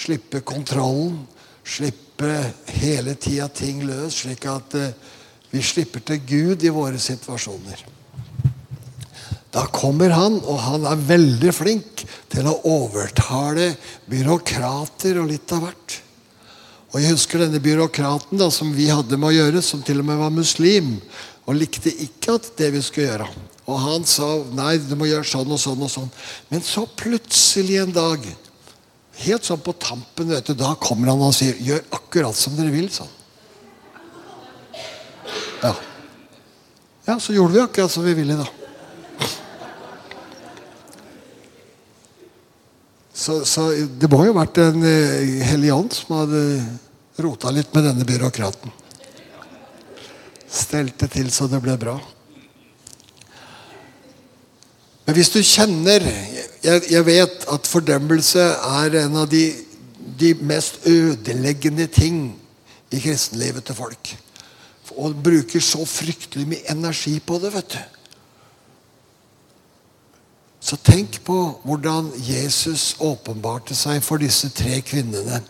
Slippe 0.00 0.40
kontrollen. 0.46 1.20
Slippe 1.64 2.32
hele 2.80 3.14
tida 3.20 3.48
ting 3.52 3.84
løs, 3.86 4.22
slik 4.22 4.46
at 4.48 4.74
eh, 4.76 4.92
vi 5.52 5.62
slipper 5.64 6.02
til 6.06 6.20
Gud 6.26 6.64
i 6.64 6.72
våre 6.72 6.98
situasjoner. 7.00 7.84
Da 9.50 9.64
kommer 9.74 10.12
han, 10.14 10.38
og 10.46 10.60
han 10.62 10.86
er 10.86 11.06
veldig 11.08 11.52
flink 11.54 12.04
til 12.30 12.46
å 12.46 12.58
overtale 12.70 13.72
byråkrater 14.10 15.18
og 15.18 15.30
litt 15.32 15.54
av 15.56 15.64
hvert. 15.66 15.96
Og 16.90 17.00
Jeg 17.02 17.14
husker 17.14 17.44
denne 17.44 17.62
byråkraten 17.62 18.38
da, 18.38 18.50
som 18.50 18.70
vi 18.74 18.88
hadde 18.90 19.18
med 19.18 19.30
å 19.30 19.36
gjøre, 19.36 19.62
som 19.62 19.82
til 19.82 20.02
og 20.02 20.08
med 20.08 20.22
var 20.22 20.34
muslim, 20.34 20.96
og 21.46 21.58
likte 21.58 21.90
ikke 21.90 22.38
at 22.38 22.50
det 22.58 22.70
vi 22.74 22.82
skulle 22.82 23.10
gjøre. 23.10 23.28
Og 23.70 23.78
han 23.78 24.06
sa 24.08 24.28
nei, 24.56 24.74
du 24.82 24.96
må 24.98 25.06
gjøre 25.06 25.28
sånn 25.28 25.50
og 25.54 25.60
sånn 25.62 25.82
og 25.86 25.90
sånn. 25.92 26.08
Men 26.50 26.64
så 26.66 26.86
plutselig 26.98 27.82
en 27.84 27.96
dag 27.96 28.30
Helt 29.20 29.44
sånn 29.44 29.60
på 29.60 29.74
tampen, 29.76 30.30
du, 30.32 30.52
da 30.56 30.70
kommer 30.80 31.10
han 31.10 31.20
og 31.20 31.34
sier 31.36 31.58
'Gjør 31.60 31.82
akkurat 31.92 32.36
som 32.36 32.54
dere 32.56 32.72
vil', 32.72 32.88
sånn. 32.88 33.10
Ja. 35.60 35.74
ja, 37.04 37.18
så 37.20 37.34
gjorde 37.36 37.52
vi 37.52 37.60
akkurat 37.60 37.92
som 37.92 38.06
vi 38.06 38.14
ville, 38.16 38.38
da. 38.40 38.46
Så, 43.12 43.42
så 43.44 43.66
det 44.00 44.08
må 44.08 44.22
jo 44.24 44.32
ha 44.32 44.38
vært 44.40 44.62
en 44.62 44.80
uh, 44.80 45.42
hellig 45.50 45.74
ånd 45.74 45.92
som 45.92 46.14
hadde 46.22 46.40
rota 47.20 47.52
litt 47.52 47.74
med 47.76 47.84
denne 47.90 48.06
byråkraten. 48.08 48.72
Stelte 50.48 51.10
til 51.12 51.28
så 51.34 51.44
det 51.52 51.60
ble 51.60 51.76
bra. 51.76 51.98
Men 55.10 55.16
hvis 55.18 55.32
du 55.34 55.40
kjenner 55.42 56.04
jeg, 56.62 56.82
jeg, 56.86 57.00
vet 57.02 57.46
at 57.50 57.66
fordømmelse 57.66 58.44
er 58.78 58.94
en 59.00 59.16
av 59.18 59.24
de, 59.26 59.40
de 60.20 60.28
mest 60.46 60.86
ødeleggende 60.86 61.88
ting 61.90 62.20
i 62.94 63.00
kristenlivet 63.02 63.66
til 63.66 63.74
folk. 63.74 64.12
Og 64.94 65.18
bruker 65.18 65.64
så 65.66 65.82
fryktelig 65.82 66.46
mye 66.52 66.62
energi 66.70 67.16
på 67.26 67.40
det, 67.42 67.50
vet 67.56 67.74
du. 67.74 67.98
Så 70.62 70.78
tenk 70.78 71.18
på 71.26 71.40
hvordan 71.66 72.14
Jesus 72.22 72.94
åpenbarte 73.02 73.74
seg 73.74 74.06
for 74.06 74.22
disse 74.22 74.54
tre 74.54 74.78
kvinnene. 74.78 75.42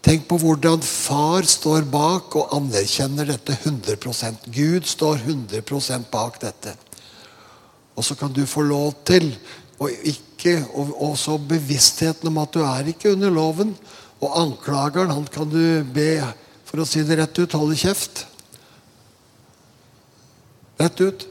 Tenk 0.00 0.24
på 0.32 0.40
hvordan 0.40 0.80
far 0.80 1.44
står 1.44 1.84
bak 1.92 2.40
og 2.40 2.56
anerkjenner 2.56 3.34
dette 3.36 3.60
100% 3.68 4.48
Gud 4.48 4.88
står 4.88 5.26
100% 5.28 6.08
bak 6.08 6.40
dette. 6.48 6.78
Og 7.98 8.06
så 8.06 8.14
kan 8.14 8.30
du 8.32 8.44
få 8.46 8.62
lov 8.62 8.92
til 9.08 9.32
og 9.82 9.90
ikke, 10.06 10.54
og 10.74 10.94
også 11.10 11.36
bevisstheten 11.50 12.30
om 12.30 12.38
at 12.42 12.54
du 12.54 12.62
er 12.62 12.90
ikke 12.90 13.12
under 13.14 13.30
loven. 13.34 13.74
Og 14.22 14.34
anklageren, 14.40 15.14
han 15.14 15.26
kan 15.30 15.50
du 15.50 15.84
be, 15.94 16.22
for 16.66 16.82
å 16.82 16.86
si 16.86 17.04
det 17.06 17.18
rett 17.20 17.38
ut, 17.38 17.58
holde 17.58 17.78
kjeft. 17.78 18.24
Rett 20.78 21.02
ut. 21.02 21.26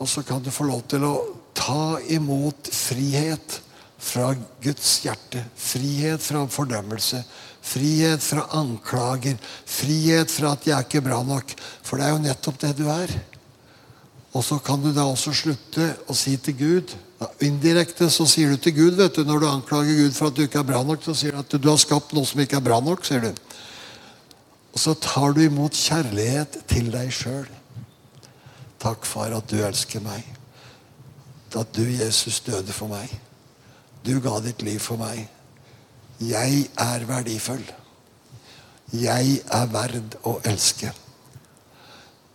Og 0.00 0.08
så 0.08 0.22
kan 0.26 0.42
du 0.42 0.50
få 0.54 0.66
lov 0.66 0.86
til 0.90 1.04
å 1.06 1.14
ta 1.54 1.98
imot 2.10 2.70
frihet 2.72 3.58
fra 4.00 4.30
Guds 4.62 4.94
hjerte. 5.04 5.42
Frihet 5.54 6.22
fra 6.24 6.46
fordømmelse. 6.50 7.20
Frihet 7.60 8.22
fra 8.24 8.46
anklager. 8.56 9.36
Frihet 9.66 10.30
fra 10.30 10.54
at 10.56 10.64
'jeg 10.66 10.78
er 10.78 10.86
ikke 10.86 11.04
bra 11.04 11.22
nok'. 11.22 11.54
For 11.82 11.96
det 11.96 12.06
er 12.06 12.10
jo 12.10 12.24
nettopp 12.24 12.58
det 12.58 12.76
du 12.78 12.88
er. 12.88 13.10
Og 14.30 14.44
så 14.46 14.60
kan 14.62 14.82
du 14.82 14.92
da 14.94 15.08
også 15.10 15.32
slutte 15.34 15.92
å 16.06 16.14
si 16.14 16.36
til 16.38 16.58
Gud 16.58 16.96
Indirekte 17.44 18.08
så 18.08 18.24
sier 18.28 18.54
du 18.54 18.60
til 18.60 18.72
Gud 18.78 18.96
vet 18.96 19.16
du, 19.16 19.24
Når 19.28 19.40
du 19.40 19.46
anklager 19.50 19.96
Gud 19.98 20.14
for 20.16 20.30
at 20.30 20.36
du 20.36 20.42
ikke 20.46 20.62
er 20.62 20.68
bra 20.70 20.82
nok, 20.82 21.02
så 21.04 21.14
sier 21.14 21.36
du 21.36 21.42
at 21.42 21.52
du 21.52 21.68
har 21.68 21.80
skapt 21.80 22.14
noe 22.16 22.24
som 22.24 22.40
ikke 22.40 22.56
er 22.56 22.64
bra 22.64 22.80
nok. 22.80 23.04
sier 23.04 23.20
du. 23.20 23.32
Og 24.72 24.80
så 24.80 24.94
tar 24.94 25.34
du 25.36 25.42
imot 25.44 25.76
kjærlighet 25.76 26.62
til 26.70 26.88
deg 26.92 27.10
sjøl. 27.12 27.48
Takk, 28.80 29.04
far, 29.04 29.34
at 29.36 29.50
du 29.50 29.58
elsker 29.60 30.00
meg. 30.00 30.24
At 31.52 31.74
du, 31.76 31.82
Jesus, 31.84 32.40
døde 32.40 32.72
for 32.72 32.88
meg. 32.88 33.12
Du 34.06 34.16
ga 34.24 34.38
ditt 34.40 34.62
liv 34.64 34.78
for 34.80 34.96
meg. 34.96 35.26
Jeg 36.24 36.70
er 36.80 37.04
verdifull. 37.08 37.66
Jeg 38.96 39.40
er 39.44 39.68
verd 39.74 40.16
å 40.24 40.38
elske. 40.48 40.94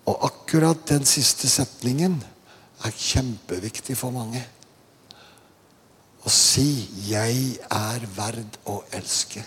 Og 0.06 0.26
akkurat 0.28 0.82
den 0.90 1.06
siste 1.10 1.50
setningen 1.50 2.20
er 2.86 2.94
kjempeviktig 2.94 3.98
for 3.98 4.14
mange. 4.14 4.44
Å 6.26 6.30
si 6.30 6.88
'Jeg 7.08 7.60
er 7.70 8.06
verd 8.16 8.58
å 8.66 8.84
elske'. 8.92 9.46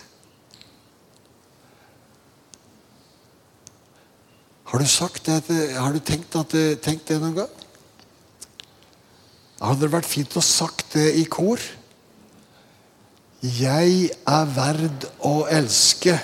Har 4.69 4.79
du 4.79 4.85
det? 4.85 5.75
Har 5.75 5.93
du 5.93 5.99
tenkt, 5.99 6.35
at, 6.35 6.51
tenkt 6.81 7.07
det 7.07 7.19
noen 7.19 7.35
gang? 7.35 7.49
Hadde 9.59 9.81
det 9.81 9.91
vært 9.91 10.05
fint 10.05 10.35
å 10.37 10.43
sagt 10.45 10.93
det 10.93 11.15
i 11.19 11.25
kor? 11.25 11.59
Jeg 13.41 14.11
er 14.27 14.51
verd 14.55 15.07
å 15.25 15.47
elske. 15.47 16.15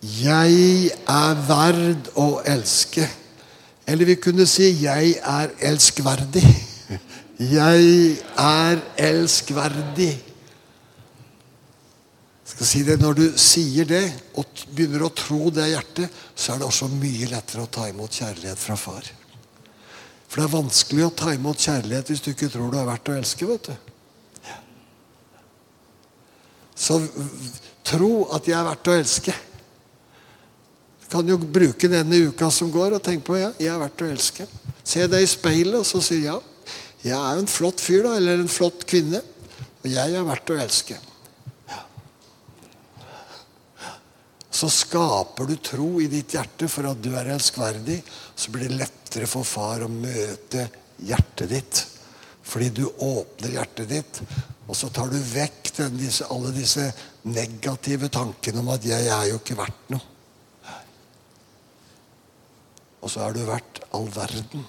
Jeg 0.00 0.92
er 1.08 1.42
verd 1.48 2.12
å 2.14 2.40
elske. 2.48 3.08
Eller 3.90 4.06
vi 4.06 4.14
kunne 4.22 4.46
si 4.46 4.70
'Jeg 4.70 5.16
er 5.18 5.48
elskverdig'. 5.58 6.66
Jeg 7.58 8.16
er 8.38 8.78
elskverdig. 8.98 10.12
Jeg 12.44 12.52
skal 12.52 12.66
si 12.66 12.82
det, 12.82 13.00
Når 13.00 13.12
du 13.12 13.32
sier 13.36 13.84
det 13.84 14.12
og 14.34 14.46
begynner 14.76 15.06
å 15.06 15.14
tro 15.14 15.50
det 15.50 15.66
i 15.66 15.72
hjertet, 15.72 16.10
så 16.36 16.52
er 16.52 16.58
det 16.58 16.66
også 16.66 16.90
mye 16.92 17.26
lettere 17.30 17.62
å 17.64 17.72
ta 17.72 17.88
imot 17.88 18.10
kjærlighet 18.20 18.58
fra 18.58 18.76
far. 18.76 19.10
For 20.28 20.40
det 20.40 20.46
er 20.46 20.54
vanskelig 20.54 21.06
å 21.06 21.14
ta 21.16 21.34
imot 21.34 21.58
kjærlighet 21.58 22.10
hvis 22.10 22.22
du 22.22 22.30
ikke 22.30 22.50
tror 22.52 22.70
du 22.70 22.78
er 22.78 22.86
verdt 22.86 23.08
å 23.08 23.16
elske. 23.18 23.46
vet 23.46 23.70
du. 23.70 23.76
Så 26.76 27.00
tro 27.84 28.28
at 28.34 28.46
jeg 28.46 28.58
er 28.58 28.68
verdt 28.68 28.88
å 28.88 28.98
elske. 29.00 29.34
Kan 31.10 31.28
jo 31.28 31.36
bruke 31.38 31.90
denne 31.90 32.22
uka 32.30 32.50
som 32.54 32.70
går, 32.70 32.96
og 32.96 33.04
tenke 33.04 33.26
på 33.26 33.38
ja, 33.40 33.50
jeg 33.58 33.72
er 33.72 33.82
verdt 33.82 34.04
å 34.04 34.10
elske. 34.12 34.46
Se 34.86 35.06
deg 35.10 35.24
i 35.24 35.30
speilet, 35.30 35.80
og 35.80 35.86
så 35.86 36.02
sier 36.04 36.26
ja. 36.28 36.38
Jeg 37.02 37.16
er 37.16 37.36
jo 37.36 37.44
en 37.44 37.50
flott 37.50 37.80
fyr, 37.82 38.04
da, 38.06 38.16
eller 38.20 38.42
en 38.42 38.52
flott 38.52 38.84
kvinne. 38.88 39.22
Og 39.80 39.88
jeg 39.88 40.16
er 40.16 40.26
verdt 40.26 40.52
å 40.52 40.58
elske. 40.60 40.98
Så 44.60 44.68
skaper 44.74 45.46
du 45.48 45.54
tro 45.64 45.88
i 46.02 46.08
ditt 46.10 46.34
hjerte 46.36 46.68
for 46.68 46.90
at 46.90 47.00
du 47.00 47.14
er 47.16 47.32
elskverdig. 47.32 48.00
Så 48.36 48.52
blir 48.52 48.68
det 48.68 48.80
lettere 48.82 49.28
for 49.30 49.46
far 49.46 49.86
å 49.86 49.88
møte 49.88 50.66
hjertet 51.06 51.54
ditt. 51.54 51.82
Fordi 52.50 52.68
du 52.74 52.84
åpner 53.06 53.54
hjertet 53.54 53.88
ditt, 53.88 54.20
og 54.66 54.76
så 54.76 54.90
tar 54.92 55.10
du 55.10 55.18
vekk 55.18 55.70
den, 55.76 55.96
disse, 56.00 56.26
alle 56.34 56.50
disse 56.54 56.88
negative 57.30 58.10
tankene 58.10 58.62
om 58.62 58.72
at 58.74 58.84
'jeg 58.84 59.06
er 59.06 59.28
jo 59.30 59.38
ikke 59.38 59.58
verdt 59.58 59.92
noe'. 59.94 60.09
Og 63.00 63.10
så 63.10 63.20
er 63.24 63.32
du 63.32 63.40
verdt 63.48 63.80
all 63.96 64.08
verden. 64.14 64.66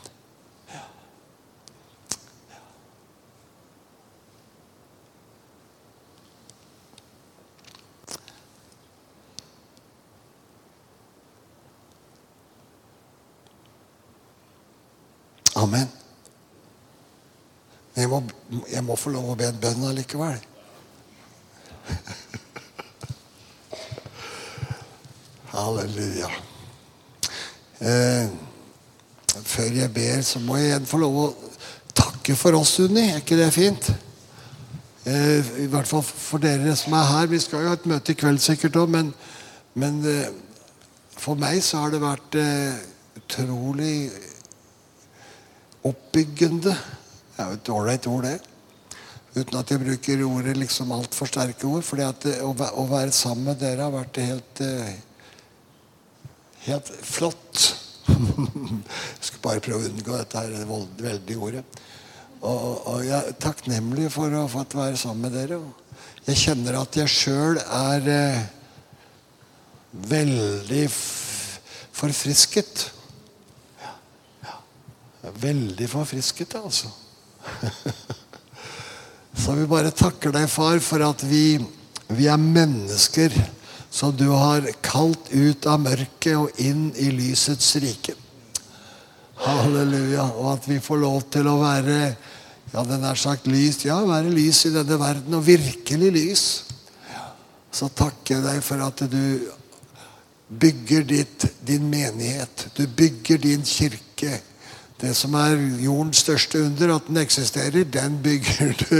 Amen. 15.55 15.89
Men 17.93 18.01
jeg 18.01 18.09
må, 18.09 18.21
jeg 18.71 18.83
må 18.87 18.95
få 18.95 19.09
lov 19.13 19.29
å 19.33 19.35
be 19.37 19.45
en 19.51 19.59
bønn 19.61 19.83
allikevel. 19.91 20.39
Halleluja. 25.51 26.29
Eh, 27.81 28.29
før 29.41 29.73
jeg 29.73 29.93
ber, 29.93 30.21
så 30.21 30.39
må 30.43 30.59
jeg 30.59 30.69
igjen 30.69 30.85
få 30.85 30.99
lov 31.01 31.15
å 31.17 31.27
takke 31.97 32.35
for 32.37 32.59
oss, 32.59 32.75
Unni. 32.83 33.07
Er 33.09 33.23
ikke 33.23 33.39
det 33.39 33.49
fint? 33.55 33.89
Eh, 35.09 35.49
I 35.63 35.67
hvert 35.71 35.89
fall 35.89 36.03
for 36.05 36.43
dere 36.43 36.75
som 36.77 36.93
er 36.93 37.09
her. 37.09 37.31
Vi 37.31 37.39
skal 37.41 37.65
jo 37.65 37.71
ha 37.71 37.79
et 37.79 37.89
møte 37.89 38.13
i 38.13 38.19
kveld 38.19 38.41
sikkert 38.43 38.77
òg, 38.83 38.91
men, 38.93 39.09
men 39.73 39.97
eh, 40.05 40.29
for 41.17 41.39
meg 41.41 41.63
så 41.65 41.81
har 41.81 41.95
det 41.95 42.03
vært 42.03 42.37
eh, 42.37 42.77
utrolig 43.17 44.11
oppbyggende. 45.89 46.75
Det 46.75 47.41
er 47.41 47.49
jo 47.49 47.57
et 47.57 47.75
ålreit 47.79 48.09
ord, 48.11 48.29
det. 48.29 48.37
Uten 49.31 49.57
at 49.57 49.71
jeg 49.71 49.81
bruker 49.81 50.25
ordet 50.27 50.57
liksom 50.59 50.91
altfor 50.93 51.29
sterke 51.31 51.65
ord. 51.65 51.85
For 51.87 51.97
å, 51.97 52.51
å 52.53 52.89
være 52.91 53.15
sammen 53.15 53.49
med 53.49 53.63
dere 53.63 53.87
har 53.87 53.95
vært 53.95 54.21
helt 54.21 54.61
eh, 54.67 54.99
Helt 56.65 56.89
flott. 57.01 57.61
jeg 58.07 59.25
skal 59.25 59.41
bare 59.41 59.63
prøve 59.63 59.87
å 59.87 59.89
unngå 59.89 60.17
dette 60.17 60.41
her 60.43 60.65
veldige 61.01 61.41
ordet. 61.41 61.63
Og, 62.41 62.87
og 62.89 63.03
jeg 63.05 63.17
er 63.17 63.37
takknemlig 63.41 64.09
for 64.13 64.33
å 64.33 64.43
ha 64.43 64.49
fått 64.49 64.75
være 64.77 64.97
sammen 64.97 65.27
med 65.27 65.37
dere. 65.37 65.59
Jeg 66.27 66.37
kjenner 66.41 66.77
at 66.77 66.97
jeg 66.97 67.09
sjøl 67.09 67.57
er 67.61 68.09
eh, 68.13 68.41
veldig 70.11 70.85
forfrisket. 70.91 72.89
Veldig 75.41 75.87
forfrisket, 75.89 76.55
altså. 76.57 76.89
Så 79.41 79.53
vi 79.57 79.65
bare 79.69 79.93
takker 79.95 80.33
deg, 80.33 80.49
far, 80.49 80.77
for 80.83 81.01
at 81.05 81.23
vi, 81.25 81.57
vi 82.13 82.29
er 82.29 82.41
mennesker 82.41 83.33
som 83.91 84.15
du 84.15 84.29
har 84.31 84.65
kalt 84.81 85.29
ut 85.31 85.65
av 85.67 85.81
mørket 85.83 86.37
og 86.39 86.61
inn 86.63 86.89
i 86.95 87.09
lysets 87.11 87.75
rike. 87.83 88.15
Halleluja. 89.41 90.29
Og 90.37 90.53
at 90.53 90.69
vi 90.69 90.79
får 90.83 91.01
lov 91.01 91.25
til 91.33 91.49
å 91.51 91.57
være 91.59 91.97
ja, 92.71 92.83
den 92.87 93.03
er 93.03 93.19
sagt 93.19 93.49
lys. 93.51 93.81
Ja, 93.83 93.99
være 94.07 94.31
lys 94.31 94.63
i 94.69 94.71
denne 94.71 94.95
verden, 94.99 95.35
og 95.35 95.43
virkelig 95.43 96.11
lys. 96.15 96.45
Så 97.71 97.89
takker 97.95 98.37
jeg 98.37 98.45
deg 98.45 98.63
for 98.63 98.83
at 98.85 99.03
du 99.11 99.51
bygger 100.61 101.03
ditt, 101.07 101.45
din 101.67 101.89
menighet. 101.91 102.69
Du 102.77 102.85
bygger 102.87 103.43
din 103.43 103.67
kirke. 103.67 104.39
Det 105.01 105.11
som 105.17 105.35
er 105.35 105.57
jordens 105.81 106.23
største 106.23 106.61
under, 106.63 106.95
at 106.95 107.07
den 107.09 107.19
eksisterer, 107.19 107.83
den 107.83 108.19
bygger 108.23 108.75
du 108.85 108.97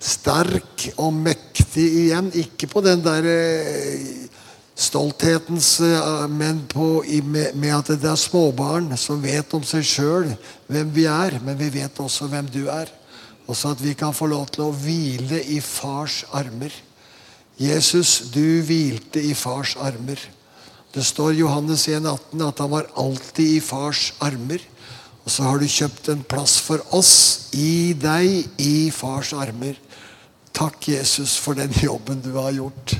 sterk 0.00 0.88
og 0.96 1.12
mektig 1.14 1.86
igjen. 2.06 2.30
Ikke 2.40 2.68
på 2.70 2.82
den 2.84 3.02
der 3.04 3.26
eh, 3.28 4.28
stolthetens 4.74 5.74
eh, 5.84 6.26
Men 6.28 6.64
på, 6.70 7.04
med, 7.24 7.74
at 7.76 7.92
det 8.00 8.08
er 8.08 8.16
småbarn 8.16 8.96
som 8.96 9.22
vet 9.22 9.52
om 9.54 9.64
seg 9.66 9.84
sjøl 9.84 10.32
hvem 10.70 10.92
vi 10.96 11.06
er. 11.10 11.38
Men 11.44 11.58
vi 11.60 11.70
vet 11.80 12.00
også 12.00 12.30
hvem 12.32 12.48
du 12.50 12.64
er. 12.72 12.88
Og 13.46 13.56
så 13.56 13.74
at 13.74 13.82
vi 13.82 13.94
kan 13.98 14.14
få 14.14 14.30
lov 14.30 14.48
til 14.54 14.68
å 14.68 14.74
hvile 14.74 15.42
i 15.42 15.60
fars 15.60 16.22
armer. 16.32 16.72
Jesus, 17.60 18.30
du 18.32 18.62
hvilte 18.64 19.20
i 19.20 19.34
fars 19.36 19.74
armer. 19.76 20.20
Det 20.94 21.04
står 21.06 21.34
i 21.34 21.42
Johannes 21.42 21.84
1,18 21.90 22.40
at 22.46 22.62
han 22.62 22.70
var 22.72 22.88
alltid 22.98 23.56
i 23.58 23.60
fars 23.62 24.12
armer. 24.22 24.62
Og 25.26 25.34
så 25.34 25.44
har 25.44 25.60
du 25.60 25.68
kjøpt 25.68 26.08
en 26.10 26.22
plass 26.24 26.56
for 26.64 26.82
oss 26.96 27.50
i 27.52 27.92
deg, 27.98 28.48
i 28.58 28.90
fars 28.94 29.34
armer. 29.36 29.76
Takk, 30.56 30.88
Jesus, 30.88 31.36
for 31.40 31.58
den 31.58 31.72
jobben 31.82 32.20
du 32.24 32.32
har 32.38 32.52
gjort. 32.56 32.96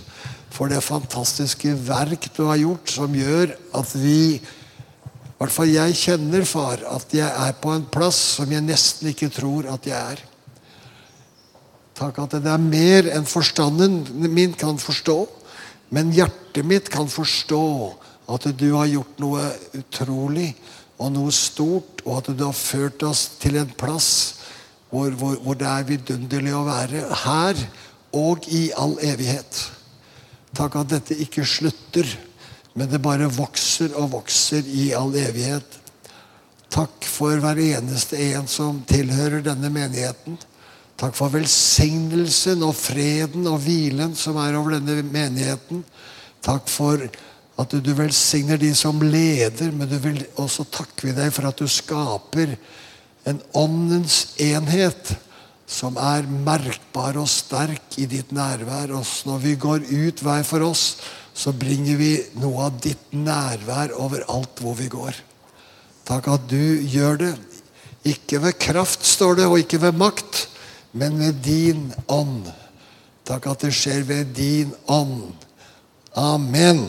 For 0.51 0.70
det 0.70 0.82
fantastiske 0.84 1.74
verk 1.86 2.30
du 2.36 2.44
har 2.48 2.59
gjort, 2.61 2.90
som 2.90 3.14
gjør 3.14 3.55
at 3.76 3.94
vi 3.96 4.40
I 4.40 5.40
hvert 5.40 5.55
fall 5.55 5.70
jeg 5.72 5.96
kjenner, 5.96 6.42
far, 6.44 6.82
at 6.84 7.14
jeg 7.16 7.24
er 7.24 7.55
på 7.57 7.70
en 7.72 7.86
plass 7.88 8.18
som 8.36 8.51
jeg 8.53 8.61
nesten 8.61 9.09
ikke 9.09 9.30
tror 9.32 9.70
at 9.72 9.86
jeg 9.88 9.96
er. 9.96 10.20
Takk 11.96 12.18
at 12.20 12.34
det 12.44 12.51
er 12.53 12.61
mer 12.61 13.09
enn 13.09 13.24
forstanden 13.28 14.03
min 14.28 14.53
kan 14.53 14.76
forstå. 14.80 15.16
Men 15.96 16.12
hjertet 16.12 16.66
mitt 16.68 16.90
kan 16.92 17.09
forstå 17.09 17.64
at 18.30 18.46
du 18.57 18.68
har 18.76 18.90
gjort 18.90 19.16
noe 19.22 19.46
utrolig 19.80 20.53
og 21.01 21.14
noe 21.14 21.32
stort, 21.32 22.05
og 22.05 22.20
at 22.20 22.30
du 22.36 22.44
har 22.44 22.57
ført 22.57 23.03
oss 23.09 23.24
til 23.40 23.57
en 23.57 23.72
plass 23.80 24.39
hvor, 24.91 25.11
hvor, 25.14 25.36
hvor 25.45 25.59
det 25.59 25.68
er 25.70 25.86
vidunderlig 25.88 26.55
å 26.57 26.64
være. 26.66 27.05
Her 27.24 27.61
og 28.16 28.47
i 28.51 28.68
all 28.78 28.97
evighet. 29.07 29.61
Takk 30.57 30.80
at 30.80 30.91
dette 30.97 31.18
ikke 31.22 31.47
slutter, 31.47 32.09
men 32.74 32.91
det 32.91 33.03
bare 33.03 33.30
vokser 33.30 33.95
og 33.99 34.12
vokser 34.16 34.66
i 34.66 34.91
all 34.97 35.14
evighet. 35.18 35.78
Takk 36.70 37.07
for 37.07 37.38
hver 37.43 37.59
eneste 37.59 38.18
en 38.30 38.47
som 38.51 38.82
tilhører 38.86 39.43
denne 39.47 39.70
menigheten. 39.74 40.38
Takk 41.01 41.16
for 41.16 41.32
velsignelsen 41.32 42.62
og 42.66 42.74
freden 42.76 43.49
og 43.49 43.62
hvilen 43.64 44.14
som 44.18 44.38
er 44.43 44.59
over 44.59 44.76
denne 44.76 45.01
menigheten. 45.07 45.82
Takk 46.45 46.68
for 46.70 47.07
at 47.61 47.74
du 47.84 47.91
velsigner 47.97 48.61
de 48.61 48.70
som 48.76 49.01
leder, 49.03 49.72
men 49.72 49.88
du 49.88 49.97
vil 50.01 50.20
også 50.41 50.66
takke 50.72 51.14
deg 51.16 51.32
for 51.34 51.49
at 51.51 51.59
du 51.59 51.68
skaper 51.68 52.55
en 53.29 53.41
åndens 53.57 54.35
enhet 54.41 55.14
som 55.71 55.99
er 56.01 56.27
merkbar 56.27 57.18
og 57.21 57.29
sterk 57.31 57.99
i 58.01 58.07
ditt 58.11 58.33
nærvær. 58.35 58.93
Også 58.99 59.31
når 59.31 59.43
vi 59.45 59.57
går 59.61 59.87
ut 59.87 60.23
hver 60.25 60.47
for 60.47 60.66
oss, 60.66 60.85
så 61.35 61.53
bringer 61.57 61.99
vi 62.01 62.14
noe 62.43 62.66
av 62.68 62.81
ditt 62.83 63.12
nærvær 63.14 63.95
overalt 64.01 64.62
hvor 64.62 64.77
vi 64.79 64.89
går. 64.93 65.14
Takk 66.09 66.33
at 66.33 66.49
du 66.51 66.81
gjør 66.91 67.21
det. 67.21 67.35
Ikke 68.11 68.41
ved 68.43 68.57
kraft, 68.59 69.05
står 69.07 69.37
det, 69.39 69.47
og 69.47 69.61
ikke 69.61 69.83
ved 69.83 69.99
makt, 70.01 70.47
men 70.97 71.21
ved 71.21 71.43
din 71.45 71.91
ånd. 72.09 72.49
Takk 73.29 73.51
at 73.53 73.66
det 73.66 73.75
skjer 73.77 74.03
ved 74.09 74.33
din 74.35 74.73
ånd. 74.91 75.29
Amen. 76.18 76.89